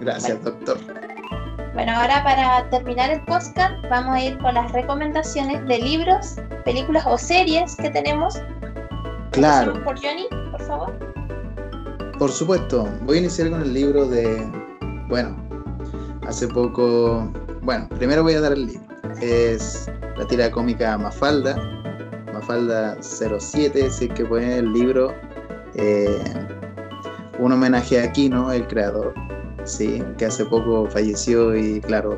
Gracias, 0.00 0.42
doctor. 0.42 0.78
Bueno, 1.74 1.92
ahora 1.92 2.22
para 2.24 2.68
terminar 2.70 3.10
el 3.10 3.20
podcast 3.22 3.74
vamos 3.88 4.14
a 4.14 4.24
ir 4.24 4.38
con 4.38 4.54
las 4.54 4.72
recomendaciones 4.72 5.64
de 5.66 5.78
libros, 5.78 6.36
películas 6.64 7.04
o 7.06 7.16
series 7.16 7.76
que 7.76 7.90
tenemos. 7.90 8.40
Claro. 9.30 9.74
Por 9.84 9.96
Johnny, 10.00 10.26
por 10.50 10.62
favor. 10.62 11.10
Por 12.18 12.30
supuesto, 12.30 12.88
voy 13.02 13.18
a 13.18 13.20
iniciar 13.20 13.50
con 13.50 13.62
el 13.62 13.72
libro 13.72 14.06
de, 14.06 14.46
bueno, 15.08 15.36
hace 16.26 16.48
poco, 16.48 17.30
bueno, 17.62 17.88
primero 17.90 18.22
voy 18.22 18.34
a 18.34 18.40
dar 18.40 18.52
el 18.52 18.66
libro. 18.66 18.82
Es 19.20 19.90
la 20.16 20.26
tira 20.26 20.50
cómica 20.50 20.96
Mafalda, 20.96 21.56
Mafalda 22.32 22.96
07, 23.00 23.90
si 23.90 24.04
es 24.06 24.14
que 24.14 24.24
pueden 24.24 24.50
el 24.50 24.72
libro, 24.72 25.14
eh, 25.74 26.22
un 27.38 27.52
homenaje 27.52 28.00
a 28.00 28.04
Aquino, 28.04 28.52
el 28.52 28.66
creador, 28.66 29.14
sí, 29.64 30.02
que 30.18 30.26
hace 30.26 30.44
poco 30.44 30.86
falleció 30.90 31.56
y 31.56 31.80
claro, 31.80 32.16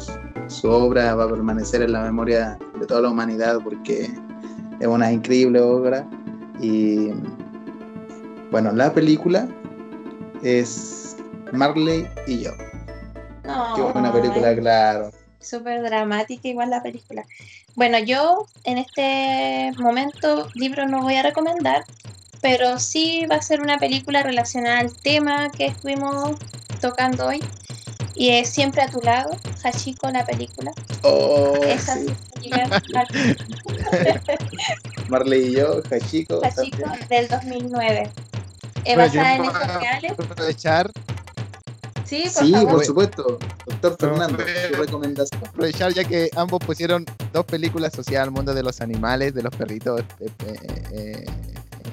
su, 0.49 0.69
obra 0.69 1.15
va 1.15 1.25
a 1.25 1.29
permanecer 1.29 1.83
en 1.83 1.93
la 1.93 2.03
memoria 2.03 2.59
de 2.79 2.87
toda 2.87 3.03
la 3.03 3.11
humanidad 3.11 3.59
porque 3.63 4.11
es 4.81 4.87
una 4.87 5.13
increíble 5.13 5.61
obra 5.61 6.07
y 6.61 7.11
bueno, 8.51 8.73
la 8.73 8.93
película 8.93 9.49
es 10.43 11.17
Marley 11.53 12.07
y 12.27 12.43
yo. 12.43 12.51
Qué 13.75 13.83
buena 13.83 14.13
película, 14.13 14.55
claro. 14.55 15.11
Súper 15.43 15.83
dramática 15.83 16.49
igual 16.49 16.71
la 16.71 16.83
película. 16.83 17.25
Bueno, 17.75 17.99
yo 17.99 18.47
en 18.65 18.79
este 18.79 19.73
momento 19.79 20.49
libro 20.55 20.87
no 20.87 21.03
voy 21.03 21.17
a 21.17 21.23
recomendar, 21.23 21.85
pero 22.41 22.79
sí 22.79 23.27
va 23.31 23.37
a 23.37 23.43
ser 23.43 23.61
una 23.61 23.79
película 23.79 24.23
relacionada 24.23 24.79
al 24.79 24.95
tema 24.95 25.51
que 25.51 25.67
estuvimos 25.67 26.37
tocando 26.81 27.27
hoy. 27.27 27.43
Y 28.15 28.29
es 28.31 28.51
Siempre 28.51 28.83
a 28.83 28.89
tu 28.89 29.01
lado, 29.01 29.31
Hachiko, 29.65 30.11
la 30.11 30.25
película. 30.27 30.71
Oh, 31.03 31.55
Esa 31.65 31.97
sí. 31.97 32.07
Marley 35.09 35.49
y 35.49 35.53
yo, 35.57 35.81
Hachiko. 35.91 36.41
Hachiko 36.45 36.77
también. 36.83 37.09
del 37.09 37.29
2009. 37.29 38.11
Es 38.85 38.97
Bueno, 38.97 38.99
basada 38.99 39.35
en 39.37 39.45
hechos 39.45 39.75
reales. 39.81 40.13
aprovechar, 40.13 40.91
Sí, 42.13 42.23
por 42.35 42.45
Sí, 42.47 42.53
favor. 42.53 42.71
por 42.73 42.85
supuesto. 42.85 43.39
Doctor 43.67 43.97
Fernando, 43.99 44.45
recomendación. 44.79 45.41
aprovechar 45.47 45.93
ya 45.95 46.05
que 46.05 46.29
ambos 46.37 46.61
pusieron 46.65 47.07
dos 47.33 47.45
películas 47.47 47.93
asociadas 47.95 48.29
al 48.29 48.35
mundo 48.35 48.53
de 48.53 48.63
los 48.63 48.81
animales, 48.83 49.33
de 49.35 49.43
los 49.43 49.55
perritos 49.57 50.03
eh, 50.21 50.31
eh, 50.47 50.85
eh, 50.93 51.25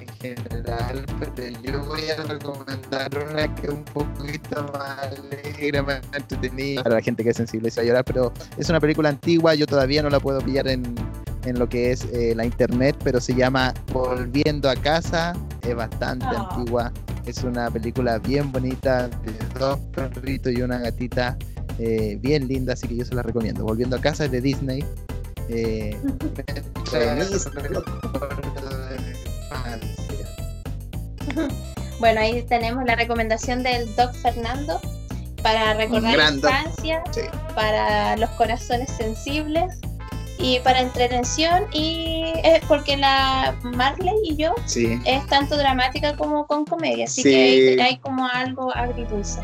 en 0.02 0.08
general, 0.38 1.06
pero 1.20 1.48
yo 1.64 1.80
voy 1.86 2.10
a 2.10 2.22
recomendar 2.24 3.10
una 3.32 3.56
que 3.56 3.68
es 3.68 3.74
un 3.74 3.84
poquito 3.86 4.64
más 4.74 5.00
alegre, 5.00 5.82
más 5.82 6.02
entretenida 6.14 6.84
para 6.84 6.96
la 6.96 7.02
gente 7.02 7.24
que 7.24 7.30
es 7.30 7.38
sensible 7.38 7.70
y 7.70 7.72
se 7.72 7.80
va 7.80 7.84
a 7.84 7.88
llorar, 7.88 8.04
pero 8.06 8.34
es 8.58 8.70
una 8.70 8.80
película 8.82 9.08
antigua, 9.10 9.56
yo 9.56 9.66
todavía 9.66 10.04
no 10.04 10.10
la 10.10 10.20
puedo 10.20 10.40
pillar 10.42 10.68
en, 10.68 10.84
en 11.46 11.58
lo 11.58 11.70
que 11.70 11.92
es 11.92 12.04
eh, 12.12 12.34
la 12.36 12.44
internet, 12.44 12.98
pero 13.04 13.22
se 13.22 13.34
llama 13.34 13.74
Volviendo 13.94 14.70
a 14.70 14.76
casa, 14.76 15.34
es 15.62 15.74
bastante 15.76 16.26
Ah. 16.26 16.50
antigua, 16.52 16.92
es 17.30 17.44
una 17.44 17.70
película 17.70 18.20
bien 18.20 18.52
bonita 18.52 19.08
de 19.08 19.32
dos 19.60 19.80
perritos 19.94 20.52
y 20.54 20.62
una 20.62 20.80
gatita 20.80 21.38
eh, 21.78 22.18
bien 22.22 22.48
linda, 22.48 22.74
así 22.74 22.88
que 22.88 22.98
yo 22.98 23.06
se 23.06 23.16
la 23.16 23.22
recomiendo. 23.22 23.64
Volviendo 23.64 23.96
a 23.96 24.02
casa 24.02 24.26
es 24.26 24.32
de 24.32 24.42
Disney. 24.42 24.84
Eh. 25.50 25.98
Bueno, 32.00 32.22
ahí 32.22 32.44
tenemos 32.44 32.86
la 32.86 32.96
recomendación 32.96 33.62
del 33.62 33.94
Doc 33.98 34.14
Fernando 34.14 34.80
para 35.44 35.74
recordar 35.74 36.18
la 36.18 36.32
infancia, 36.32 37.04
Sí. 37.12 37.22
para 37.54 38.16
los 38.16 38.30
corazones 38.32 38.90
sensibles 38.92 39.82
y 40.40 40.60
para 40.62 40.80
entretención 40.82 41.66
y 41.74 42.32
eh, 42.44 42.62
porque 42.68 42.98
la 42.98 43.56
Marley 43.64 44.16
y 44.24 44.36
yo 44.38 44.54
Sí, 44.66 45.00
es 45.06 45.26
tanto 45.28 45.58
dramática 45.58 46.16
como 46.16 46.48
con 46.48 46.66
comedia, 46.66 47.06
así 47.06 47.22
Sí. 47.22 47.30
que 47.30 47.78
hay, 47.78 47.80
hay 47.80 47.98
como 48.00 48.26
algo 48.28 48.74
agridulce. 48.76 49.40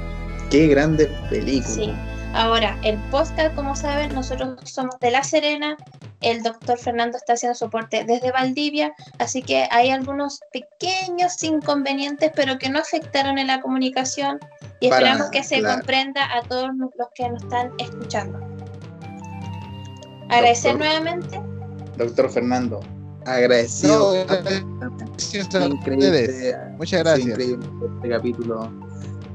qué 0.49 0.67
grande 0.67 1.07
película. 1.29 1.67
Sí. 1.75 1.93
Ahora, 2.33 2.77
el 2.83 2.97
podcast, 3.11 3.55
como 3.55 3.77
saben, 3.77 4.13
nosotros 4.13 4.57
somos 4.65 4.99
de 4.99 5.09
La 5.09 5.23
Serena. 5.23 5.77
El 6.19 6.43
doctor 6.43 6.77
Fernando 6.77 7.17
está 7.17 7.33
haciendo 7.33 7.55
soporte 7.55 8.03
desde 8.03 8.31
Valdivia, 8.31 8.93
así 9.19 9.41
que 9.41 9.67
hay 9.71 9.89
algunos 9.91 10.41
pequeños 10.51 11.41
inconvenientes, 11.43 12.31
pero 12.35 12.57
que 12.57 12.69
no 12.69 12.79
afectaron 12.79 13.37
en 13.37 13.47
la 13.47 13.61
comunicación 13.61 14.39
y 14.81 14.89
Para 14.89 15.01
esperamos 15.01 15.29
que 15.31 15.43
se 15.43 15.59
claro. 15.59 15.75
comprenda 15.77 16.25
a 16.35 16.41
todos 16.41 16.71
los 16.75 17.07
que 17.15 17.29
nos 17.29 17.41
están 17.43 17.71
escuchando. 17.77 18.39
Agradecer 20.29 20.73
Doctor. 20.77 20.87
nuevamente. 21.01 21.41
Doctor 21.97 22.29
Fernando, 22.29 22.79
agradecido. 23.25 24.13
No, 24.25 24.35
Gracias 25.13 25.55
a 25.55 25.65
Increíble. 25.65 26.07
ustedes. 26.23 26.55
Muchas 26.77 27.03
gracias. 27.03 27.27
increíble 27.29 27.65
este 27.95 28.09
capítulo. 28.09 28.69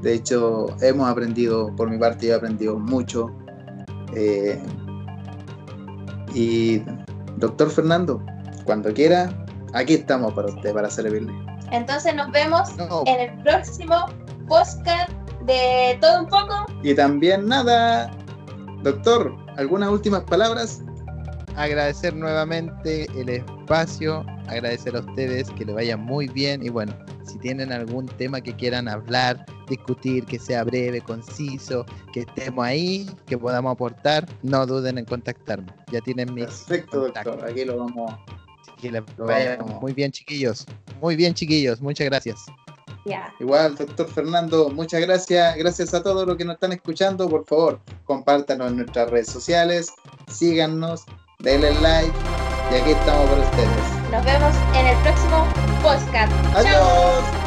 De 0.01 0.13
hecho, 0.13 0.67
hemos 0.81 1.07
aprendido, 1.09 1.75
por 1.75 1.89
mi 1.89 1.97
parte, 1.97 2.27
yo 2.27 2.33
he 2.33 2.35
aprendido 2.37 2.77
mucho. 2.79 3.31
Eh, 4.15 4.59
y, 6.33 6.81
doctor 7.37 7.69
Fernando, 7.69 8.23
cuando 8.65 8.93
quiera, 8.93 9.31
Aquí 9.73 9.93
estamos 9.93 10.33
para 10.33 10.49
usted, 10.49 10.73
para 10.73 10.89
servirle. 10.89 11.31
Entonces 11.71 12.13
nos 12.13 12.29
vemos 12.31 12.75
No, 12.75 13.03
en 13.05 13.19
el 13.21 13.41
próximo 13.41 13.95
podcast 14.49 15.09
de 15.45 15.97
todo 16.01 16.19
un 16.23 16.27
poco. 16.27 16.65
Y 16.83 16.93
también 16.93 17.47
nada, 17.47 18.11
doctor, 18.83 19.33
¿algunas 19.57 19.89
últimas 19.89 20.23
palabras? 20.23 20.81
agradecer 21.57 22.15
nuevamente 22.15 23.07
el 23.19 23.27
espacio, 23.27 24.25
agradecer 24.47 24.95
a 24.95 24.99
ustedes 24.99 25.49
que 25.51 25.65
le 25.65 25.73
vaya 25.73 25.97
muy 25.97 26.27
bien 26.29 26.63
y 26.63 26.69
bueno, 26.69 26.93
si 27.25 27.37
tienen 27.39 27.73
algún 27.73 28.05
tema 28.07 28.39
que 28.39 28.55
quieran 28.55 28.87
hablar, 28.87 29.45
discutir, 29.67 30.25
que 30.25 30.39
sea 30.39 30.63
breve, 30.63 31.01
conciso, 31.01 31.85
que 32.13 32.21
estemos 32.21 32.65
ahí, 32.65 33.09
que 33.27 33.37
podamos 33.37 33.73
aportar, 33.73 34.25
no 34.43 34.65
duden 34.65 34.97
en 34.97 35.05
contactarme. 35.05 35.71
Ya 35.91 35.99
tienen 36.01 36.33
mis 36.33 36.45
Perfecto, 36.45 37.01
contactos. 37.01 37.33
doctor. 37.35 37.51
Aquí 37.51 37.65
lo 37.65 37.77
vamos. 37.79 38.13
Así 38.61 38.71
que 38.81 38.91
les 38.91 39.03
Lo 39.17 39.25
vaya 39.25 39.57
vamos. 39.57 39.81
muy 39.81 39.93
bien, 39.93 40.11
chiquillos. 40.11 40.65
Muy 41.01 41.15
bien, 41.17 41.33
chiquillos. 41.33 41.81
Muchas 41.81 42.05
gracias. 42.07 42.45
Igual, 43.39 43.75
doctor 43.75 44.07
Fernando, 44.07 44.69
muchas 44.69 45.01
gracias. 45.01 45.55
Gracias 45.57 45.93
a 45.93 46.03
todos 46.03 46.27
los 46.27 46.37
que 46.37 46.45
nos 46.45 46.55
están 46.55 46.71
escuchando. 46.71 47.29
Por 47.29 47.45
favor, 47.45 47.79
compártanos 48.05 48.71
en 48.71 48.77
nuestras 48.77 49.09
redes 49.09 49.27
sociales, 49.29 49.91
síganos, 50.27 51.03
denle 51.39 51.73
like 51.81 52.13
y 52.71 52.75
aquí 52.75 52.91
estamos 52.91 53.29
para 53.29 53.41
ustedes. 53.41 54.11
Nos 54.11 54.25
vemos 54.25 54.55
en 54.75 54.87
el 54.87 54.97
próximo 54.99 55.47
podcast. 55.81 56.31
Adiós. 56.55 56.73
¡Chao! 56.73 57.40